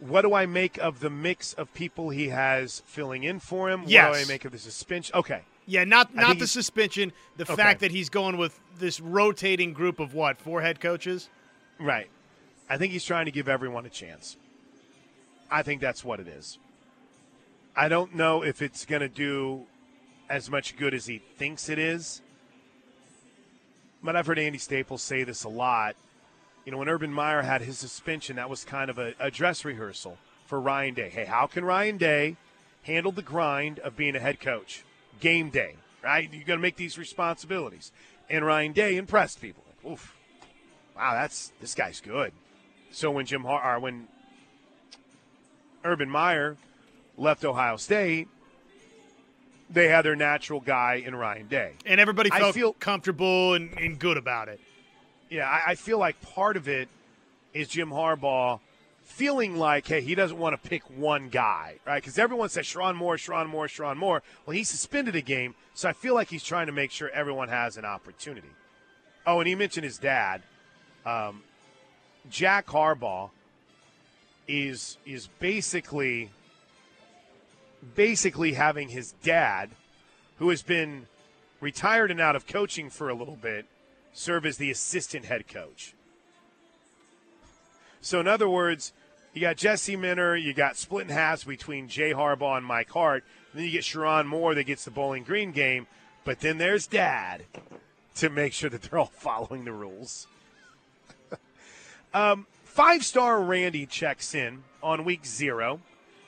What 0.00 0.22
do 0.22 0.34
I 0.34 0.46
make 0.46 0.78
of 0.78 0.98
the 0.98 1.10
mix 1.10 1.52
of 1.52 1.72
people 1.74 2.10
he 2.10 2.30
has 2.30 2.82
filling 2.86 3.22
in 3.22 3.38
for 3.38 3.70
him? 3.70 3.82
What 3.82 3.90
do 3.90 3.96
I 3.96 4.24
make 4.26 4.44
of 4.44 4.50
the 4.50 4.58
suspension? 4.58 5.14
Okay. 5.14 5.42
Yeah, 5.64 5.84
not 5.84 6.12
not 6.12 6.40
the 6.40 6.48
suspension. 6.48 7.12
The 7.36 7.44
Okay. 7.44 7.54
fact 7.54 7.80
that 7.80 7.92
he's 7.92 8.08
going 8.08 8.36
with 8.36 8.58
this 8.78 8.98
rotating 8.98 9.72
group 9.72 10.00
of 10.00 10.12
what 10.12 10.40
four 10.40 10.60
head 10.60 10.80
coaches. 10.80 11.28
Right. 11.78 12.10
I 12.72 12.78
think 12.78 12.94
he's 12.94 13.04
trying 13.04 13.26
to 13.26 13.30
give 13.30 13.50
everyone 13.50 13.84
a 13.84 13.90
chance. 13.90 14.38
I 15.50 15.62
think 15.62 15.82
that's 15.82 16.02
what 16.02 16.20
it 16.20 16.26
is. 16.26 16.56
I 17.76 17.90
don't 17.90 18.14
know 18.14 18.42
if 18.42 18.62
it's 18.62 18.86
going 18.86 19.02
to 19.02 19.10
do 19.10 19.66
as 20.30 20.48
much 20.48 20.78
good 20.78 20.94
as 20.94 21.04
he 21.04 21.18
thinks 21.36 21.68
it 21.68 21.78
is. 21.78 22.22
But 24.02 24.16
I've 24.16 24.26
heard 24.26 24.38
Andy 24.38 24.56
Staples 24.56 25.02
say 25.02 25.22
this 25.22 25.44
a 25.44 25.50
lot. 25.50 25.96
You 26.64 26.72
know, 26.72 26.78
when 26.78 26.88
Urban 26.88 27.12
Meyer 27.12 27.42
had 27.42 27.60
his 27.60 27.76
suspension, 27.76 28.36
that 28.36 28.48
was 28.48 28.64
kind 28.64 28.88
of 28.88 28.98
a, 28.98 29.12
a 29.20 29.30
dress 29.30 29.66
rehearsal 29.66 30.16
for 30.46 30.58
Ryan 30.58 30.94
Day. 30.94 31.10
Hey, 31.10 31.26
how 31.26 31.46
can 31.46 31.66
Ryan 31.66 31.98
Day 31.98 32.38
handle 32.84 33.12
the 33.12 33.20
grind 33.20 33.80
of 33.80 33.98
being 33.98 34.16
a 34.16 34.18
head 34.18 34.40
coach? 34.40 34.82
Game 35.20 35.50
day, 35.50 35.76
right? 36.02 36.26
You're 36.32 36.44
going 36.44 36.58
to 36.58 36.62
make 36.62 36.76
these 36.76 36.96
responsibilities. 36.96 37.92
And 38.30 38.46
Ryan 38.46 38.72
Day 38.72 38.96
impressed 38.96 39.42
people. 39.42 39.62
Oof. 39.86 40.16
Wow, 40.96 41.12
that's 41.12 41.52
this 41.60 41.74
guy's 41.74 42.00
good. 42.00 42.32
So 42.92 43.10
when 43.10 43.26
Jim 43.26 43.42
Har- 43.44 43.80
when 43.80 44.06
Urban 45.84 46.08
Meyer 46.08 46.56
left 47.16 47.44
Ohio 47.44 47.76
State, 47.76 48.28
they 49.70 49.88
had 49.88 50.02
their 50.04 50.16
natural 50.16 50.60
guy 50.60 51.02
in 51.04 51.14
Ryan 51.14 51.48
Day. 51.48 51.72
And 51.86 51.98
everybody 52.00 52.30
I 52.30 52.38
felt 52.38 52.54
feel- 52.54 52.72
comfortable 52.74 53.54
and, 53.54 53.76
and 53.78 53.98
good 53.98 54.16
about 54.16 54.48
it. 54.48 54.60
Yeah, 55.30 55.48
I, 55.48 55.70
I 55.72 55.74
feel 55.76 55.98
like 55.98 56.20
part 56.20 56.56
of 56.58 56.68
it 56.68 56.88
is 57.54 57.68
Jim 57.68 57.90
Harbaugh 57.90 58.60
feeling 59.02 59.56
like, 59.56 59.86
hey, 59.86 60.00
he 60.02 60.14
doesn't 60.14 60.38
want 60.38 60.60
to 60.62 60.68
pick 60.68 60.82
one 60.90 61.28
guy, 61.30 61.76
right? 61.86 62.02
Because 62.02 62.18
everyone 62.18 62.50
says 62.50 62.66
Sherrone 62.66 62.96
Moore, 62.96 63.16
Sherrone 63.16 63.48
Moore, 63.48 63.66
Sherrone 63.66 63.96
Moore. 63.96 64.22
Well, 64.46 64.54
he 64.54 64.62
suspended 64.64 65.16
a 65.16 65.20
game, 65.22 65.54
so 65.74 65.88
I 65.88 65.92
feel 65.94 66.14
like 66.14 66.28
he's 66.28 66.44
trying 66.44 66.66
to 66.66 66.72
make 66.72 66.90
sure 66.90 67.08
everyone 67.10 67.48
has 67.48 67.76
an 67.78 67.84
opportunity. 67.84 68.48
Oh, 69.26 69.38
and 69.40 69.48
he 69.48 69.54
mentioned 69.54 69.84
his 69.84 69.98
dad. 69.98 70.42
Um, 71.06 71.42
Jack 72.30 72.66
Harbaugh 72.66 73.30
is 74.48 74.98
is 75.04 75.28
basically 75.38 76.30
basically 77.94 78.52
having 78.52 78.88
his 78.88 79.12
dad, 79.22 79.70
who 80.38 80.50
has 80.50 80.62
been 80.62 81.06
retired 81.60 82.10
and 82.10 82.20
out 82.20 82.36
of 82.36 82.46
coaching 82.46 82.90
for 82.90 83.08
a 83.08 83.14
little 83.14 83.36
bit, 83.36 83.66
serve 84.12 84.46
as 84.46 84.56
the 84.56 84.70
assistant 84.70 85.24
head 85.24 85.48
coach. 85.48 85.94
So, 88.00 88.20
in 88.20 88.26
other 88.26 88.48
words, 88.48 88.92
you 89.32 89.40
got 89.40 89.56
Jesse 89.56 89.96
Minter, 89.96 90.36
you 90.36 90.52
got 90.52 90.76
split 90.76 91.08
in 91.08 91.14
halves 91.14 91.44
between 91.44 91.88
Jay 91.88 92.12
Harbaugh 92.12 92.58
and 92.58 92.66
Mike 92.66 92.90
Hart. 92.90 93.24
And 93.52 93.60
then 93.60 93.66
you 93.66 93.72
get 93.72 93.84
Sherrone 93.84 94.26
Moore 94.26 94.54
that 94.54 94.64
gets 94.64 94.84
the 94.84 94.90
Bowling 94.90 95.22
Green 95.22 95.52
game. 95.52 95.86
But 96.24 96.40
then 96.40 96.58
there's 96.58 96.86
Dad 96.86 97.44
to 98.16 98.28
make 98.28 98.52
sure 98.52 98.70
that 98.70 98.82
they're 98.82 98.98
all 98.98 99.06
following 99.12 99.64
the 99.64 99.72
rules. 99.72 100.26
Um, 102.14 102.46
Five 102.72 103.04
star 103.04 103.38
Randy 103.42 103.84
checks 103.84 104.34
in 104.34 104.64
on 104.82 105.04
week 105.04 105.26
zero. 105.26 105.80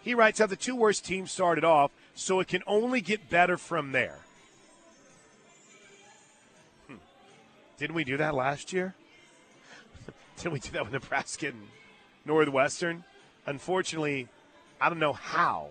He 0.02 0.12
writes 0.12 0.40
how 0.40 0.46
the 0.46 0.56
two 0.56 0.76
worst 0.76 1.02
teams 1.02 1.32
started 1.32 1.64
off, 1.64 1.90
so 2.14 2.38
it 2.38 2.48
can 2.48 2.62
only 2.66 3.00
get 3.00 3.30
better 3.30 3.56
from 3.56 3.92
there. 3.92 4.18
Hmm. 6.86 6.96
Didn't 7.78 7.96
we 7.96 8.04
do 8.04 8.18
that 8.18 8.34
last 8.34 8.74
year? 8.74 8.94
Didn't 10.36 10.52
we 10.52 10.60
do 10.60 10.68
that 10.72 10.84
with 10.84 10.92
Nebraska 10.92 11.46
and 11.46 11.68
Northwestern? 12.26 13.04
Unfortunately, 13.46 14.28
I 14.78 14.90
don't 14.90 14.98
know 14.98 15.14
how, 15.14 15.68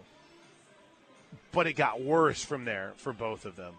but 1.51 1.67
it 1.67 1.73
got 1.73 2.01
worse 2.01 2.43
from 2.43 2.65
there 2.65 2.93
for 2.97 3.13
both 3.13 3.45
of 3.45 3.55
them. 3.55 3.75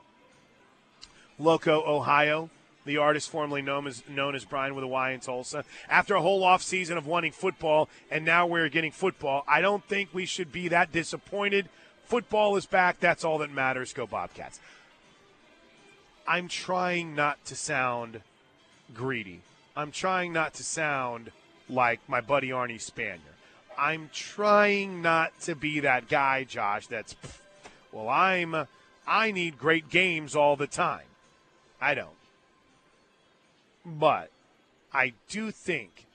Loco, 1.41 1.83
Ohio, 1.85 2.51
the 2.85 2.99
artist 2.99 3.31
formerly 3.31 3.63
known 3.63 3.87
as 3.87 4.03
known 4.09 4.35
as 4.35 4.45
Brian 4.45 4.75
with 4.75 4.85
a 4.85 4.89
Y 4.89 5.11
in 5.13 5.21
Tulsa. 5.21 5.65
After 5.89 6.15
a 6.15 6.21
whole 6.21 6.45
off 6.45 6.63
season 6.63 6.99
of 6.99 7.07
wanting 7.07 7.33
football, 7.33 7.89
and 8.11 8.25
now 8.25 8.47
we're 8.47 8.69
getting 8.69 8.93
football, 8.93 9.45
I 9.49 9.61
don't 9.61 9.85
think 9.85 10.11
we 10.13 10.27
should 10.27 10.53
be 10.53 10.69
that 10.69 10.93
disappointed. 10.93 11.69
Football 12.05 12.57
is 12.57 12.67
back. 12.67 13.01
That's 13.01 13.25
all 13.25 13.39
that 13.39 13.51
matters. 13.51 13.93
Go 13.93 14.07
Bobcats. 14.07 14.61
I'm 16.27 16.49
trying 16.49 17.15
not 17.15 17.45
to 17.47 17.57
sound 17.57 18.21
greedy. 18.95 19.41
I'm 19.77 19.91
trying 19.91 20.33
not 20.33 20.55
to 20.55 20.65
sound 20.65 21.31
like 21.69 22.01
my 22.09 22.21
buddy 22.21 22.49
Arnie 22.49 22.77
Spanier. 22.77 23.19
I'm 23.77 24.11
trying 24.13 25.03
not 25.03 25.39
to 25.43 25.55
be 25.55 25.81
that 25.81 26.09
guy, 26.09 26.45
Josh. 26.45 26.87
That's 26.87 27.17
well, 27.93 28.09
I'm 28.09 28.67
I 29.07 29.33
need 29.33 29.59
great 29.59 29.91
games 29.91 30.35
all 30.37 30.57
the 30.57 30.67
time. 30.67 31.07
I 31.81 31.95
don't. 31.95 32.24
But 33.85 34.31
I 34.93 35.13
do 35.29 35.51
think 35.51 36.07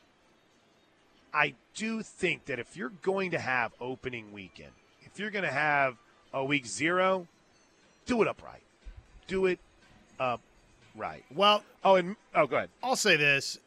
I 1.34 1.54
do 1.76 2.02
think 2.02 2.46
that 2.46 2.58
if 2.60 2.76
you're 2.76 2.90
going 3.02 3.32
to 3.32 3.40
have 3.40 3.72
opening 3.80 4.32
weekend, 4.34 4.72
if 5.04 5.20
you're 5.20 5.30
going 5.30 5.46
to 5.46 5.52
have 5.52 5.96
a 6.34 6.44
week 6.44 6.66
0, 6.66 7.28
do 8.06 8.22
it 8.22 8.28
upright. 8.28 8.64
Do 9.28 9.46
it 9.46 9.60
upright. 10.20 11.24
Well, 11.34 11.64
Oh, 11.84 11.96
and 11.96 12.16
oh, 12.36 12.48
go 12.48 12.58
ahead. 12.58 12.70
I'll 12.84 12.96
say 12.96 13.16
this: 13.16 13.58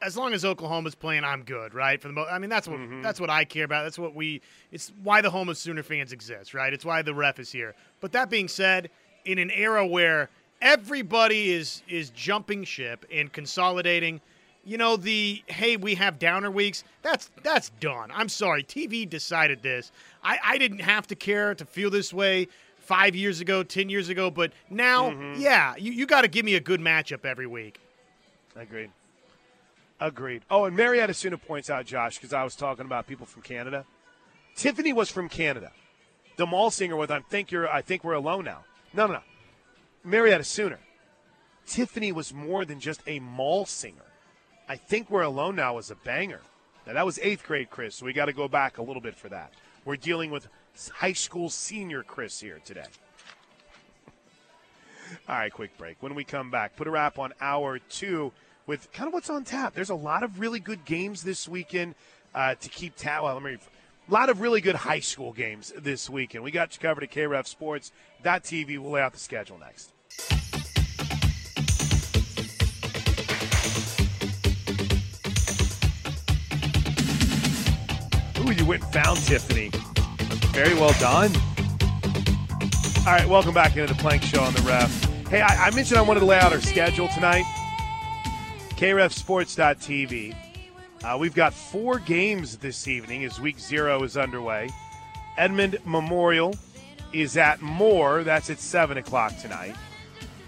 as 0.00 0.16
long 0.16 0.32
as 0.32 0.44
Oklahoma's 0.44 0.94
playing, 0.94 1.24
I'm 1.24 1.42
good, 1.42 1.74
right? 1.74 2.00
For 2.00 2.08
the 2.08 2.14
mo- 2.14 2.26
I 2.30 2.38
mean, 2.38 2.50
that's 2.50 2.68
what 2.68 2.78
Mm-hmm. 2.78 3.02
that's 3.02 3.18
what 3.20 3.30
I 3.30 3.44
care 3.44 3.64
about. 3.64 3.84
That's 3.84 3.98
what 3.98 4.14
we. 4.14 4.40
It's 4.70 4.92
why 5.02 5.22
the 5.22 5.30
home 5.30 5.48
of 5.48 5.56
Sooner 5.56 5.82
fans 5.82 6.12
exists, 6.12 6.54
right? 6.54 6.72
It's 6.72 6.84
why 6.84 7.02
the 7.02 7.14
ref 7.14 7.38
is 7.40 7.50
here. 7.50 7.74
But 8.00 8.12
that 8.12 8.30
being 8.30 8.46
said, 8.48 8.90
in 9.24 9.38
an 9.38 9.50
era 9.50 9.84
where 9.86 10.28
everybody 10.60 11.50
is 11.52 11.82
is 11.88 12.10
jumping 12.10 12.64
ship 12.64 13.04
and 13.12 13.32
consolidating. 13.32 14.20
You 14.64 14.76
know 14.76 14.96
the 14.96 15.42
hey 15.46 15.76
we 15.76 15.94
have 15.94 16.18
downer 16.18 16.50
weeks. 16.50 16.84
That's 17.02 17.30
that's 17.42 17.70
done. 17.80 18.10
I'm 18.12 18.28
sorry. 18.28 18.62
TV 18.64 19.08
decided 19.08 19.62
this. 19.62 19.90
I, 20.22 20.38
I 20.44 20.58
didn't 20.58 20.80
have 20.80 21.06
to 21.08 21.14
care 21.14 21.54
to 21.54 21.64
feel 21.64 21.90
this 21.90 22.12
way 22.12 22.48
five 22.78 23.14
years 23.14 23.40
ago, 23.40 23.62
ten 23.62 23.88
years 23.88 24.08
ago, 24.08 24.30
but 24.30 24.52
now, 24.70 25.10
Mm-hmm. 25.10 25.40
yeah, 25.40 25.74
you, 25.76 25.92
you 25.92 26.06
got 26.06 26.22
to 26.22 26.28
give 26.28 26.44
me 26.44 26.54
a 26.54 26.60
good 26.60 26.80
matchup 26.80 27.24
every 27.24 27.46
week. 27.46 27.78
Agreed. 28.56 28.90
Agreed. 30.00 30.42
Oh, 30.50 30.64
and 30.64 30.76
Marietta 30.76 31.12
Sooner 31.14 31.36
points 31.36 31.70
out, 31.70 31.84
Josh, 31.84 32.16
because 32.18 32.32
I 32.32 32.44
was 32.44 32.54
talking 32.56 32.84
about 32.86 33.06
people 33.06 33.26
from 33.26 33.42
Canada. 33.42 33.84
Tiffany 34.54 34.92
was 34.92 35.10
from 35.10 35.28
Canada. 35.28 35.72
The 36.36 36.46
mall 36.46 36.70
singer 36.70 36.96
with 36.96 37.10
I 37.10 37.20
think 37.20 37.50
you're 37.50 37.68
I 37.68 37.82
think 37.82 38.04
we're 38.04 38.12
alone 38.14 38.44
now. 38.44 38.64
No, 38.94 39.06
no, 39.06 39.14
no. 39.14 39.20
Marietta 40.08 40.44
Sooner. 40.44 40.78
Tiffany 41.66 42.12
was 42.12 42.32
more 42.32 42.64
than 42.64 42.80
just 42.80 43.02
a 43.06 43.20
mall 43.20 43.66
singer. 43.66 44.04
I 44.68 44.76
think 44.76 45.10
we're 45.10 45.22
alone 45.22 45.56
now 45.56 45.74
was 45.74 45.90
a 45.90 45.96
banger. 45.96 46.40
Now 46.86 46.94
that 46.94 47.04
was 47.04 47.18
eighth 47.18 47.44
grade 47.44 47.68
Chris, 47.68 47.96
so 47.96 48.06
we 48.06 48.14
got 48.14 48.26
to 48.26 48.32
go 48.32 48.48
back 48.48 48.78
a 48.78 48.82
little 48.82 49.02
bit 49.02 49.14
for 49.14 49.28
that. 49.28 49.52
We're 49.84 49.96
dealing 49.96 50.30
with 50.30 50.48
high 50.94 51.12
school 51.12 51.50
senior 51.50 52.02
Chris 52.02 52.40
here 52.40 52.60
today. 52.64 52.86
All 55.28 55.36
right, 55.36 55.52
quick 55.52 55.76
break. 55.76 55.96
When 56.00 56.14
we 56.14 56.24
come 56.24 56.50
back, 56.50 56.76
put 56.76 56.86
a 56.86 56.90
wrap 56.90 57.18
on 57.18 57.34
hour 57.40 57.78
two 57.78 58.32
with 58.66 58.90
kind 58.92 59.08
of 59.08 59.12
what's 59.12 59.30
on 59.30 59.44
tap. 59.44 59.74
There's 59.74 59.90
a 59.90 59.94
lot 59.94 60.22
of 60.22 60.40
really 60.40 60.60
good 60.60 60.84
games 60.84 61.22
this 61.22 61.46
weekend 61.46 61.94
uh, 62.34 62.54
to 62.54 62.68
keep 62.70 62.96
tab. 62.96 63.24
Well, 63.24 63.34
let 63.34 63.42
me. 63.42 63.58
A 64.08 64.12
lot 64.12 64.30
of 64.30 64.40
really 64.40 64.62
good 64.62 64.74
high 64.74 65.00
school 65.00 65.34
games 65.34 65.70
this 65.76 66.08
weekend. 66.08 66.42
We 66.42 66.50
got 66.50 66.74
you 66.74 66.80
covered 66.80 67.04
at 67.04 67.10
KREF 67.10 67.46
We'll 68.78 68.90
lay 68.90 69.02
out 69.02 69.12
the 69.12 69.18
schedule 69.18 69.58
next. 69.58 69.92
Ooh, 78.38 78.52
you 78.52 78.64
went 78.64 78.82
and 78.82 78.92
found 78.92 79.18
Tiffany. 79.18 79.70
Very 80.52 80.74
well 80.74 80.94
done. 81.00 81.30
All 83.06 83.14
right, 83.14 83.28
welcome 83.28 83.54
back 83.54 83.76
into 83.76 83.92
the 83.92 83.98
Plank 84.00 84.22
Show 84.22 84.42
on 84.42 84.54
the 84.54 84.62
ref. 84.62 85.04
Hey, 85.28 85.40
I, 85.40 85.66
I 85.66 85.70
mentioned 85.70 85.98
I 85.98 86.02
wanted 86.02 86.20
to 86.20 86.26
lay 86.26 86.38
out 86.38 86.52
our 86.52 86.60
schedule 86.60 87.08
tonight. 87.08 87.44
KREFSports.tv. 88.70 90.34
Uh, 91.04 91.16
we've 91.18 91.34
got 91.34 91.54
four 91.54 91.98
games 91.98 92.56
this 92.56 92.88
evening 92.88 93.24
as 93.24 93.40
week 93.40 93.58
zero 93.58 94.02
is 94.02 94.16
underway. 94.16 94.68
Edmond 95.36 95.78
Memorial 95.84 96.54
is 97.12 97.36
at 97.36 97.62
Moore. 97.62 98.24
That's 98.24 98.50
at 98.50 98.58
7 98.58 98.98
o'clock 98.98 99.36
tonight. 99.38 99.74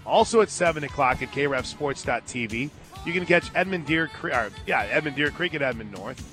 Also 0.05 0.41
at 0.41 0.49
7 0.49 0.83
o'clock 0.83 1.21
at 1.21 1.31
KREFSports.tv. 1.31 2.69
You 3.05 3.13
can 3.13 3.25
catch 3.25 3.51
Edmond 3.55 3.85
Deer 3.85 4.07
Creek, 4.07 4.33
yeah, 4.65 4.87
Edmond 4.89 5.15
Deer 5.15 5.31
Creek 5.31 5.55
at 5.55 5.61
Edmond 5.61 5.91
North. 5.91 6.23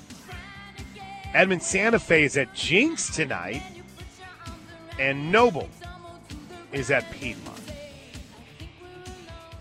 Edmond 1.33 1.61
Santa 1.61 1.99
Fe 1.99 2.23
is 2.23 2.37
at 2.37 2.53
Jenks 2.53 3.15
tonight. 3.15 3.61
And 4.99 5.31
Noble 5.31 5.69
is 6.71 6.91
at 6.91 7.09
Piedmont. 7.11 7.59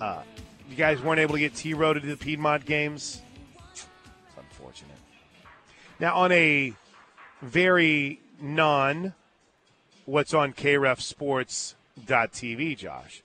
Uh, 0.01 0.23
you 0.69 0.77
guys 0.77 1.01
weren't 1.01 1.21
able 1.21 1.35
to 1.35 1.41
get 1.41 1.55
T 1.55 1.75
Road 1.75 1.95
to 1.95 2.01
the 2.01 2.17
Piedmont 2.17 2.65
games. 2.65 3.23
It's 3.71 3.87
unfortunate. 4.37 4.97
Now, 6.01 6.17
on 6.17 6.33
a 6.33 6.73
very 7.43 8.21
non 8.41 9.15
what's 10.07 10.35
on 10.35 10.53
KREFSports.tv, 10.53 12.77
Josh. 12.77 13.23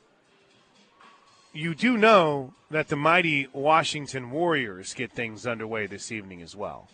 You 1.53 1.75
do 1.75 1.97
know 1.97 2.53
that 2.71 2.87
the 2.87 2.95
mighty 2.95 3.47
Washington 3.53 4.31
Warriors 4.31 4.95
get 4.95 5.11
things 5.11 5.45
underway 5.45 5.85
this 5.85 6.11
evening 6.11 6.41
as 6.41 6.55
well. 6.55 6.89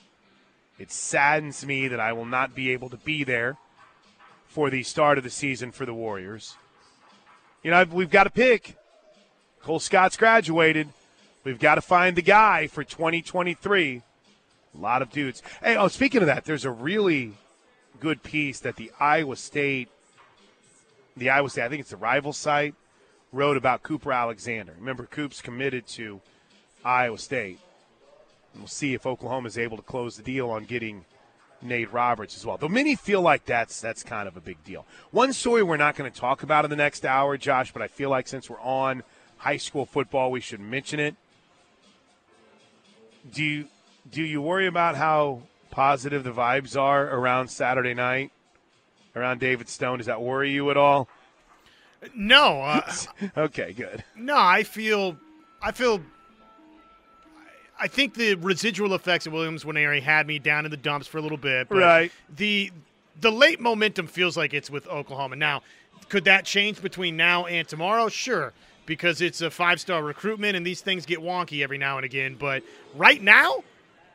It 0.77 0.91
saddens 0.91 1.65
me 1.65 1.87
that 1.87 1.99
I 1.99 2.11
will 2.11 2.25
not 2.25 2.53
be 2.53 2.71
able 2.71 2.89
to 2.89 2.97
be 2.97 3.23
there 3.23 3.57
for 4.47 4.69
the 4.69 4.83
start 4.83 5.17
of 5.17 5.23
the 5.23 5.29
season 5.29 5.71
for 5.71 5.85
the 5.85 5.93
Warriors. 5.93 6.55
You 7.63 7.71
know, 7.71 7.85
we've 7.85 8.09
got 8.09 8.25
to 8.25 8.29
pick. 8.29 8.75
Cole 9.61 9.79
Scott's 9.79 10.17
graduated. 10.17 10.89
We've 11.43 11.59
got 11.59 11.75
to 11.75 11.81
find 11.81 12.15
the 12.15 12.21
guy 12.21 12.67
for 12.67 12.83
2023. 12.83 14.01
A 14.75 14.77
lot 14.77 15.01
of 15.01 15.09
dudes. 15.09 15.41
Hey, 15.63 15.77
oh, 15.77 15.87
speaking 15.87 16.21
of 16.21 16.27
that, 16.27 16.45
there's 16.45 16.65
a 16.65 16.71
really 16.71 17.33
good 17.99 18.23
piece 18.23 18.59
that 18.59 18.75
the 18.75 18.91
Iowa 18.99 19.35
State, 19.35 19.89
the 21.15 21.29
Iowa 21.29 21.49
State, 21.49 21.63
I 21.63 21.69
think 21.69 21.81
it's 21.81 21.89
the 21.89 21.97
rival 21.97 22.33
site, 22.33 22.75
wrote 23.31 23.57
about 23.57 23.83
Cooper 23.83 24.11
Alexander. 24.11 24.73
Remember, 24.77 25.05
Coop's 25.05 25.41
committed 25.41 25.87
to 25.87 26.21
Iowa 26.83 27.17
State. 27.17 27.59
And 28.53 28.61
we'll 28.61 28.67
see 28.67 28.93
if 28.93 29.05
Oklahoma 29.05 29.47
is 29.47 29.57
able 29.57 29.77
to 29.77 29.83
close 29.83 30.17
the 30.17 30.23
deal 30.23 30.49
on 30.49 30.65
getting 30.65 31.05
Nate 31.61 31.91
Roberts 31.91 32.35
as 32.35 32.45
well. 32.45 32.57
Though 32.57 32.69
many 32.69 32.95
feel 32.95 33.21
like 33.21 33.45
that's 33.45 33.81
that's 33.81 34.03
kind 34.03 34.27
of 34.27 34.37
a 34.37 34.41
big 34.41 34.63
deal. 34.63 34.85
One 35.11 35.33
story 35.33 35.61
we're 35.61 35.77
not 35.77 35.95
going 35.95 36.11
to 36.11 36.19
talk 36.19 36.43
about 36.43 36.63
in 36.63 36.69
the 36.69 36.77
next 36.77 37.05
hour, 37.05 37.37
Josh, 37.37 37.71
but 37.71 37.81
I 37.81 37.87
feel 37.87 38.09
like 38.09 38.27
since 38.27 38.49
we're 38.49 38.61
on 38.61 39.03
high 39.37 39.57
school 39.57 39.85
football, 39.85 40.31
we 40.31 40.39
should 40.39 40.59
mention 40.59 40.99
it. 40.99 41.15
Do 43.31 43.43
you 43.43 43.67
do 44.09 44.23
you 44.23 44.41
worry 44.41 44.67
about 44.67 44.95
how 44.95 45.43
positive 45.69 46.23
the 46.23 46.31
vibes 46.31 46.79
are 46.79 47.07
around 47.07 47.49
Saturday 47.49 47.93
night, 47.93 48.31
around 49.15 49.39
David 49.39 49.69
Stone? 49.69 49.97
Does 49.97 50.07
that 50.07 50.21
worry 50.21 50.51
you 50.51 50.71
at 50.71 50.77
all? 50.77 51.07
No. 52.15 52.61
Uh, 52.61 52.91
okay, 53.37 53.73
good. 53.73 54.03
No, 54.15 54.37
I 54.37 54.63
feel, 54.63 55.17
I 55.61 55.71
feel. 55.71 56.01
I 57.81 57.87
think 57.87 58.13
the 58.13 58.35
residual 58.35 58.93
effects 58.93 59.25
of 59.25 59.33
Williams 59.33 59.63
Nwaneri 59.63 60.01
had 60.01 60.27
me 60.27 60.37
down 60.37 60.65
in 60.65 60.71
the 60.71 60.77
dumps 60.77 61.07
for 61.07 61.17
a 61.17 61.21
little 61.21 61.37
bit. 61.37 61.69
But 61.69 61.77
right. 61.77 62.11
The 62.35 62.71
the 63.21 63.31
late 63.31 63.59
momentum 63.59 64.07
feels 64.07 64.37
like 64.37 64.53
it's 64.53 64.69
with 64.69 64.87
Oklahoma 64.87 65.35
now. 65.35 65.61
Could 66.09 66.25
that 66.25 66.45
change 66.45 66.81
between 66.81 67.17
now 67.17 67.45
and 67.45 67.67
tomorrow? 67.67 68.09
Sure, 68.09 68.53
because 68.85 69.21
it's 69.21 69.41
a 69.41 69.49
five 69.51 69.79
star 69.79 70.03
recruitment 70.03 70.55
and 70.55 70.65
these 70.65 70.81
things 70.81 71.05
get 71.05 71.19
wonky 71.19 71.63
every 71.63 71.77
now 71.77 71.97
and 71.97 72.05
again. 72.05 72.35
But 72.39 72.63
right 72.95 73.21
now, 73.21 73.63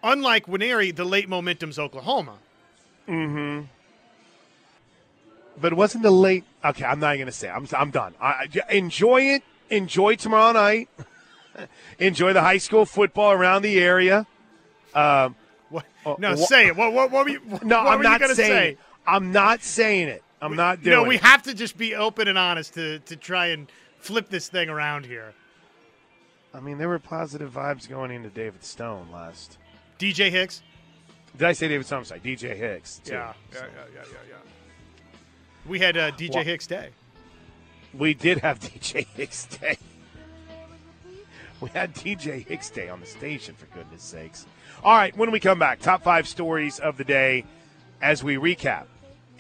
unlike 0.03 0.47
Nwaneri, 0.47 0.95
the 0.95 1.05
late 1.05 1.29
momentum's 1.29 1.79
Oklahoma. 1.79 2.39
Mm-hmm. 3.09 3.67
But 5.61 5.73
it 5.73 5.77
wasn't 5.77 6.03
the 6.03 6.11
late. 6.11 6.45
Okay, 6.65 6.85
I'm 6.85 7.01
not 7.01 7.15
going 7.15 7.27
to 7.27 7.33
say. 7.33 7.49
I'm 7.49 7.67
I'm 7.77 7.91
done. 7.91 8.15
I, 8.21 8.49
enjoy 8.71 9.23
it. 9.23 9.43
Enjoy 9.71 10.17
tomorrow 10.17 10.53
night. 10.53 10.89
enjoy 11.99 12.33
the 12.33 12.41
high 12.41 12.59
school 12.59 12.85
football 12.85 13.33
around 13.33 13.63
the 13.63 13.79
area. 13.79 14.27
Um, 14.95 15.37
what? 15.71 15.85
Uh, 16.05 16.17
no, 16.19 16.35
say 16.35 16.67
it. 16.69 16.77
What? 16.77 16.93
What? 16.93 17.11
What? 17.11 17.25
Were 17.27 17.31
you, 17.31 17.41
no, 17.63 17.85
what 17.85 17.95
I'm 17.95 18.03
not 18.03 18.21
saying. 18.21 18.35
Say? 18.35 18.69
It. 18.71 18.79
I'm 19.07 19.33
not 19.33 19.63
saying 19.63 20.09
it. 20.09 20.23
I'm 20.41 20.53
we, 20.53 20.57
not 20.57 20.83
doing. 20.83 20.97
No, 20.97 21.03
we 21.05 21.17
it. 21.17 21.23
have 21.23 21.43
to 21.45 21.55
just 21.55 21.77
be 21.77 21.95
open 21.95 22.29
and 22.29 22.39
honest 22.39 22.75
to 22.75 22.99
to 23.01 23.17
try 23.17 23.49
and 23.49 23.71
flip 23.99 24.29
this 24.29 24.49
thing 24.49 24.69
around 24.69 25.07
here. 25.07 25.35
I 26.53 26.61
mean, 26.61 26.79
there 26.79 26.89
were 26.89 27.01
positive 27.01 27.53
vibes 27.53 27.89
going 27.89 28.11
into 28.11 28.29
David 28.29 28.63
Stone 28.65 29.09
last. 29.13 29.59
DJ 29.99 30.31
Hicks. 30.31 30.63
Did 31.37 31.49
I 31.49 31.53
say 31.53 31.67
David 31.67 31.87
Stone? 31.87 32.01
I'm 32.01 32.05
sorry, 32.05 32.21
DJ 32.21 32.57
Hicks. 32.57 33.01
Too, 33.05 33.15
yeah, 33.15 33.33
yeah, 33.53 33.59
so. 33.59 33.65
yeah, 33.65 33.85
yeah, 33.93 34.03
yeah, 34.13 34.19
yeah. 34.29 34.44
We 35.67 35.79
had 35.79 35.97
uh, 35.97 36.11
DJ 36.13 36.35
well, 36.35 36.45
Hicks 36.45 36.67
Day. 36.67 36.91
We 37.93 38.15
did 38.15 38.39
have 38.39 38.61
DJ 38.61 39.07
Hicks 39.07 39.47
Day. 39.47 39.79
We 41.61 41.71
had 41.71 41.95
DJ 41.95 42.47
Hicks 42.47 42.69
Day 42.71 42.89
on 42.89 43.01
the 43.01 43.07
station, 43.07 43.55
for 43.55 43.67
goodness 43.67 44.03
sakes. 44.03 44.47
All 44.83 44.93
right, 44.93 45.17
when 45.17 45.31
we 45.31 45.41
come 45.41 45.59
back, 45.59 45.81
top 45.81 46.03
five 46.03 46.29
stories 46.29 46.79
of 46.79 46.97
the 46.97 47.05
day 47.05 47.45
as 48.03 48.23
we 48.23 48.37
recap 48.37 48.85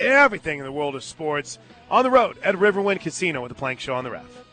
everything 0.00 0.58
in 0.58 0.64
the 0.64 0.72
world 0.72 0.94
of 0.94 1.04
sports 1.04 1.58
on 1.90 2.02
the 2.02 2.10
road 2.10 2.38
at 2.42 2.54
Riverwind 2.54 3.00
Casino 3.00 3.42
with 3.42 3.50
the 3.50 3.54
Plank 3.54 3.80
Show 3.80 3.94
on 3.94 4.04
the 4.04 4.10
Ref. 4.10 4.43